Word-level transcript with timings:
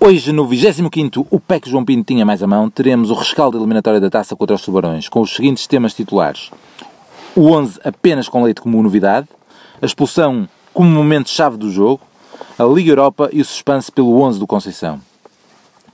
Hoje, 0.00 0.30
no 0.30 0.46
25º 0.46 1.26
O 1.28 1.40
PEC 1.40 1.68
João 1.68 1.84
Pinto 1.84 2.04
tinha 2.04 2.24
mais 2.24 2.40
a 2.40 2.46
mão, 2.46 2.70
teremos 2.70 3.10
o 3.10 3.14
rescaldo 3.14 3.58
eliminatório 3.58 4.00
da 4.00 4.08
taça 4.08 4.36
contra 4.36 4.54
os 4.54 4.62
Tubarões, 4.62 5.08
com 5.08 5.20
os 5.20 5.34
seguintes 5.34 5.66
temas 5.66 5.92
titulares. 5.92 6.52
O 7.34 7.50
11 7.50 7.80
apenas 7.82 8.28
com 8.28 8.44
leite 8.44 8.60
como 8.60 8.80
novidade, 8.80 9.26
a 9.82 9.84
expulsão 9.84 10.48
como 10.72 10.88
momento-chave 10.88 11.56
do 11.56 11.68
jogo, 11.68 12.00
a 12.56 12.62
Liga 12.62 12.92
Europa 12.92 13.28
e 13.32 13.40
o 13.40 13.44
suspense 13.44 13.90
pelo 13.90 14.22
11 14.22 14.38
do 14.38 14.46
Conceição. 14.46 15.00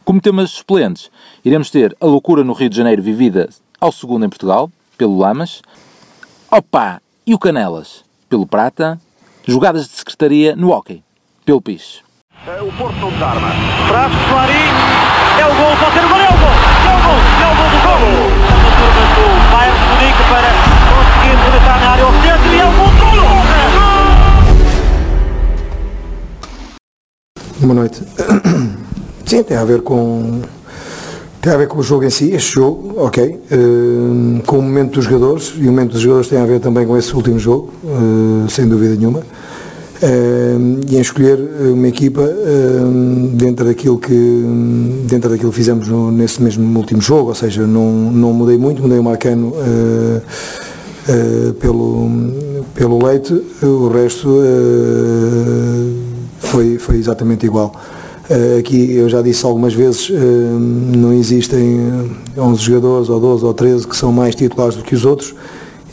Como 0.05 0.21
temas 0.21 0.51
suplentes, 0.51 1.11
iremos 1.43 1.71
ter 1.71 1.97
a 1.99 2.05
loucura 2.05 2.45
no 2.45 2.53
Rio 2.53 2.69
de 2.69 2.77
Janeiro 2.77 3.01
vivida 3.01 3.49
ao 3.81 3.91
segundo 3.91 4.27
em 4.27 4.29
Portugal, 4.29 4.71
pelo 4.99 5.17
Lamas, 5.17 5.63
Opa 6.51 7.01
e 7.27 7.35
o 7.35 7.39
Canelas, 7.39 8.05
pelo 8.29 8.47
Prata, 8.47 9.01
jogadas 9.47 9.89
de 9.89 9.95
secretaria 9.95 10.55
no 10.55 10.73
Hockey, 10.73 11.03
pelo 11.47 11.63
Pis. 11.63 12.04
O 12.47 12.71
Porto 12.77 12.95
não 13.01 13.11
desarma. 13.11 13.49
Traz 13.89 14.13
Clarim. 14.29 14.69
É 15.41 15.47
o 15.47 15.55
gol, 15.55 15.75
pode 15.81 15.95
ser 15.95 16.05
o 16.05 16.09
gol, 16.11 16.19
é 16.19 16.29
o 16.29 16.37
gol. 16.37 16.51
É 16.85 16.93
o 16.93 17.01
gol, 17.01 17.17
é 17.41 17.47
o 17.49 17.57
gol 17.57 17.71
do 17.71 17.79
gol. 17.81 18.05
A 18.61 18.71
turma 18.77 19.05
do 19.15 19.25
Bayern 19.51 19.79
de 19.79 19.85
Munique 19.89 20.23
para 20.29 20.51
conseguir 20.93 21.37
rematar 21.43 21.79
na 21.81 21.89
área 21.91 22.05
ao 22.05 22.13
e 22.13 22.29
é 22.61 22.67
o 22.67 22.73
gol 22.77 22.93
do. 27.61 27.67
Boa 27.67 27.75
noite. 27.75 28.03
Sim, 29.25 29.43
tem 29.43 29.57
a 29.57 29.65
ver 29.65 29.81
com 29.81 30.43
tem 31.41 31.51
a 31.51 31.57
ver 31.57 31.67
com 31.69 31.79
o 31.79 31.83
jogo 31.83 32.05
em 32.05 32.11
si, 32.11 32.31
este 32.35 32.53
jogo, 32.57 32.93
ok, 32.99 33.25
uh, 33.25 34.43
com 34.45 34.59
o 34.59 34.63
momento 34.63 34.97
dos 34.97 35.07
jogadores 35.07 35.55
e 35.57 35.63
o 35.63 35.71
momento 35.71 35.93
dos 35.93 36.03
jogadores 36.03 36.29
tem 36.29 36.39
a 36.39 36.45
ver 36.45 36.61
também 36.61 36.87
com 36.87 36.95
esse 36.95 37.17
último 37.17 37.39
jogo, 37.39 37.73
uh, 37.85 38.47
sem 38.51 38.69
dúvida 38.69 38.97
nenhuma. 38.97 39.23
E 40.87 40.97
em 40.97 41.01
escolher 41.01 41.39
uma 41.73 41.89
equipa 41.89 42.23
dentro 43.33 43.65
daquilo 43.65 43.99
que 43.99 44.45
dentro 45.09 45.31
daquilo 45.31 45.51
que 45.51 45.57
fizemos 45.57 45.89
no, 45.89 46.11
nesse 46.11 46.43
mesmo 46.43 46.79
último 46.79 47.01
jogo, 47.01 47.29
ou 47.29 47.35
seja, 47.35 47.67
não, 47.67 47.91
não 48.13 48.33
mudei 48.33 48.59
muito, 48.59 48.83
mudei 48.83 48.99
o 48.99 49.03
Marcano 49.03 49.53
pelo, 51.59 52.09
pelo 52.75 53.05
Leite, 53.05 53.33
o 53.63 53.89
resto 53.89 54.29
foi, 56.39 56.79
foi 56.79 56.97
exatamente 56.97 57.47
igual. 57.47 57.75
Aqui 58.59 58.95
eu 58.95 59.09
já 59.09 59.21
disse 59.21 59.45
algumas 59.45 59.75
vezes, 59.75 60.11
não 60.95 61.13
existem 61.13 61.79
11 62.37 62.63
jogadores 62.63 63.09
ou 63.11 63.21
12 63.21 63.45
ou 63.45 63.55
13 63.55 63.87
que 63.87 63.97
são 63.97 64.11
mais 64.13 64.35
titulares 64.35 64.77
do 64.77 64.83
que 64.83 64.95
os 64.95 65.05
outros. 65.05 65.35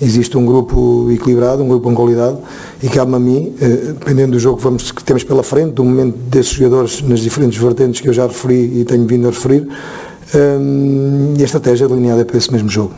Existe 0.01 0.37
um 0.37 0.45
grupo 0.45 1.09
equilibrado, 1.11 1.61
um 1.63 1.67
grupo 1.67 1.83
com 1.83 1.95
qualidade 1.95 2.37
e 2.81 2.89
cabe-me 2.89 3.15
a 3.15 3.19
mim, 3.19 3.55
uh, 3.61 3.93
dependendo 3.93 4.31
do 4.31 4.39
jogo 4.39 4.57
que, 4.57 4.63
vamos, 4.63 4.91
que 4.91 5.03
temos 5.03 5.23
pela 5.23 5.43
frente, 5.43 5.73
do 5.73 5.83
momento 5.83 6.17
desses 6.17 6.53
jogadores 6.53 7.01
nas 7.01 7.19
diferentes 7.19 7.57
vertentes 7.57 8.01
que 8.01 8.09
eu 8.09 8.13
já 8.13 8.25
referi 8.25 8.79
e 8.81 8.85
tenho 8.85 9.05
vindo 9.05 9.27
a 9.27 9.31
referir, 9.31 9.67
e 11.37 11.41
a 11.41 11.45
estratégia 11.45 11.87
delineada 11.87 12.23
para 12.23 12.37
esse 12.37 12.51
mesmo 12.51 12.69
jogo. 12.69 12.93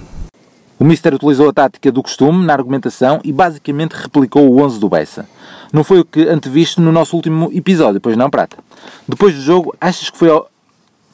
O 0.79 0.85
Mister 0.85 1.13
utilizou 1.13 1.49
a 1.49 1.53
tática 1.53 1.91
do 1.91 2.03
costume 2.03 2.45
na 2.45 2.53
argumentação 2.53 3.19
e 3.23 3.31
basicamente 3.31 3.93
replicou 3.93 4.51
o 4.51 4.61
11 4.61 4.79
do 4.79 4.89
Bessa. 4.89 5.25
Não 5.71 5.83
foi 5.83 5.99
o 5.99 6.05
que 6.05 6.27
anteviste 6.27 6.81
no 6.81 6.91
nosso 6.91 7.15
último 7.15 7.49
episódio, 7.53 8.01
pois 8.01 8.17
não, 8.17 8.29
Prata? 8.29 8.57
Depois 9.07 9.33
do 9.33 9.41
jogo, 9.41 9.73
achas 9.79 10.09
que 10.09 10.17
foi 10.17 10.29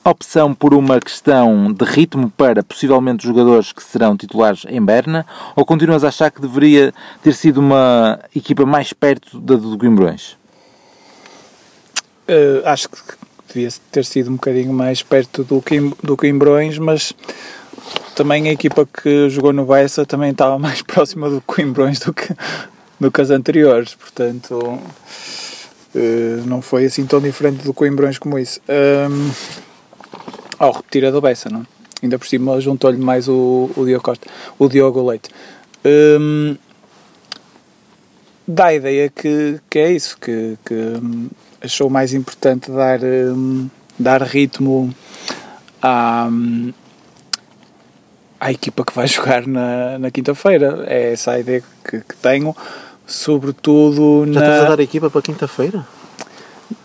opção 0.04 0.54
por 0.54 0.74
uma 0.74 1.00
questão 1.00 1.72
de 1.72 1.86
ritmo 1.86 2.30
para 2.30 2.64
possivelmente 2.64 3.26
jogadores 3.26 3.72
que 3.72 3.84
serão 3.84 4.16
titulares 4.16 4.66
em 4.68 4.84
Berna 4.84 5.26
ou 5.56 5.66
continuas 5.66 6.04
a 6.04 6.08
achar 6.08 6.32
que 6.32 6.42
deveria 6.42 6.94
ter 7.22 7.34
sido 7.34 7.60
uma 7.60 8.20
equipa 8.36 8.66
mais 8.66 8.94
perto 8.94 9.40
da 9.40 9.56
do 9.56 9.78
Guimarães? 9.78 10.38
Uh, 12.28 12.62
acho 12.66 12.90
que 12.90 12.98
devia 13.48 13.70
ter 13.92 14.06
sido 14.06 14.30
um 14.30 14.34
bocadinho 14.34 14.72
mais 14.72 15.02
perto 15.02 15.44
do, 15.44 15.62
Quim, 15.62 15.92
do 16.04 16.16
Coimbrões, 16.16 16.78
mas 16.78 17.14
também 18.16 18.48
a 18.48 18.52
equipa 18.52 18.86
que 18.86 19.30
jogou 19.30 19.52
no 19.52 19.66
Bessa 19.66 20.06
também 20.06 20.32
estava 20.32 20.58
mais 20.60 20.82
próxima 20.82 21.30
do 21.30 21.42
Coimbrões 21.42 22.00
do 22.00 22.14
que, 22.14 22.34
do 23.00 23.12
que 23.12 23.22
as 23.22 23.32
anteriores, 23.32 23.96
portanto 23.96 24.54
uh, 24.56 26.46
não 26.46 26.62
foi 26.62 26.86
assim 26.86 27.06
tão 27.06 27.20
diferente 27.20 27.64
do 27.64 27.74
Coimbrões 27.74 28.18
como 28.18 28.38
isso. 28.38 28.62
Ao 30.60 30.72
repetir 30.74 31.06
a 31.06 31.12
do 31.12 31.22
Bessa, 31.22 31.50
não? 31.50 31.66
Ainda 32.04 32.20
por 32.20 32.28
cima 32.28 32.60
juntou-lhe 32.62 32.98
mais 32.98 33.28
o, 33.28 33.72
o 33.76 33.86
Diogo 33.86 34.04
Costa, 34.04 34.28
o 34.58 34.68
Diogo 34.68 35.10
Leite. 35.10 35.30
Um, 35.86 36.56
dá 38.48 38.68
a 38.68 38.74
ideia 38.74 39.10
que, 39.10 39.60
que 39.70 39.80
é 39.80 39.92
isso, 39.92 40.18
que, 40.18 40.58
que 40.66 40.74
um, 40.74 41.30
achou 41.62 41.90
mais 41.90 42.14
importante 42.14 42.72
dar, 42.72 43.00
um, 43.04 43.70
dar 43.98 44.22
ritmo 44.22 44.94
à, 45.82 46.28
hum, 46.30 46.74
à 48.40 48.52
equipa 48.52 48.84
que 48.86 48.94
vai 48.94 49.08
jogar 49.10 49.48
na, 49.48 49.98
na 49.98 50.12
quinta-feira. 50.12 50.86
É 50.88 51.14
essa 51.14 51.32
a 51.32 51.40
ideia 51.40 51.64
que, 51.84 52.02
que 52.02 52.16
tenho 52.18 52.56
sobretudo 53.10 54.26
Já 54.28 54.40
na... 54.40 54.46
estás 54.46 54.66
a 54.66 54.70
dar 54.70 54.80
a 54.80 54.84
equipa 54.84 55.10
para 55.10 55.22
quinta-feira? 55.22 55.86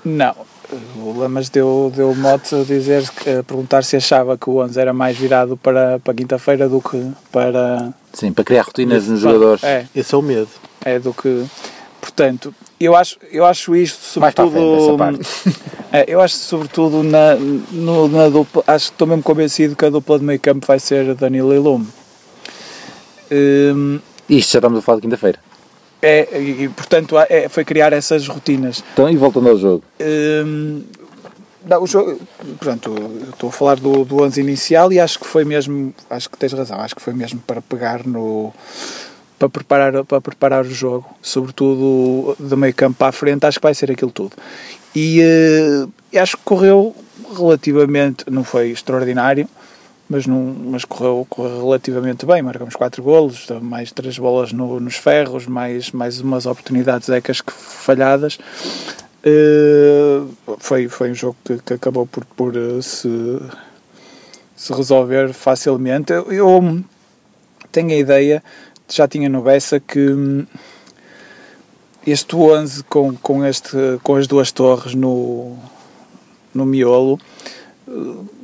Não. 0.05 0.35
O 0.97 1.13
Lamas 1.19 1.49
deu, 1.49 1.93
deu 1.95 2.15
mote 2.15 2.55
a 2.55 2.63
dizer, 2.63 3.05
a 3.39 3.43
perguntar 3.43 3.85
se 3.85 3.97
achava 3.97 4.37
que 4.39 4.49
o 4.49 4.57
11 4.63 4.81
era 4.81 4.93
mais 4.93 5.17
virado 5.17 5.57
para, 5.57 5.99
para 5.99 6.15
quinta-feira 6.15 6.69
do 6.69 6.81
que 6.81 7.13
para... 7.31 7.93
Sim, 8.13 8.33
para 8.33 8.45
criar 8.45 8.63
rotinas 8.63 9.07
nos 9.07 9.21
jogadores. 9.21 9.63
É, 9.63 9.87
Esse 9.95 10.15
é 10.15 10.19
o 10.19 10.23
medo. 10.23 10.49
é 10.85 10.99
do 10.99 11.13
que... 11.13 11.45
Portanto, 12.01 12.55
eu 12.79 12.95
acho, 12.95 13.19
eu 13.31 13.45
acho 13.45 13.75
isto 13.77 14.03
sobretudo... 14.03 14.97
É, 15.93 16.05
eu 16.09 16.21
acho 16.21 16.35
sobretudo 16.35 17.05
na, 17.05 17.37
no, 17.37 18.09
na 18.09 18.29
dupla, 18.29 18.65
acho 18.67 18.87
que 18.87 18.95
estou 18.95 19.07
mesmo 19.07 19.23
convencido 19.23 19.77
que 19.77 19.85
a 19.85 19.91
dupla 19.91 20.19
de 20.19 20.25
meio 20.25 20.41
campo 20.41 20.67
vai 20.67 20.81
ser 20.81 21.15
Danilo 21.15 21.55
e 21.55 21.59
Lume. 21.61 21.87
Hum, 23.31 24.01
Isto 24.29 24.55
já 24.55 24.59
estamos 24.59 24.81
a 24.81 24.83
falar 24.83 24.97
de 24.97 25.03
quinta-feira. 25.03 25.39
É, 26.03 26.41
e, 26.41 26.69
portanto 26.69 27.17
é, 27.19 27.49
foi 27.49 27.65
criar 27.65 27.93
essas 27.93 28.27
rotinas. 28.29 28.83
Então, 28.93 29.09
e 29.09 29.17
voltando 29.17 29.49
ao 29.49 29.59
jogo. 29.59 29.83
Hum, 30.01 30.83
não, 31.67 31.83
o 31.83 31.87
jogo, 31.87 32.21
pronto, 32.61 32.95
estou 33.31 33.49
a 33.49 33.53
falar 33.53 33.77
do, 33.77 34.05
do 34.05 34.23
11 34.23 34.41
inicial 34.41 34.93
e 34.93 35.01
acho 35.01 35.19
que 35.19 35.27
foi 35.27 35.45
mesmo, 35.45 35.95
acho 36.11 36.29
que 36.29 36.37
tens 36.37 36.53
razão, 36.53 36.79
acho 36.79 36.95
que 36.95 37.01
foi 37.01 37.15
mesmo 37.15 37.41
para 37.47 37.63
pegar 37.63 38.07
no 38.07 38.53
para 39.39 39.49
preparar, 39.49 40.05
para 40.05 40.21
preparar 40.21 40.65
o 40.65 40.71
jogo, 40.71 41.07
sobretudo 41.21 42.37
do 42.39 42.57
meio 42.57 42.75
campo 42.75 42.97
para 42.99 43.09
a 43.09 43.13
frente, 43.13 43.45
acho 43.45 43.59
que 43.59 43.63
vai 43.63 43.75
ser 43.75 43.91
aquilo 43.91 44.11
tudo. 44.11 44.33
E 44.95 45.21
eh, 45.21 46.21
acho 46.21 46.37
que 46.37 46.43
correu 46.45 46.95
relativamente, 47.37 48.25
não 48.31 48.45
foi 48.45 48.71
extraordinário, 48.71 49.49
mas, 50.09 50.27
não, 50.27 50.37
mas 50.67 50.85
correu, 50.85 51.27
correu 51.29 51.63
relativamente 51.65 52.27
bem. 52.27 52.43
Marcamos 52.43 52.75
4 52.77 53.03
golos, 53.03 53.47
mais 53.63 53.91
3 53.93 54.19
bolas 54.19 54.53
no- 54.53 54.79
nos 54.81 54.97
ferros, 54.97 55.47
mais, 55.47 55.91
mais 55.91 56.21
umas 56.21 56.47
oportunidades 56.47 57.09
ecas 57.09 57.41
que 57.41 57.53
falhadas. 57.53 58.39
Eh, 59.25 60.21
foi, 60.59 60.89
foi 60.89 61.11
um 61.11 61.15
jogo 61.15 61.37
que, 61.45 61.59
que 61.59 61.73
acabou 61.75 62.07
por, 62.07 62.25
por 62.27 62.55
eh, 62.57 62.83
se, 62.83 63.09
se 64.55 64.73
resolver 64.75 65.33
facilmente. 65.33 66.13
Eu, 66.13 66.31
eu 66.31 66.85
tenho 67.73 67.91
a 67.91 67.97
ideia, 67.97 68.45
já 68.89 69.09
tinha 69.09 69.29
no 69.31 69.41
Bessa, 69.41 69.81
que 69.81 69.99
hum, 70.11 70.45
este 72.07 72.37
11 72.37 72.85
com, 72.85 73.17
com, 73.17 73.45
este, 73.47 73.77
com 74.03 74.17
as 74.17 74.27
duas 74.27 74.53
torres 74.53 74.95
no, 74.95 75.57
no 76.53 76.67
miolo 76.67 77.19
eh, 77.89 78.44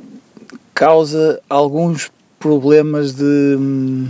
causa 0.81 1.39
alguns 1.47 2.11
problemas 2.39 3.13
de, 3.13 3.23
hum, 3.23 4.07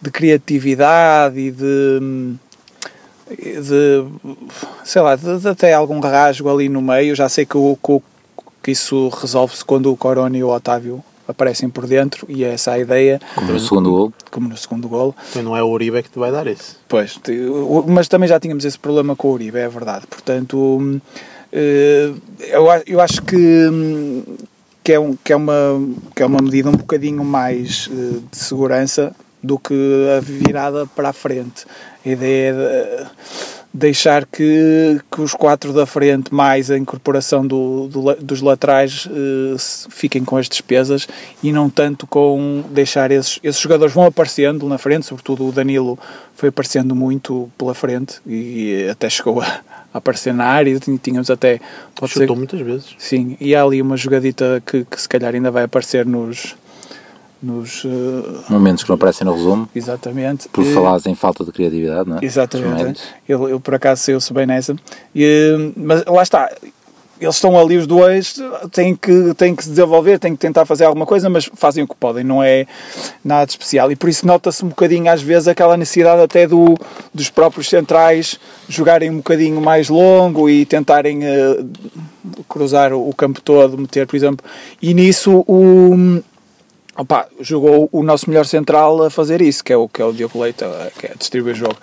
de 0.00 0.10
criatividade 0.12 1.40
e 1.40 1.50
de, 1.50 1.98
hum, 2.00 2.36
de 3.28 4.04
sei 4.84 5.02
lá, 5.02 5.16
de, 5.16 5.40
de 5.40 5.48
até 5.48 5.74
algum 5.74 5.98
rasgo 5.98 6.48
ali 6.48 6.68
no 6.68 6.80
meio. 6.80 7.16
Já 7.16 7.28
sei 7.28 7.44
que, 7.44 7.58
o, 7.58 7.76
que, 8.62 8.70
isso 8.70 9.08
resolve-se 9.08 9.64
quando 9.64 9.90
o 9.90 9.96
Corona 9.96 10.38
e 10.38 10.44
o 10.44 10.50
Otávio 10.50 11.02
aparecem 11.26 11.68
por 11.68 11.84
dentro 11.84 12.24
e 12.28 12.44
é 12.44 12.54
essa 12.54 12.70
a 12.70 12.78
ideia, 12.78 13.20
Como 13.34 13.50
no 13.50 13.58
segundo 13.58 13.90
gol. 13.90 14.12
como 14.30 14.48
no 14.48 14.56
segundo 14.56 14.88
golo. 14.88 15.16
Então 15.30 15.42
não 15.42 15.56
é 15.56 15.62
o 15.64 15.66
Uribe 15.66 16.00
que 16.04 16.10
te 16.10 16.18
vai 16.20 16.30
dar 16.30 16.46
esse. 16.46 16.76
Pois, 16.88 17.18
mas 17.88 18.06
também 18.06 18.28
já 18.28 18.38
tínhamos 18.38 18.64
esse 18.64 18.78
problema 18.78 19.16
com 19.16 19.28
o 19.28 19.32
Uribe, 19.32 19.58
é 19.58 19.68
verdade. 19.68 20.06
Portanto, 20.06 20.56
hum, 20.56 21.00
eh, 21.52 22.12
eu, 22.86 23.00
acho 23.00 23.20
que, 23.22 23.68
que, 24.88 24.94
é 24.94 24.98
um, 24.98 25.14
que, 25.14 25.34
é 25.34 25.36
uma, 25.36 25.54
que 26.16 26.22
é 26.22 26.24
uma 26.24 26.40
medida 26.40 26.70
um 26.70 26.76
bocadinho 26.76 27.22
mais 27.22 27.90
eh, 27.92 28.20
de 28.30 28.38
segurança 28.38 29.14
do 29.42 29.58
que 29.58 29.74
a 30.16 30.18
virada 30.18 30.86
para 30.86 31.10
a 31.10 31.12
frente. 31.12 31.66
A 32.06 32.08
ideia 32.08 33.10
deixar 33.78 34.26
que, 34.26 35.00
que 35.10 35.20
os 35.20 35.32
quatro 35.32 35.72
da 35.72 35.86
frente, 35.86 36.34
mais 36.34 36.70
a 36.70 36.76
incorporação 36.76 37.46
do, 37.46 37.86
do 37.88 38.14
dos 38.16 38.42
laterais, 38.42 39.08
eh, 39.08 39.56
fiquem 39.88 40.24
com 40.24 40.36
as 40.36 40.48
despesas 40.48 41.06
e 41.42 41.52
não 41.52 41.70
tanto 41.70 42.06
com 42.06 42.64
deixar 42.70 43.10
esses, 43.10 43.38
esses 43.42 43.60
jogadores 43.60 43.94
vão 43.94 44.04
aparecendo 44.04 44.68
na 44.68 44.78
frente, 44.78 45.06
sobretudo 45.06 45.46
o 45.46 45.52
Danilo 45.52 45.98
foi 46.34 46.48
aparecendo 46.48 46.94
muito 46.94 47.50
pela 47.56 47.74
frente 47.74 48.20
e 48.26 48.88
até 48.90 49.08
chegou 49.08 49.40
a, 49.40 49.46
a 49.94 49.98
aparecer 49.98 50.34
na 50.34 50.46
área, 50.46 50.78
tínhamos 51.00 51.30
até 51.30 51.60
pode 51.94 52.12
ser, 52.12 52.20
Chutou 52.20 52.36
muitas 52.36 52.60
vezes. 52.60 52.94
sim, 52.98 53.36
e 53.40 53.54
há 53.54 53.62
ali 53.62 53.80
uma 53.80 53.96
jogadita 53.96 54.62
que, 54.66 54.84
que 54.84 55.00
se 55.00 55.08
calhar 55.08 55.34
ainda 55.34 55.50
vai 55.50 55.64
aparecer 55.64 56.04
nos 56.04 56.56
nos 57.42 57.84
eh, 57.84 58.50
Momentos 58.50 58.82
que 58.82 58.88
não 58.88 58.96
aparecem 58.96 59.24
no 59.24 59.32
resumo, 59.34 59.68
exatamente 59.74 60.48
por 60.48 60.64
Eh, 60.64 60.72
falares 60.72 61.06
em 61.06 61.14
falta 61.14 61.44
de 61.44 61.52
criatividade, 61.52 62.08
não 62.08 62.18
é? 62.18 62.24
Exatamente. 62.24 63.00
Ele, 63.28 63.44
ele 63.44 63.60
por 63.60 63.74
acaso 63.74 64.02
saiu-se 64.02 64.32
bem 64.32 64.46
nessa. 64.46 64.76
E, 65.14 65.72
mas 65.76 66.04
lá 66.04 66.22
está. 66.22 66.50
Eles 67.20 67.34
estão 67.34 67.58
ali 67.58 67.76
os 67.76 67.84
dois, 67.84 68.36
têm 68.70 68.94
que, 68.94 69.34
têm 69.34 69.52
que 69.52 69.64
se 69.64 69.70
desenvolver, 69.70 70.20
têm 70.20 70.34
que 70.34 70.38
tentar 70.38 70.64
fazer 70.64 70.84
alguma 70.84 71.04
coisa, 71.04 71.28
mas 71.28 71.50
fazem 71.52 71.82
o 71.82 71.88
que 71.88 71.96
podem, 71.96 72.22
não 72.22 72.40
é 72.40 72.64
nada 73.24 73.44
de 73.44 73.52
especial. 73.52 73.90
E 73.90 73.96
por 73.96 74.08
isso 74.08 74.24
nota-se 74.24 74.64
um 74.64 74.68
bocadinho, 74.68 75.10
às 75.10 75.20
vezes, 75.20 75.48
aquela 75.48 75.76
necessidade 75.76 76.22
até 76.22 76.46
do, 76.46 76.76
dos 77.12 77.28
próprios 77.28 77.68
centrais 77.68 78.38
jogarem 78.68 79.10
um 79.10 79.16
bocadinho 79.16 79.60
mais 79.60 79.88
longo 79.88 80.48
e 80.48 80.64
tentarem 80.64 81.24
eh, 81.24 81.64
cruzar 82.48 82.92
o 82.92 83.12
campo 83.12 83.40
todo, 83.40 83.76
meter, 83.76 84.06
por 84.06 84.14
exemplo. 84.14 84.46
E 84.80 84.94
nisso 84.94 85.44
o, 85.48 86.20
Opa, 86.98 87.28
jogou 87.40 87.88
o 87.92 88.02
nosso 88.02 88.28
melhor 88.28 88.44
central 88.44 89.04
a 89.04 89.08
fazer 89.08 89.40
isso, 89.40 89.62
que 89.62 89.72
é 89.72 89.76
o, 89.76 89.88
que 89.88 90.02
é 90.02 90.04
o 90.04 90.12
Diogo 90.12 90.40
Leite, 90.42 90.64
eh, 90.64 90.90
que 90.98 91.06
é 91.06 91.14
distribuir 91.16 91.54
o 91.54 91.56
jogo. 91.58 91.76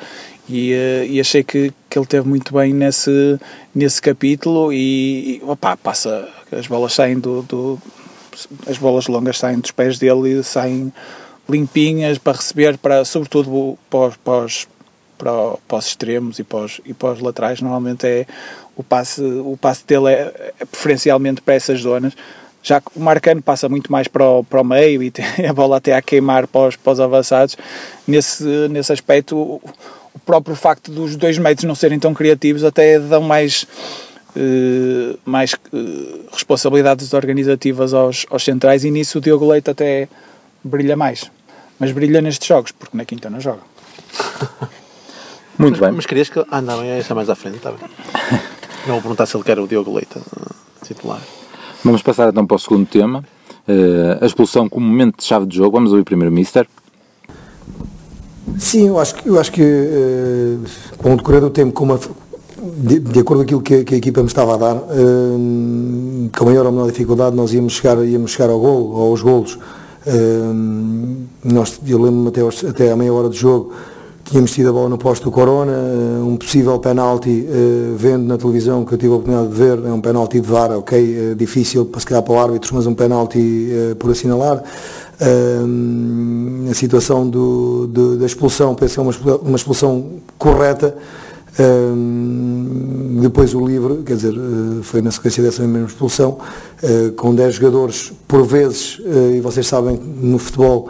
E, 0.49 0.73
eh, 0.73 1.05
e 1.07 1.19
achei 1.21 1.41
que, 1.41 1.71
que 1.89 1.97
ele 1.97 2.05
teve 2.05 2.27
muito 2.27 2.53
bem 2.53 2.73
nesse, 2.73 3.39
nesse 3.73 4.01
capítulo 4.01 4.73
e, 4.73 5.41
opa, 5.47 5.77
passa, 5.77 6.27
as 6.51 6.67
bolas 6.67 6.91
saem 6.93 7.17
do, 7.17 7.41
do- 7.43 7.79
as 8.67 8.77
bolas 8.77 9.07
longas 9.07 9.37
saem 9.37 9.57
dos 9.59 9.71
pés 9.71 9.97
dele 9.97 10.37
e 10.39 10.43
saem 10.43 10.91
limpinhas 11.47 12.17
para 12.17 12.33
receber, 12.37 12.77
para, 12.77 13.05
sobretudo 13.05 13.77
para, 13.89 13.99
os- 14.43 14.67
para, 15.17 15.31
para 15.65 15.77
os 15.77 15.85
extremos 15.87 16.39
e 16.39 16.43
para 16.43 16.59
os, 16.59 16.81
e 16.85 16.93
para 16.93 17.13
os 17.13 17.21
laterais, 17.21 17.61
normalmente 17.61 18.05
é 18.05 18.25
o 18.75 18.83
passe, 18.83 19.21
o 19.21 19.57
passe 19.61 19.87
dele 19.87 20.09
é, 20.09 20.51
é 20.59 20.65
preferencialmente 20.65 21.41
para 21.41 21.53
essas 21.53 21.79
zonas 21.79 22.11
já 22.65 22.81
que 22.81 22.87
o 22.95 22.99
Marcano 22.99 23.43
passa 23.43 23.69
muito 23.69 23.91
mais 23.91 24.07
para 24.07 24.25
o, 24.25 24.43
para 24.43 24.59
o 24.59 24.63
meio 24.63 25.03
e 25.03 25.11
tem 25.11 25.25
a 25.47 25.53
bola 25.53 25.77
até 25.77 25.93
a 25.95 26.01
queimar 26.01 26.47
para 26.47 26.69
os, 26.69 26.75
para 26.75 26.93
os 26.93 26.99
avançados, 26.99 27.55
nesse, 28.07 28.43
nesse 28.69 28.91
aspecto 28.91 29.37
o, 29.37 29.61
o 30.13 30.19
próprio 30.25 30.55
facto 30.55 30.91
dos 30.91 31.15
dois 31.15 31.37
meios 31.37 31.63
não 31.63 31.75
serem 31.75 31.99
tão 31.99 32.13
criativos 32.13 32.63
até 32.63 32.99
dão 32.99 33.21
mais, 33.21 33.67
eh, 34.35 35.15
mais 35.23 35.53
eh, 35.53 36.19
responsabilidades 36.31 37.13
organizativas 37.13 37.93
aos, 37.93 38.25
aos 38.31 38.43
centrais 38.43 38.83
e 38.83 38.89
nisso 38.89 39.19
o 39.19 39.21
Diogo 39.21 39.47
Leite 39.47 39.69
até 39.69 40.07
brilha 40.63 40.95
mais. 40.95 41.29
Mas 41.77 41.91
brilha 41.91 42.21
nestes 42.21 42.47
jogos, 42.47 42.71
porque 42.71 42.97
na 42.97 43.05
quinta 43.05 43.29
não 43.29 43.39
joga. 43.39 43.59
Muito 45.59 45.79
bem. 45.79 45.91
Mas 45.91 46.05
querias 46.05 46.29
que. 46.29 46.43
Ah, 46.49 46.61
não, 46.61 46.81
é 46.81 46.99
esta 46.99 47.13
mais 47.13 47.29
à 47.29 47.35
frente, 47.35 47.57
está 47.57 47.71
bem. 47.71 47.89
Não 48.85 48.93
vou 48.93 49.01
perguntar 49.01 49.25
se 49.25 49.35
ele 49.35 49.43
quer 49.43 49.57
o 49.57 49.67
Diogo 49.67 49.93
Leite 49.93 50.17
eh, 50.17 50.85
titular. 50.85 51.21
Vamos 51.85 52.01
passar 52.01 52.29
então 52.29 52.47
para 52.47 52.55
o 52.55 52.59
segundo 52.59 52.87
tema. 52.87 53.23
Eh, 53.67 54.17
a 54.19 54.25
expulsão 54.25 54.67
como 54.67 54.83
momento 54.83 55.19
de 55.19 55.23
chave 55.23 55.45
de 55.45 55.55
jogo. 55.55 55.77
Vamos 55.77 55.91
ouvir 55.91 56.03
primeiro 56.03 56.31
o 56.31 56.35
Mister. 56.35 56.67
Sim, 58.57 58.87
eu 58.87 58.97
acho 58.97 59.13
que, 59.13 59.29
eu 59.29 59.39
acho 59.39 59.51
que 59.51 59.61
eh, 59.61 60.57
com 60.97 61.13
o 61.13 61.17
decorrer 61.17 61.41
do 61.41 61.51
tempo, 61.51 61.73
com 61.73 61.83
uma, 61.83 61.99
de, 62.77 62.97
de 62.97 63.19
acordo 63.19 63.41
com 63.41 63.43
aquilo 63.43 63.61
que, 63.61 63.83
que 63.83 63.93
a 63.93 63.97
equipa 63.99 64.21
me 64.21 64.27
estava 64.27 64.55
a 64.55 64.57
dar, 64.57 64.75
eh, 64.77 66.29
com 66.35 66.45
maior 66.45 66.65
ou 66.65 66.71
menor 66.71 66.87
dificuldade, 66.87 67.35
nós 67.35 67.53
íamos 67.53 67.73
chegar, 67.73 68.03
íamos 68.03 68.31
chegar 68.31 68.49
ao 68.49 68.59
gol, 68.59 68.95
aos 69.03 69.21
golos. 69.21 69.59
Eh, 70.07 70.53
nós, 71.43 71.79
eu 71.85 72.01
lembro-me 72.01 72.29
até, 72.29 72.67
até 72.67 72.91
à 72.91 72.95
meia 72.95 73.13
hora 73.13 73.29
de 73.29 73.37
jogo, 73.37 73.73
tínhamos 74.25 74.51
tido 74.51 74.69
a 74.69 74.71
bola 74.71 74.89
no 74.89 74.97
posto 74.97 75.25
do 75.25 75.31
Corona, 75.31 75.71
eh, 75.71 76.23
um 76.23 76.35
possível 76.35 76.79
penalti, 76.79 77.47
eh, 77.47 77.93
vendo 77.95 78.25
na 78.25 78.37
televisão 78.37 78.83
que 78.83 78.93
eu 78.93 78.97
tive 78.97 79.13
a 79.13 79.15
oportunidade 79.17 79.49
de 79.49 79.55
ver, 79.55 79.87
é 79.87 79.93
um 79.93 80.01
penalti 80.01 80.41
de 80.41 80.47
VAR, 80.47 80.71
ok, 80.71 80.97
eh, 80.97 81.35
difícil 81.35 81.85
para 81.85 81.99
se 81.99 82.07
calhar 82.07 82.23
para 82.23 82.33
o 82.33 82.39
árbitro, 82.39 82.73
mas 82.73 82.87
um 82.87 82.95
penalti 82.95 83.69
por 83.99 84.11
assinalar. 84.11 84.63
Hum, 85.21 86.67
a 86.69 86.73
situação 86.73 87.29
do, 87.29 87.87
da 88.17 88.25
expulsão, 88.25 88.73
penso 88.75 88.95
que 88.95 89.29
é 89.29 89.33
uma 89.43 89.55
expulsão, 89.55 90.05
correta. 90.37 90.95
Hum, 91.57 93.19
depois 93.21 93.53
o 93.53 93.65
livre, 93.65 94.03
quer 94.03 94.15
dizer, 94.15 94.33
foi 94.81 95.01
na 95.01 95.11
sequência 95.11 95.41
dessa 95.41 95.65
mesma 95.65 95.87
expulsão, 95.87 96.37
com 97.15 97.33
10 97.33 97.55
jogadores, 97.55 98.11
por 98.27 98.43
vezes, 98.43 98.99
e 99.33 99.39
vocês 99.39 99.65
sabem, 99.65 99.97
no 99.97 100.37
futebol, 100.37 100.89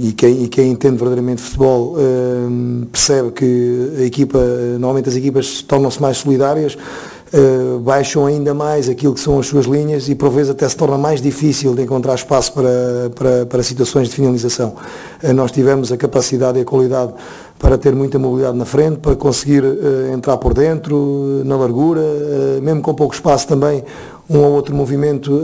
e, 0.00 0.12
quem, 0.12 0.44
e 0.44 0.48
quem 0.48 0.70
entende 0.70 0.96
verdadeiramente 0.96 1.42
futebol 1.42 1.96
hum, 1.98 2.86
percebe 2.90 3.30
que 3.32 3.92
a 3.98 4.02
equipa, 4.02 4.38
normalmente 4.78 5.08
as 5.08 5.16
equipas 5.16 5.62
tornam-se 5.62 6.00
mais 6.00 6.18
solidárias, 6.18 6.76
Uh, 7.36 7.80
baixam 7.80 8.26
ainda 8.26 8.54
mais 8.54 8.88
aquilo 8.88 9.12
que 9.12 9.18
são 9.18 9.40
as 9.40 9.46
suas 9.46 9.66
linhas 9.66 10.08
e 10.08 10.14
por 10.14 10.30
vezes 10.30 10.50
até 10.50 10.68
se 10.68 10.76
torna 10.76 10.96
mais 10.96 11.20
difícil 11.20 11.74
de 11.74 11.82
encontrar 11.82 12.14
espaço 12.14 12.52
para, 12.52 13.10
para, 13.12 13.46
para 13.46 13.62
situações 13.64 14.08
de 14.08 14.14
finalização. 14.14 14.76
Uh, 15.20 15.32
nós 15.32 15.50
tivemos 15.50 15.90
a 15.90 15.96
capacidade 15.96 16.60
e 16.60 16.62
a 16.62 16.64
qualidade 16.64 17.12
para 17.58 17.76
ter 17.76 17.92
muita 17.92 18.20
mobilidade 18.20 18.56
na 18.56 18.64
frente, 18.64 18.98
para 18.98 19.16
conseguir 19.16 19.64
uh, 19.64 20.12
entrar 20.14 20.36
por 20.36 20.54
dentro, 20.54 21.42
na 21.44 21.56
largura, 21.56 22.02
mesmo 22.62 22.80
com 22.80 22.94
pouco 22.94 23.14
espaço 23.14 23.48
também, 23.48 23.82
um 24.30 24.38
ou 24.38 24.52
outro 24.52 24.72
movimento 24.72 25.42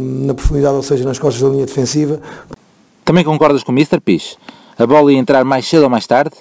na 0.00 0.34
profundidade, 0.34 0.76
ou 0.76 0.82
seja, 0.82 1.04
nas 1.04 1.18
costas 1.18 1.42
da 1.42 1.48
linha 1.48 1.66
defensiva. 1.66 2.20
Também 3.12 3.24
concordas 3.26 3.62
com 3.62 3.70
o 3.70 3.74
Mister 3.74 4.00
Pis? 4.00 4.38
A 4.78 4.86
bola 4.86 5.12
ia 5.12 5.18
entrar 5.18 5.44
mais 5.44 5.66
cedo 5.66 5.82
ou 5.82 5.90
mais 5.90 6.06
tarde? 6.06 6.34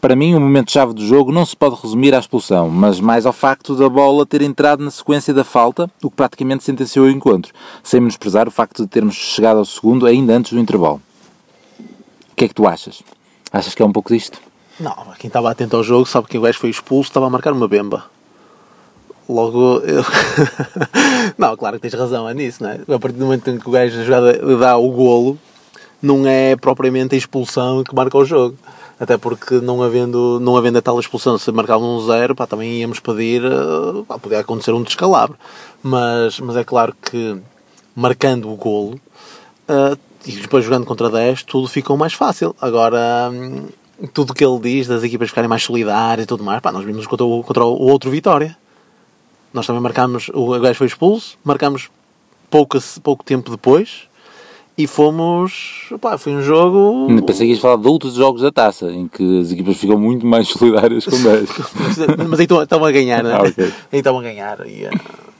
Para 0.00 0.14
mim, 0.14 0.32
o 0.32 0.40
momento-chave 0.40 0.92
do 0.92 1.04
jogo 1.04 1.32
não 1.32 1.44
se 1.44 1.56
pode 1.56 1.74
resumir 1.74 2.14
à 2.14 2.20
expulsão, 2.20 2.70
mas 2.70 3.00
mais 3.00 3.26
ao 3.26 3.32
facto 3.32 3.74
da 3.74 3.88
bola 3.88 4.24
ter 4.24 4.42
entrado 4.42 4.84
na 4.84 4.92
sequência 4.92 5.34
da 5.34 5.42
falta, 5.42 5.90
o 6.00 6.08
que 6.08 6.14
praticamente 6.14 6.62
sentenciou 6.62 7.06
o 7.06 7.10
encontro, 7.10 7.52
sem 7.82 7.98
menosprezar 7.98 8.46
o 8.46 8.50
facto 8.52 8.84
de 8.84 8.88
termos 8.88 9.16
chegado 9.16 9.56
ao 9.56 9.64
segundo 9.64 10.06
ainda 10.06 10.36
antes 10.36 10.52
do 10.52 10.60
intervalo. 10.60 11.02
O 11.80 12.36
que 12.36 12.44
é 12.44 12.48
que 12.48 12.54
tu 12.54 12.64
achas? 12.64 13.02
Achas 13.52 13.74
que 13.74 13.82
é 13.82 13.84
um 13.84 13.90
pouco 13.90 14.14
disto? 14.14 14.38
Não, 14.78 14.94
quem 15.18 15.26
estava 15.26 15.50
atento 15.50 15.76
ao 15.76 15.82
jogo 15.82 16.06
sabe 16.06 16.28
que 16.28 16.38
o 16.38 16.42
gajo 16.42 16.60
foi 16.60 16.70
expulso, 16.70 17.10
estava 17.10 17.26
a 17.26 17.30
marcar 17.30 17.52
uma 17.52 17.66
bemba. 17.66 18.04
Logo, 19.28 19.80
eu... 19.80 20.04
não, 21.36 21.56
claro 21.56 21.80
que 21.80 21.88
tens 21.88 22.00
razão, 22.00 22.28
é 22.28 22.34
nisso, 22.34 22.62
não 22.62 22.70
é? 22.70 22.78
A 22.88 22.98
partir 23.00 23.18
do 23.18 23.24
momento 23.24 23.50
em 23.50 23.58
que 23.58 23.68
o 23.68 23.72
gajo 23.72 23.98
a 23.98 24.04
jogada 24.04 24.56
dá 24.56 24.76
o 24.76 24.88
golo, 24.92 25.36
não 26.02 26.26
é 26.26 26.56
propriamente 26.56 27.14
a 27.14 27.18
expulsão 27.18 27.84
que 27.84 27.94
marca 27.94 28.18
o 28.18 28.24
jogo. 28.24 28.58
Até 28.98 29.16
porque 29.16 29.60
não 29.60 29.82
havendo, 29.82 30.38
não 30.40 30.56
havendo 30.56 30.78
a 30.78 30.82
tal 30.82 30.98
expulsão, 31.00 31.38
se 31.38 31.50
marcava 31.50 31.82
um 31.82 32.00
zero, 32.00 32.34
pá, 32.34 32.46
também 32.46 32.80
íamos 32.80 33.00
pedir, 33.00 33.42
eh, 33.44 34.02
pá, 34.06 34.18
podia 34.18 34.40
acontecer 34.40 34.72
um 34.72 34.82
descalabro. 34.82 35.36
Mas, 35.82 36.38
mas 36.38 36.56
é 36.56 36.62
claro 36.62 36.94
que 37.00 37.36
marcando 37.96 38.48
o 38.50 38.56
golo, 38.56 39.00
eh, 39.66 39.96
e 40.26 40.32
depois 40.32 40.64
jogando 40.64 40.86
contra 40.86 41.10
10, 41.10 41.42
tudo 41.42 41.66
ficou 41.66 41.96
mais 41.96 42.12
fácil. 42.12 42.54
Agora, 42.60 43.28
hum, 43.32 43.66
tudo 44.12 44.30
o 44.30 44.34
que 44.34 44.44
ele 44.44 44.60
diz 44.60 44.86
das 44.86 45.02
equipas 45.02 45.30
ficarem 45.30 45.48
mais 45.48 45.64
solidárias 45.64 46.24
e 46.24 46.28
tudo 46.28 46.44
mais, 46.44 46.60
pá, 46.60 46.70
nós 46.70 46.84
vimos 46.84 47.06
contra 47.06 47.24
o, 47.24 47.42
contra 47.42 47.64
o 47.64 47.82
outro 47.90 48.10
Vitória. 48.10 48.56
Nós 49.52 49.66
também 49.66 49.82
marcámos, 49.82 50.30
o 50.32 50.58
gajo 50.60 50.78
foi 50.78 50.86
expulso, 50.86 51.36
marcámos 51.44 51.90
pouco, 52.48 52.78
pouco 53.02 53.24
tempo 53.24 53.50
depois 53.50 54.08
e 54.76 54.86
fomos. 54.86 55.88
Foi 56.18 56.34
um 56.34 56.42
jogo. 56.42 57.06
Ainda 57.08 57.22
Pensei 57.22 57.46
que 57.46 57.52
ias 57.52 57.60
falar 57.60 57.76
de 57.76 57.86
outros 57.88 58.14
jogos 58.14 58.42
da 58.42 58.50
taça, 58.50 58.90
em 58.90 59.06
que 59.08 59.40
as 59.40 59.50
equipas 59.52 59.76
ficam 59.76 59.98
muito 59.98 60.26
mais 60.26 60.48
solidárias 60.52 61.04
com 61.04 61.20
10. 61.22 61.48
Mas 62.28 62.40
aí 62.40 62.46
estão 62.46 62.84
a 62.84 62.90
ganhar, 62.92 63.22
né? 63.22 63.32
Ah, 63.34 63.42
ok. 63.42 63.64
Aí 63.92 63.98
estão 63.98 64.18
a 64.18 64.22
ganhar. 64.22 64.66
E, 64.66 64.84
eh, 64.84 64.90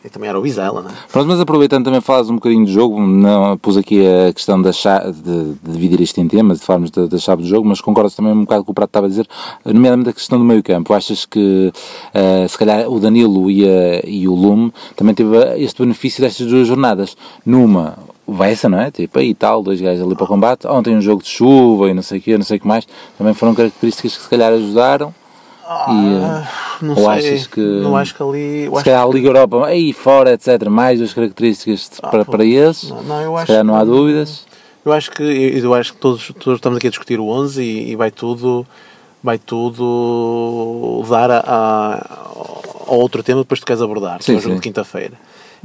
e 0.05 0.09
também 0.11 0.29
era 0.29 0.37
o 0.39 0.43
Bizela, 0.43 0.83
né? 0.83 0.91
Pronto, 1.12 1.29
mas 1.29 1.39
aproveitando 1.41 1.85
também 1.85 2.01
falas 2.01 2.29
um 2.29 2.35
bocadinho 2.35 2.65
do 2.65 2.71
jogo, 2.73 3.01
não 3.01 3.57
pus 3.57 3.77
aqui 3.77 4.01
a 4.05 4.33
questão 4.33 4.61
da 4.61 4.73
chave, 4.73 5.12
de, 5.12 5.55
de 5.62 5.73
dividir 5.73 6.01
isto 6.01 6.21
em 6.21 6.27
temas, 6.27 6.59
de 6.59 6.67
falarmos 6.67 6.91
da, 6.91 7.07
da 7.07 7.19
chave 7.19 7.43
do 7.43 7.49
jogo, 7.49 7.69
mas 7.69 7.81
concordo 7.81 8.11
também 8.11 8.33
um 8.33 8.41
bocado 8.41 8.65
com 8.65 8.73
o 8.73 8.75
Prato 8.75 8.89
estava 8.91 9.07
a 9.07 9.09
dizer, 9.09 9.29
nomeadamente 9.65 10.11
a 10.11 10.12
questão 10.12 10.39
do 10.41 10.45
meio 10.45 10.61
campo. 10.62 10.93
Achas 10.93 11.25
que 11.25 11.73
eh, 12.12 12.47
se 12.49 12.59
calhar 12.59 12.89
o 12.91 12.99
Danilo 12.99 13.49
e, 13.49 13.65
a- 13.65 14.01
e 14.05 14.27
o 14.27 14.35
Lume 14.35 14.73
também 14.97 15.15
teve 15.15 15.37
este 15.62 15.81
benefício 15.83 16.21
destas 16.21 16.49
duas 16.49 16.67
jornadas? 16.67 17.17
Numa, 17.47 17.97
o 18.33 18.37
Bessa, 18.39 18.69
não 18.69 18.81
é? 18.81 18.91
Tipo, 18.91 19.19
aí 19.19 19.35
tal, 19.35 19.62
dois 19.62 19.81
gajos 19.81 20.05
ali 20.05 20.15
para 20.15 20.25
o 20.25 20.29
combate. 20.29 20.67
Ontem 20.67 20.97
um 20.97 21.01
jogo 21.01 21.23
de 21.23 21.29
chuva 21.29 21.89
e 21.91 21.95
não 21.95 22.03
sei 22.03 22.19
o 22.19 22.23
quê, 22.23 22.37
não 22.39 22.45
sei 22.45 22.57
o 22.57 22.61
que 22.61 22.67
mais. 22.67 22.87
Também 23.19 23.35
foram 23.35 23.55
características 23.55 24.17
que 24.17 24.23
se 24.23 24.29
calhar 24.29 24.53
ajudaram. 24.53 25.15
E, 25.89 26.15
eh, 26.17 26.49
Não 26.83 26.91
ou 26.91 26.97
sei. 26.97 27.07
achas 27.35 27.47
que- 27.47 27.61
Não 27.61 27.97
acho 27.97 28.15
que 28.15 28.23
ali. 28.23 28.69
se 28.77 28.85
calhar 28.85 29.03
a 29.03 29.07
Liga 29.09 29.29
Europa, 29.29 29.67
aí 29.67 29.93
fora, 29.93 30.33
etc. 30.33 30.65
Mais 30.69 30.99
duas 30.99 31.15
características 31.15 31.89
de- 31.95 32.01
para, 32.03 32.25
para 32.25 32.45
esses. 32.45 32.91
não, 32.91 33.03
não, 33.03 33.21
eu 33.23 33.31
se 33.33 33.37
acho 33.39 33.47
calhar 33.47 33.65
não 33.65 33.77
há 33.77 33.81
que- 33.81 33.87
dúvidas. 33.87 34.45
Eu 34.85 34.93
acho 34.93 35.11
que, 35.12 35.23
eu 35.23 35.73
acho 35.75 35.93
que 35.95 35.99
todos, 36.01 36.33
todos 36.41 36.59
estamos 36.59 36.77
aqui 36.77 36.89
a 36.89 36.91
discutir 36.91 37.21
o 37.21 37.29
11 37.29 37.62
e, 37.62 37.91
e 37.93 37.97
vai 37.97 38.11
tudo 38.11 38.67
vai 39.23 39.39
tudo 39.39 41.05
dar 41.09 41.31
a, 41.31 41.39
a- 41.47 42.19
ao 42.89 42.99
outro 42.99 43.23
tema 43.23 43.39
que 43.41 43.45
depois 43.45 43.61
tu 43.61 43.67
queres 43.67 43.81
abordar, 43.81 44.19
que 44.19 44.25
Sim, 44.25 44.35
é 44.35 44.37
o 44.37 44.41
jogo 44.41 44.55
sim. 44.55 44.61
de 44.61 44.62
quinta-feira. 44.69 45.12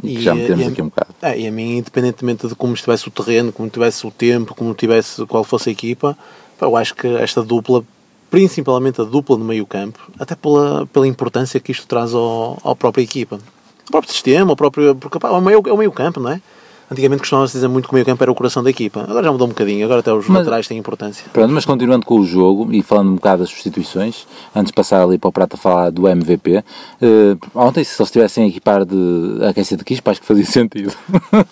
E 0.03 0.15
que 0.15 0.21
já 0.21 0.35
metemos 0.35 0.65
a- 0.65 0.69
aqui 0.69 0.81
um 0.81 0.85
bocado. 0.85 1.13
é, 1.21 1.39
e 1.39 1.47
a 1.47 1.51
mim, 1.51 1.77
independentemente 1.77 2.47
de 2.47 2.55
como 2.55 2.73
estivesse 2.73 3.07
o 3.07 3.11
terreno, 3.11 3.51
como 3.51 3.69
tivesse 3.69 4.05
o 4.05 4.11
tempo, 4.11 4.53
como 4.53 4.73
tivesse 4.73 5.25
qual 5.25 5.43
fosse 5.43 5.69
a 5.69 5.71
equipa, 5.71 6.17
eu 6.61 6.75
acho 6.75 6.93
que 6.95 7.07
esta 7.07 7.41
dupla, 7.43 7.83
principalmente 8.29 9.01
a 9.01 9.03
dupla 9.03 9.37
no 9.37 9.45
meio 9.45 9.65
campo, 9.65 9.99
até 10.19 10.35
pela, 10.35 10.85
pela 10.87 11.07
importância 11.07 11.59
que 11.59 11.71
isto 11.71 11.87
traz 11.87 12.13
ao, 12.13 12.59
à 12.63 12.75
própria 12.75 13.01
equipa. 13.03 13.39
O 13.87 13.91
próprio 13.91 14.11
sistema, 14.11 14.51
o 14.51 14.55
próprio, 14.55 14.95
porque 14.95 15.17
pá, 15.17 15.29
é 15.29 15.31
o 15.31 15.49
é 15.67 15.73
o 15.73 15.77
meio 15.77 15.91
campo, 15.91 16.19
não 16.19 16.31
é? 16.31 16.41
Antigamente 16.89 17.20
costumava-se 17.20 17.53
dizer 17.53 17.67
muito 17.67 17.86
que 17.88 17.94
o 17.94 17.96
meio 17.96 18.06
campo 18.06 18.24
era 18.24 18.32
o 18.32 18.36
coração 18.36 18.63
da 18.63 18.70
equipa. 18.70 19.01
Agora 19.01 19.25
já 19.25 19.32
mudou 19.32 19.46
um 19.46 19.50
bocadinho, 19.50 19.84
agora 19.84 20.00
até 20.00 20.13
os 20.13 20.25
Mas- 20.27 20.38
laterais 20.39 20.67
têm 20.67 20.77
importância. 20.77 21.25
Pronto, 21.34 21.53
mas 21.53 21.65
continuando 21.65 22.06
com 22.06 22.20
o 22.20 22.25
jogo 22.25 22.70
e 22.72 22.82
falando 22.82 23.10
um 23.12 23.15
bocado 23.15 23.39
das 23.41 23.50
substituições, 23.50 24.25
antes 24.56 24.72
de 24.72 24.74
passar 24.74 25.03
ali 25.03 25.17
para 25.17 25.27
o 25.27 25.32
prato 25.32 25.56
a 25.56 25.58
falar 25.58 25.89
do 25.91 26.08
MVP, 26.08 26.63
eh, 27.01 27.38
ontem 27.53 27.84
se 27.84 27.91
eles 28.00 28.08
estivessem 28.08 28.46
a 28.46 28.48
equipar 28.48 28.86
de 28.86 29.39
aquecer 29.50 29.77
de 29.77 29.84
quispa, 29.84 30.12
acho 30.12 30.22
que 30.22 30.27
fazia 30.27 30.46
sentido. 30.46 30.94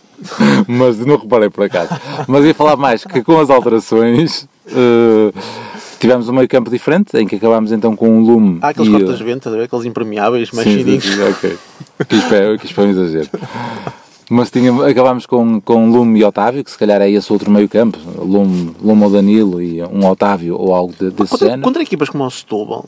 mas 0.68 1.00
não 1.00 1.18
reparei 1.18 1.50
por 1.50 1.66
acaso. 1.66 1.90
Mas 2.28 2.46
ia 2.46 2.54
falar 2.56 2.78
mais 2.78 3.04
que 3.04 3.22
com 3.22 3.38
as 3.38 3.50
alterações 3.50 4.48
eh, 4.68 5.34
tivemos 6.00 6.30
um 6.30 6.34
meio 6.34 6.48
campo 6.48 6.70
diferente, 6.70 7.18
em 7.18 7.28
que 7.28 7.36
acabámos 7.36 7.74
então 7.74 7.94
com 7.94 8.10
um 8.10 8.22
lume 8.22 8.60
Há 8.62 8.70
aqueles 8.70 8.88
e, 8.88 8.92
cortas-ventos, 8.92 9.38
estás 9.40 9.54
a 9.54 9.58
ver? 9.58 9.64
aqueles 9.66 9.86
impermeáveis, 9.86 10.52
mais 10.52 10.66
fininhos. 10.66 11.06
ok. 11.30 11.58
Quispa 12.08 12.36
é, 12.36 12.58
quispa 12.58 12.82
é 12.84 12.86
um 12.86 12.90
exagero. 12.92 13.30
Mas 14.30 14.50
tinha, 14.50 14.72
acabámos 14.88 15.26
com, 15.26 15.62
com 15.62 15.90
Lume 15.92 16.20
e 16.20 16.24
Otávio, 16.24 16.64
que 16.64 16.72
se 16.72 16.78
calhar 16.78 17.00
é 17.02 17.10
esse 17.12 17.32
outro 17.32 17.52
meio 17.52 17.70
campo, 17.70 17.98
Lume, 18.18 18.76
Lume 18.82 19.04
ou 19.04 19.10
Danilo 19.12 19.62
e 19.62 19.84
um 19.84 20.06
Otávio 20.08 20.58
ou 20.60 20.74
algo 20.74 20.94
de- 20.94 21.12
desse 21.12 21.30
Contra, 21.30 21.48
género. 21.48 21.62
contra 21.62 21.84
equipas 21.84 22.10
como 22.10 22.26
o 22.26 22.32
Setúbal, 22.32 22.86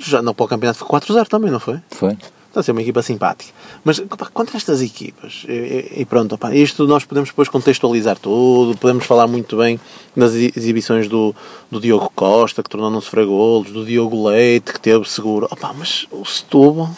já 0.00 0.20
não 0.22 0.34
para 0.34 0.44
o 0.44 0.48
campeonato 0.48 0.78
foi 0.80 0.88
4-0 0.88 1.28
também, 1.28 1.50
não 1.50 1.60
foi? 1.60 1.78
Foi. 1.90 2.16
Está 2.48 2.60
a 2.60 2.62
ser 2.62 2.72
uma 2.72 2.82
equipa 2.82 3.00
simpática. 3.00 3.50
Mas 3.84 3.98
pá, 4.00 4.26
contra 4.32 4.56
estas 4.58 4.82
equipas, 4.82 5.44
e, 5.48 6.00
e- 6.00 6.04
pronto, 6.04 6.36
pá, 6.36 6.54
isto 6.54 6.86
nós 6.86 7.04
podemos 7.04 7.30
depois 7.30 7.48
contextualizar 7.48 8.18
tudo, 8.18 8.76
podemos 8.76 9.06
falar 9.06 9.26
muito 9.26 9.56
bem 9.56 9.80
exi- 10.16 10.52
exibições 10.56 11.08
do, 11.08 11.34
do 11.70 11.80
Diogo 11.80 12.10
Costa, 12.14 12.62
que 12.62 12.68
tornou 12.68 12.90
não 12.90 13.00
sofrer 13.00 13.24
golos, 13.26 13.70
do 13.70 13.84
Diogo 13.86 14.26
Leite, 14.28 14.72
que 14.72 14.80
teve 14.80 15.08
seguro. 15.08 15.46
Opá, 15.50 15.72
mas 15.78 16.06
o 16.10 16.24
Setúbal. 16.26 16.90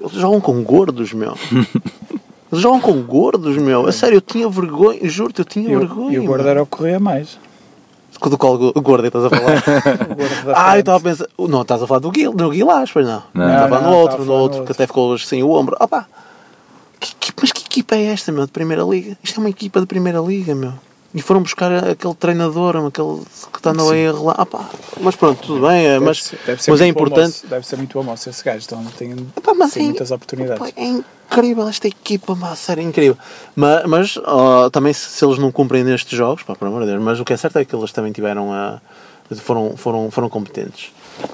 Eles 0.00 0.12
jogam 0.12 0.40
com 0.40 0.62
gordos, 0.62 1.12
meu. 1.12 1.34
Eles 2.50 2.62
jogam 2.62 2.80
com 2.80 3.02
gordos, 3.02 3.56
meu. 3.56 3.86
A 3.86 3.92
sério, 3.92 4.16
eu 4.16 4.20
tinha 4.20 4.48
vergonha, 4.48 5.00
juro-te, 5.08 5.40
eu 5.40 5.44
tinha 5.44 5.76
vergonha. 5.78 6.14
e 6.16 6.18
o 6.18 6.24
gordo 6.24 6.48
era 6.48 6.62
o 6.62 6.66
que 6.66 6.76
corria 6.76 6.98
mais. 7.00 7.38
Do 8.20 8.36
qual 8.38 8.58
go- 8.58 8.72
gordo 8.80 9.04
é 9.04 9.08
estás 9.08 9.24
a 9.26 9.30
falar? 9.30 9.62
Ah, 10.56 10.76
eu 10.76 10.80
estava 10.80 10.98
a 10.98 11.00
pensar. 11.00 11.26
Não, 11.38 11.62
estás 11.62 11.82
a 11.82 11.86
falar 11.86 12.00
do, 12.00 12.10
Guil, 12.10 12.32
do 12.32 12.50
Guilás, 12.50 12.90
pois 12.90 13.06
não. 13.06 13.22
Não. 13.34 13.48
Estava 13.50 13.80
Não, 13.80 13.90
no 13.90 13.96
outro, 13.96 14.24
no 14.24 14.32
outro, 14.32 14.64
que 14.64 14.72
até 14.72 14.86
ficou 14.86 15.16
sem 15.18 15.42
o 15.42 15.50
ombro. 15.50 15.76
Opa! 15.78 16.06
Que, 16.98 17.14
que- 17.16 17.32
mas 17.40 17.52
que 17.52 17.62
equipa 17.66 17.94
é 17.94 18.06
esta, 18.06 18.32
meu, 18.32 18.44
de 18.46 18.50
Primeira 18.50 18.82
Liga? 18.82 19.16
Isto 19.22 19.38
é 19.38 19.40
uma 19.44 19.50
equipa 19.50 19.78
de 19.80 19.86
Primeira 19.86 20.18
Liga, 20.20 20.54
meu. 20.54 20.72
E 21.14 21.22
foram 21.22 21.40
buscar 21.42 21.72
aquele 21.72 22.14
treinador, 22.14 22.76
aquele 22.86 23.22
que 23.50 23.58
está 23.58 23.72
no 23.72 23.94
erro 23.94 24.26
lá. 24.26 24.36
Opa, 24.38 24.68
mas 25.00 25.16
pronto, 25.16 25.40
tudo 25.46 25.66
bem, 25.66 25.86
é, 25.86 25.92
Deve 25.94 26.04
mas, 26.04 26.22
ser- 26.22 26.38
deve 26.44 26.62
ser 26.62 26.70
mas 26.70 26.80
é 26.80 26.84
muito 26.84 26.96
importante. 27.00 27.46
deve 27.46 27.66
ser 27.66 27.76
muito 27.76 27.96
almoço 27.98 28.28
esse 28.28 28.44
gajo, 28.44 28.64
então 28.66 28.84
tem, 28.96 29.16
mas 29.56 29.72
tem 29.72 29.82
é- 29.84 29.86
muitas 29.86 30.10
oportunidades. 30.10 30.72
É 30.76 30.84
incrível 30.84 31.66
esta 31.66 31.88
equipa, 31.88 32.36
pá, 32.36 32.54
sério, 32.54 32.82
é 32.82 32.84
incrível. 32.84 33.16
Mas, 33.56 33.86
mas 33.86 34.16
ó, 34.22 34.68
também 34.68 34.92
se, 34.92 35.08
se 35.08 35.24
eles 35.24 35.38
não 35.38 35.50
cumprem 35.50 35.82
nestes 35.82 36.16
jogos, 36.16 36.42
pá, 36.42 36.54
por 36.54 36.68
amor 36.68 36.82
de 36.82 36.88
Deus, 36.88 37.02
mas 37.02 37.18
o 37.18 37.24
que 37.24 37.32
é 37.32 37.36
certo 37.38 37.58
é 37.58 37.64
que 37.64 37.74
eles 37.74 37.90
também 37.90 38.12
tiveram 38.12 38.52
a. 38.52 38.78
foram, 39.36 39.78
foram, 39.78 40.10
foram 40.10 40.28
competentes. 40.28 40.92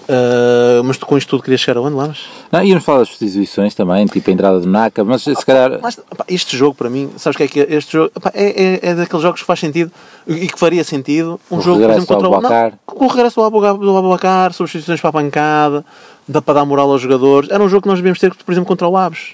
Ah, 0.09 0.83
mas 0.85 0.99
tu 0.99 1.07
com 1.07 1.17
isto 1.17 1.29
tudo 1.29 1.43
querias 1.43 1.61
chegar 1.61 1.79
aonde, 1.79 1.97
Lamas? 1.97 2.27
Não, 2.53 2.63
íamos 2.63 2.85
falar 2.85 3.01
das 3.01 3.09
substituições 3.09 3.75
também, 3.75 4.07
tipo 4.07 4.29
a 4.29 4.33
entrada 4.33 4.61
do 4.61 4.69
Naka, 4.69 5.03
mas 5.05 5.23
se 5.23 5.47
calhar. 5.47 5.79
Mas, 5.83 5.97
pá, 5.97 6.25
este 6.29 6.57
jogo 6.57 6.75
para 6.75 6.91
mim, 6.91 7.11
sabes 7.17 7.35
o 7.35 7.39
que 7.39 7.43
é 7.45 7.49
que 7.49 7.61
é? 7.61 7.75
Este 7.75 7.93
jogo 7.93 8.11
pá, 8.21 8.31
é, 8.35 8.65
é, 8.65 8.91
é 8.91 8.95
daqueles 8.95 9.23
jogos 9.23 9.41
que 9.41 9.47
faz 9.47 9.61
sentido 9.61 9.91
e 10.27 10.47
que 10.47 10.59
faria 10.59 10.85
sentido 10.85 11.41
um 11.51 11.59
O 11.59 11.61
jogo, 11.61 11.81
por 11.81 11.91
exemplo, 11.91 12.07
contra 12.07 12.29
o. 12.29 12.41
Não, 12.41 12.73
com 12.87 13.05
o 13.05 13.09
regresso 13.09 13.41
do 13.51 13.97
Abubacar, 13.97 14.53
substituições 14.53 15.01
para 15.01 15.11
a 15.11 15.13
pancada, 15.13 15.85
dá 16.29 16.43
para 16.43 16.55
dar 16.55 16.65
moral 16.65 16.91
aos 16.91 17.01
jogadores. 17.01 17.51
Era 17.51 17.63
um 17.63 17.69
jogo 17.69 17.83
que 17.83 17.89
nós 17.89 17.99
devíamos 17.99 18.19
ter, 18.19 18.35
por 18.35 18.53
exemplo, 18.53 18.69
contra 18.69 18.89
o 18.89 18.97
Aves. 18.97 19.33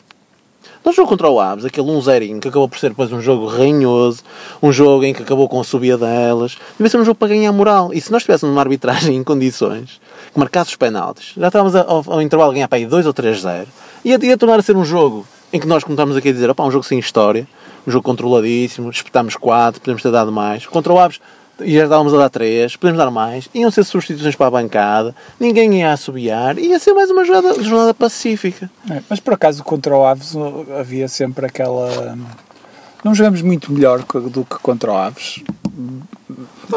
No 0.83 0.93
jogo 0.93 1.09
contra 1.09 1.29
o 1.29 1.39
Aves, 1.39 1.67
aquele 1.67 1.87
1-0 1.87 2.41
que 2.41 2.49
acabou 2.49 2.67
por 2.67 2.79
ser 2.79 2.89
depois 2.89 3.13
um 3.13 3.21
jogo 3.21 3.47
ranhoso, 3.47 4.23
um 4.63 4.73
jogo 4.73 5.05
em 5.05 5.13
que 5.13 5.23
acabou 5.23 5.47
com 5.47 5.61
a 5.61 5.65
subida 5.65 5.99
delas, 5.99 6.57
devia 6.79 6.89
ser 6.89 6.99
um 6.99 7.05
jogo 7.05 7.17
para 7.17 7.29
ganhar 7.29 7.53
moral. 7.53 7.93
E 7.93 8.01
se 8.01 8.11
nós 8.11 8.23
tivéssemos 8.23 8.55
uma 8.55 8.63
arbitragem 8.63 9.15
em 9.15 9.23
condições 9.23 10.01
que 10.33 10.39
marcasse 10.39 10.71
os 10.71 10.77
penaltis, 10.77 11.33
já 11.37 11.47
estávamos 11.47 11.75
ao, 11.75 12.05
ao 12.07 12.23
intervalo 12.23 12.51
a 12.51 12.55
ganhar 12.55 12.69
para 12.69 12.79
aí 12.79 12.87
2 12.87 13.07
ou 13.07 13.15
3-0, 13.15 13.67
ia, 14.05 14.19
ia 14.23 14.37
tornar 14.37 14.59
a 14.59 14.63
ser 14.63 14.77
um 14.77 14.85
jogo 14.85 15.27
em 15.53 15.59
que 15.59 15.67
nós 15.67 15.83
começámos 15.83 16.17
aqui 16.17 16.29
a 16.29 16.33
dizer, 16.33 16.49
opá, 16.51 16.65
um 16.65 16.71
jogo 16.71 16.85
sem 16.85 16.99
história, 16.99 17.47
um 17.87 17.91
jogo 17.91 18.05
controladíssimo, 18.05 18.91
espetámos 18.91 19.37
4, 19.37 19.81
podemos 19.81 20.03
ter 20.03 20.11
dado 20.11 20.31
mais. 20.31 20.67
Contra 20.67 20.93
o 20.93 20.99
Aves, 20.99 21.21
já 21.59 21.85
estávamos 21.85 22.15
a 22.15 22.19
dar 22.19 22.31
3, 22.31 22.77
podemos 22.77 22.99
dar 22.99 23.11
mais, 23.11 23.49
iam 23.55 23.71
ser 23.71 23.85
substituições 23.85 24.37
para 24.37 24.47
a 24.47 24.51
bancada, 24.51 25.15
ninguém 25.39 25.81
ia 25.81 25.93
assobiar, 25.93 26.59
ia 26.59 26.79
ser 26.79 26.95
mais 26.95 27.11
uma 27.11 27.25
jornada, 27.25 27.63
jornada 27.63 27.95
pacífica. 27.95 28.71
É, 28.91 29.03
mas 29.09 29.21
por 29.21 29.35
acaso 29.35 29.63
contra 29.63 29.95
o 29.97 30.05
Aves 30.05 30.35
havia 30.79 31.09
sempre 31.09 31.47
aquela. 31.47 32.17
Não 33.03 33.15
jogamos 33.15 33.41
muito 33.41 33.73
melhor 33.73 34.01
do 34.03 34.45
que 34.45 34.59
contra 34.59 34.93
o 34.93 34.97
Aves. 34.97 35.43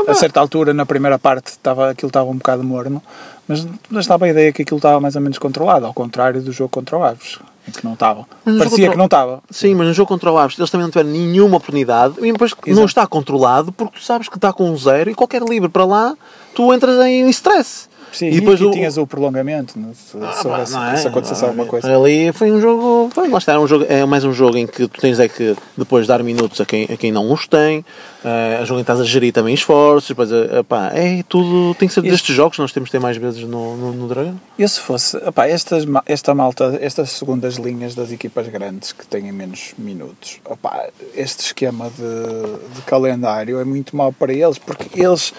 A 0.08 0.14
certa 0.14 0.40
altura, 0.40 0.74
na 0.74 0.86
primeira 0.86 1.20
parte, 1.20 1.48
estava, 1.48 1.92
aquilo 1.92 2.08
estava 2.08 2.30
um 2.30 2.38
bocado 2.38 2.64
morno, 2.64 3.02
mas 3.48 3.66
mas 3.90 4.06
estava 4.06 4.26
a 4.26 4.30
ideia 4.30 4.52
que 4.52 4.62
aquilo 4.62 4.78
estava 4.78 5.00
mais 5.00 5.16
ou 5.16 5.22
menos 5.22 5.38
controlado, 5.38 5.86
ao 5.86 5.94
contrário 5.94 6.42
do 6.42 6.52
jogo 6.52 6.70
contra 6.70 6.98
o 6.98 7.04
Aves, 7.04 7.40
em 7.68 7.72
que 7.72 7.84
não 7.84 7.94
estava. 7.94 8.26
Parecia 8.44 8.70
contra 8.70 8.92
que 8.92 8.98
não 8.98 9.06
estava. 9.06 9.44
Sim, 9.50 9.76
mas 9.76 9.88
no 9.88 9.94
jogo 9.94 10.08
contra 10.08 10.32
o 10.32 10.38
Aves 10.38 10.58
eles 10.58 10.70
também 10.70 10.86
não 10.86 10.92
tiveram 10.92 11.10
nenhuma 11.10 11.58
oportunidade 11.58 12.16
e 12.20 12.32
depois 12.32 12.54
não 12.66 12.74
Exato. 12.74 12.88
está 12.88 13.08
controlado 13.08 13.72
porque 13.72 14.00
tu 14.00 14.04
sabes 14.04 14.30
que 14.30 14.38
está 14.38 14.52
com 14.54 14.70
um 14.70 14.78
zero 14.78 15.10
e 15.10 15.16
qualquer 15.16 15.42
livre 15.42 15.70
para 15.70 15.86
lá 15.86 16.16
tu 16.54 16.74
entras 16.74 17.00
em 17.06 17.30
stress. 17.30 17.90
Sim, 18.14 18.28
e 18.28 18.36
e, 18.36 18.40
depois 18.40 18.60
aqui 18.62 18.66
o- 18.70 18.72
tinhas 18.72 18.98
o 18.98 19.06
prolongamento, 19.06 19.78
não, 19.78 19.94
se, 19.94 20.16
Ah, 20.22 20.32
se, 20.34 20.48
houvesse- 20.48 20.74
não 20.74 20.86
é? 20.86 20.96
se 20.96 21.08
acontecesse 21.08 21.44
alguma 21.44 21.66
coisa. 21.66 21.94
Ali 21.94 22.32
foi 22.32 22.52
um 22.52 22.62
jogo. 22.62 23.10
Foi, 23.14 23.28
lá 23.28 23.38
está, 23.40 23.54
é, 23.54 23.60
um 23.60 23.68
jogo, 23.68 23.86
é 23.90 24.06
mais 24.06 24.24
um 24.24 24.32
jogo 24.34 24.58
em 24.58 24.66
que 24.68 24.88
tu 24.88 25.02
tens 25.02 25.20
é 25.20 25.28
que 25.28 25.56
depois 25.78 26.06
dar 26.08 26.22
minutos 26.24 26.62
a 26.62 26.66
quem, 26.66 26.84
a 26.86 26.96
quem 26.96 27.12
não 27.12 27.32
os 27.34 27.48
tem, 27.48 27.84
é 28.24 28.60
um 28.62 28.66
jogo 28.66 28.80
em 28.80 28.84
que 28.84 28.92
estás 28.92 29.02
a 29.02 29.04
gerir 29.04 29.34
também 29.34 29.54
esforços, 29.54 30.08
depois, 30.10 30.32
eh, 30.32 30.64
pá, 30.64 30.92
é 30.94 31.24
tudo. 31.28 31.74
Tem 31.76 31.88
que 31.88 31.94
ser 31.94 32.00
Este- 32.02 32.12
destes 32.12 32.36
jogos 32.36 32.56
que 32.56 32.62
nós 32.62 32.72
temos 32.72 32.88
de 32.88 32.92
ter 32.92 33.00
mais 33.00 33.18
vezes 33.18 33.42
no, 33.44 33.76
no, 33.76 33.92
no 33.94 34.08
Dragão. 34.08 34.40
E 34.58 34.68
se 34.68 34.80
fosse, 34.80 35.18
opá, 35.18 35.48
estas, 35.48 35.86
esta 36.06 36.34
malta, 36.36 36.78
estas 36.82 37.10
segundas 37.12 37.56
linhas 37.56 37.96
das 37.96 38.12
equipas 38.12 38.48
grandes 38.48 38.92
que 38.94 39.06
têm 39.08 39.32
menos 39.32 39.74
minutos, 39.78 40.40
opá, 40.46 40.86
este 41.16 41.46
esquema 41.46 41.90
de, 41.90 42.76
de 42.76 42.82
calendário 42.84 43.60
é 43.60 43.64
muito 43.66 43.96
mau 43.98 44.14
para 44.14 44.32
eles, 44.32 44.58
porque 44.58 45.02
eles, 45.02 45.34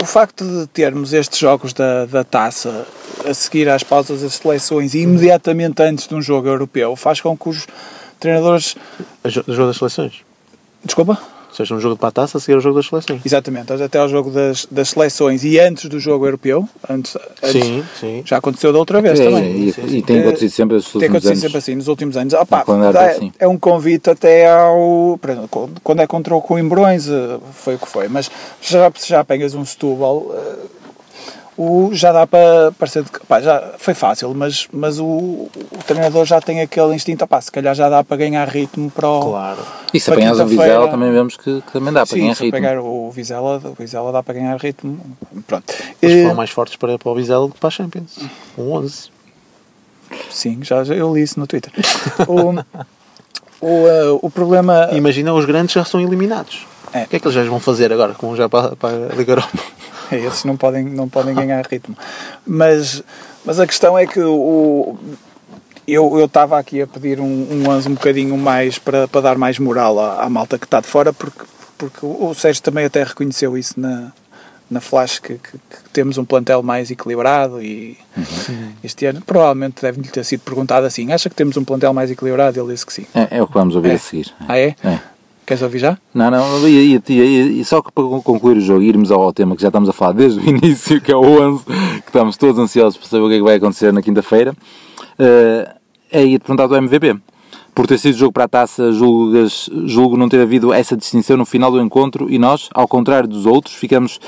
o 0.00 0.06
facto 0.06 0.44
de 0.44 0.66
termos 0.68 1.12
estes 1.12 1.38
jogos 1.38 1.72
da, 1.72 2.06
da 2.06 2.24
taça 2.24 2.86
a 3.28 3.34
seguir 3.34 3.68
às 3.68 3.82
pausas 3.82 4.22
das 4.22 4.34
seleções 4.34 4.94
e 4.94 5.00
imediatamente 5.00 5.82
antes 5.82 6.06
de 6.06 6.14
um 6.14 6.22
jogo 6.22 6.48
europeu 6.48 6.94
faz 6.96 7.20
com 7.20 7.36
que 7.36 7.48
os 7.48 7.66
treinadores. 8.18 8.76
O 9.24 9.28
jo- 9.28 9.44
o 9.46 9.52
jogo 9.52 9.68
das 9.68 9.76
seleções. 9.76 10.22
Desculpa? 10.84 11.20
Ou 11.52 11.56
seja, 11.56 11.74
um 11.74 11.78
jogo 11.80 11.96
de 11.96 12.00
pataça 12.00 12.38
a 12.38 12.40
seguir 12.40 12.54
ao 12.54 12.60
jogo 12.62 12.76
das 12.76 12.86
seleções. 12.86 13.20
Exatamente, 13.26 13.70
até 13.70 13.98
ao 13.98 14.08
jogo 14.08 14.30
das, 14.30 14.66
das 14.70 14.88
seleções 14.88 15.44
e 15.44 15.60
antes 15.60 15.86
do 15.86 16.00
jogo 16.00 16.26
europeu. 16.26 16.66
Antes, 16.88 17.14
antes- 17.42 17.62
Sim, 17.62 17.84
sim. 18.00 18.22
Já 18.24 18.38
aconteceu 18.38 18.72
da 18.72 18.78
outra 18.78 19.02
vez 19.02 19.20
É, 19.20 19.24
também. 19.24 19.52
e, 19.68 19.96
e 19.98 20.02
tem 20.02 20.20
acontecido 20.20 20.50
sempre 20.50 20.76
nos 20.76 20.86
Tem 20.86 20.94
últimos 20.94 21.10
acontecido 21.10 21.30
anos. 21.32 21.40
sempre 21.42 21.58
assim 21.58 21.74
nos 21.74 21.88
últimos 21.88 22.16
anos. 22.16 22.32
Opa, 22.32 22.62
O 22.62 22.64
calendário 22.64 22.92
dá- 22.94 23.02
é 23.04 23.10
assim. 23.10 23.32
é 23.38 23.46
um 23.46 23.58
convite 23.58 24.08
até 24.08 24.50
ao. 24.50 25.20
Quando 25.84 26.00
é 26.00 26.06
contra 26.06 26.34
o 26.34 26.40
Coimbrões, 26.40 27.06
eh, 27.08 27.38
foi 27.52 27.74
o 27.74 27.78
que 27.78 27.86
foi. 27.88 28.08
Mas 28.08 28.30
já, 28.62 28.90
se 28.96 29.10
já 29.10 29.20
apanhas 29.20 29.54
um 29.54 29.62
Setúbal, 29.64 30.34
eh, 30.34 30.54
o, 31.56 31.90
já 31.92 32.12
dá 32.12 32.26
para 32.26 32.72
parecer. 32.78 33.02
de 33.02 33.10
que- 33.10 33.20
pá, 33.26 33.40
já 33.40 33.72
foi 33.78 33.94
fácil, 33.94 34.32
mas, 34.34 34.66
mas 34.72 34.98
o, 34.98 35.04
o 35.04 35.50
treinador 35.86 36.24
já 36.24 36.40
tem 36.40 36.60
aquele 36.60 36.94
instinto. 36.94 37.24
Opá, 37.24 37.40
se 37.40 37.50
calhar 37.52 37.74
já 37.74 37.88
dá 37.88 38.02
para 38.02 38.16
ganhar 38.16 38.48
ritmo 38.48 38.90
para 38.90 39.08
o. 39.08 39.30
Claro. 39.30 39.58
E 39.92 40.00
se 40.00 40.10
apanhas 40.10 40.40
o 40.40 40.46
Vizela 40.46 40.88
também 40.88 41.12
vemos 41.12 41.36
que, 41.36 41.60
que 41.60 41.72
também 41.72 41.92
dá 41.92 42.06
para 42.06 42.14
Sim, 42.14 42.22
ganhar 42.22 42.34
se 42.34 42.44
ritmo. 42.44 42.58
pegar 42.60 42.78
o 42.80 43.10
Vizela, 43.10 43.60
o 43.64 43.74
Vizela 43.74 44.10
dá 44.12 44.22
para 44.22 44.34
ganhar 44.34 44.56
ritmo. 44.56 44.98
Pronto. 45.46 45.74
Eles 46.00 46.22
foram 46.22 46.34
mais 46.34 46.50
fortes 46.50 46.76
para, 46.76 46.98
para 46.98 47.10
o 47.12 47.14
Vizela 47.14 47.46
do 47.46 47.52
que 47.52 47.60
para 47.60 47.68
a 47.68 47.70
Champions. 47.70 48.18
Um 48.56 48.72
11. 48.72 49.10
Sim, 50.30 50.58
já, 50.62 50.84
já 50.84 50.94
eu 50.94 51.14
li 51.14 51.22
isso 51.22 51.38
no 51.38 51.46
Twitter. 51.46 51.72
o, 52.28 52.50
o, 53.66 53.88
eh, 53.88 54.18
o 54.22 54.30
problema. 54.30 54.88
Imagina, 54.92 55.32
os 55.34 55.44
grandes 55.44 55.74
já 55.74 55.84
são 55.84 56.00
eliminados. 56.00 56.66
É. 56.92 57.04
O 57.04 57.08
que 57.08 57.16
é 57.16 57.18
que 57.20 57.26
eles 57.26 57.34
já 57.34 57.42
vão 57.44 57.60
fazer 57.60 57.92
agora, 57.92 58.12
com 58.14 58.34
já 58.36 58.48
para, 58.48 58.76
para 58.76 58.90
a 59.12 59.14
Liga 59.16 59.32
Europa? 59.32 59.58
Esses 60.26 60.44
não 60.44 60.56
podem, 60.56 60.84
não 60.84 61.08
podem 61.08 61.34
ganhar 61.34 61.64
ritmo. 61.66 61.96
Mas, 62.46 63.02
mas 63.44 63.58
a 63.60 63.66
questão 63.66 63.98
é 63.98 64.06
que 64.06 64.20
o, 64.20 64.96
eu 65.86 66.18
eu 66.18 66.26
estava 66.26 66.58
aqui 66.58 66.80
a 66.82 66.86
pedir 66.86 67.20
um, 67.20 67.24
um 67.50 67.68
11 67.68 67.88
um 67.88 67.94
bocadinho 67.94 68.36
mais 68.36 68.78
para, 68.78 69.08
para 69.08 69.20
dar 69.20 69.38
mais 69.38 69.58
moral 69.58 69.98
à, 69.98 70.22
à 70.24 70.28
malta 70.30 70.58
que 70.58 70.64
está 70.66 70.80
de 70.80 70.86
fora, 70.86 71.12
porque, 71.12 71.42
porque 71.78 71.98
o 72.06 72.32
Sérgio 72.34 72.62
também 72.62 72.84
até 72.84 73.02
reconheceu 73.02 73.56
isso 73.58 73.78
na, 73.80 74.12
na 74.70 74.80
flash 74.80 75.18
que, 75.18 75.34
que- 75.34 75.58
que 75.58 75.90
temos 75.92 76.16
um 76.18 76.24
plantel 76.24 76.62
mais 76.62 76.90
equilibrado 76.90 77.60
e 77.60 77.98
este 78.82 79.04
ano 79.06 79.20
provavelmente 79.22 79.82
deve-lhe 79.82 80.08
ter 80.08 80.24
sido 80.24 80.40
perguntado 80.40 80.86
assim, 80.86 81.12
acha 81.12 81.28
que 81.28 81.34
temos 81.34 81.56
um 81.56 81.64
plantel 81.64 81.92
mais 81.92 82.10
equilibrado? 82.10 82.58
Ele 82.60 82.72
disse 82.72 82.86
que 82.86 82.92
sim. 82.92 83.06
É, 83.14 83.38
é 83.38 83.42
o 83.42 83.46
que 83.46 83.54
vamos 83.54 83.74
ouvir 83.76 83.90
É. 83.90 83.94
a 83.94 83.98
seguir. 83.98 84.32
Ah 84.48 84.58
é? 84.58 84.74
É. 84.84 84.98
Queres 85.46 85.62
ouvir 85.62 85.78
já? 85.80 85.98
Não, 86.14 86.30
não, 86.30 86.68
e, 86.68 86.94
e- 86.96 87.02
e- 87.12 87.60
e 87.60 87.64
só 87.64 87.82
que 87.82 87.90
para 87.92 88.04
concluir 88.22 88.58
o 88.58 88.60
jogo 88.60 88.82
irmos 88.82 89.10
ao 89.10 89.32
tema 89.32 89.56
que 89.56 89.62
já 89.62 89.68
estamos 89.68 89.88
a 89.88 89.92
falar 89.92 90.12
desde 90.12 90.38
o 90.40 90.42
início, 90.48 91.00
que 91.00 91.10
é 91.10 91.16
o 91.16 91.20
11, 91.22 91.64
que 91.64 92.06
estamos 92.06 92.36
todos 92.36 92.58
ansiosos 92.60 92.96
para 92.96 93.08
saber 93.08 93.24
o 93.24 93.28
que 93.28 93.34
é 93.34 93.38
que 93.38 93.42
vai 93.44 93.56
acontecer 93.56 93.92
na 93.92 94.00
quinta-feira, 94.02 94.54
eh, 95.18 95.74
é 96.12 96.24
ir 96.24 96.38
perguntar 96.38 96.66
do 96.68 96.76
MVP. 96.76 97.16
Por 97.74 97.86
ter 97.86 97.98
sido 97.98 98.18
jogo 98.18 98.32
para 98.32 98.44
a 98.44 98.48
taça, 98.48 98.92
julgas, 98.92 99.70
julgo 99.86 100.16
não 100.16 100.28
ter 100.28 100.40
havido 100.40 100.74
essa 100.74 100.94
distinção 100.94 101.38
no 101.38 101.46
final 101.46 101.70
do 101.70 101.80
encontro 101.80 102.30
e 102.30 102.38
nós, 102.38 102.68
ao 102.74 102.86
contrário 102.86 103.26
dos 103.26 103.46
outros, 103.46 103.74
ficamos 103.74 104.20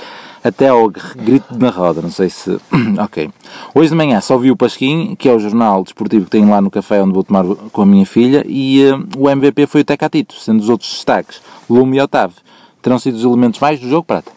até 0.43 0.69
ao 0.69 0.89
grito 0.89 1.59
na 1.59 1.69
roda. 1.69 2.01
Não 2.01 2.11
sei 2.11 2.31
se. 2.31 2.59
ok. 2.99 3.31
Hoje 3.75 3.91
de 3.91 3.97
manhã 3.97 4.21
só 4.23 4.39
vi 4.39 4.51
o 4.51 4.57
Pasquim, 4.57 5.15
que 5.15 5.29
é 5.29 5.35
o 5.35 5.39
jornal 5.39 5.85
desportivo 5.85 6.25
que 6.25 6.31
tenho 6.31 6.49
lá 6.49 6.61
no 6.61 6.71
café 6.71 7.03
onde 7.03 7.13
vou 7.13 7.23
tomar 7.23 7.45
com 7.71 7.83
a 7.83 7.87
minha 7.87 8.07
filha, 8.07 8.43
e 8.47 8.83
eh, 8.83 8.99
o 9.17 9.29
MVP 9.29 9.67
foi 9.67 9.83
o 9.83 9.85
Tecatito, 9.85 10.35
sendo 10.35 10.61
os 10.61 10.71
outros 10.71 10.91
destaques 10.91 11.43
Lume 11.69 11.99
e 11.99 12.01
Otávio. 12.01 12.37
Terão 12.81 12.99
sido 12.99 13.17
os 13.17 13.25
elementos 13.25 13.61
mais 13.61 13.79
do 13.79 13.89
jogo 13.89 14.05
prata. 14.05 14.33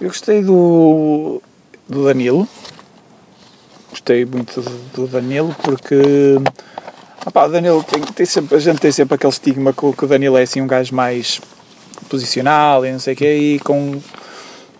Eu 0.00 0.08
gostei 0.08 0.42
do, 0.42 1.40
do 1.88 2.04
Danilo. 2.04 2.48
Gostei 3.90 4.24
muito 4.24 4.60
do 4.94 5.06
Danilo 5.06 5.54
porque 5.62 6.40
opá, 7.26 7.46
o 7.46 7.48
Danilo 7.48 7.82
tem, 7.82 8.00
tem 8.02 8.26
sempre, 8.26 8.56
a 8.56 8.60
gente 8.60 8.78
tem 8.80 8.92
sempre 8.92 9.14
aquele 9.14 9.32
estigma 9.32 9.72
que, 9.72 9.84
o- 9.84 9.92
que 9.92 10.04
o 10.04 10.08
Danilo 10.08 10.36
é 10.36 10.42
assim 10.42 10.60
um 10.60 10.66
gajo 10.66 10.94
mais 10.94 11.40
posicional 12.08 12.84
e 12.84 12.92
não 12.92 12.98
sei 12.98 13.14
o 13.14 13.16
quê 13.16 13.36
e 13.36 13.58
com, 13.60 13.96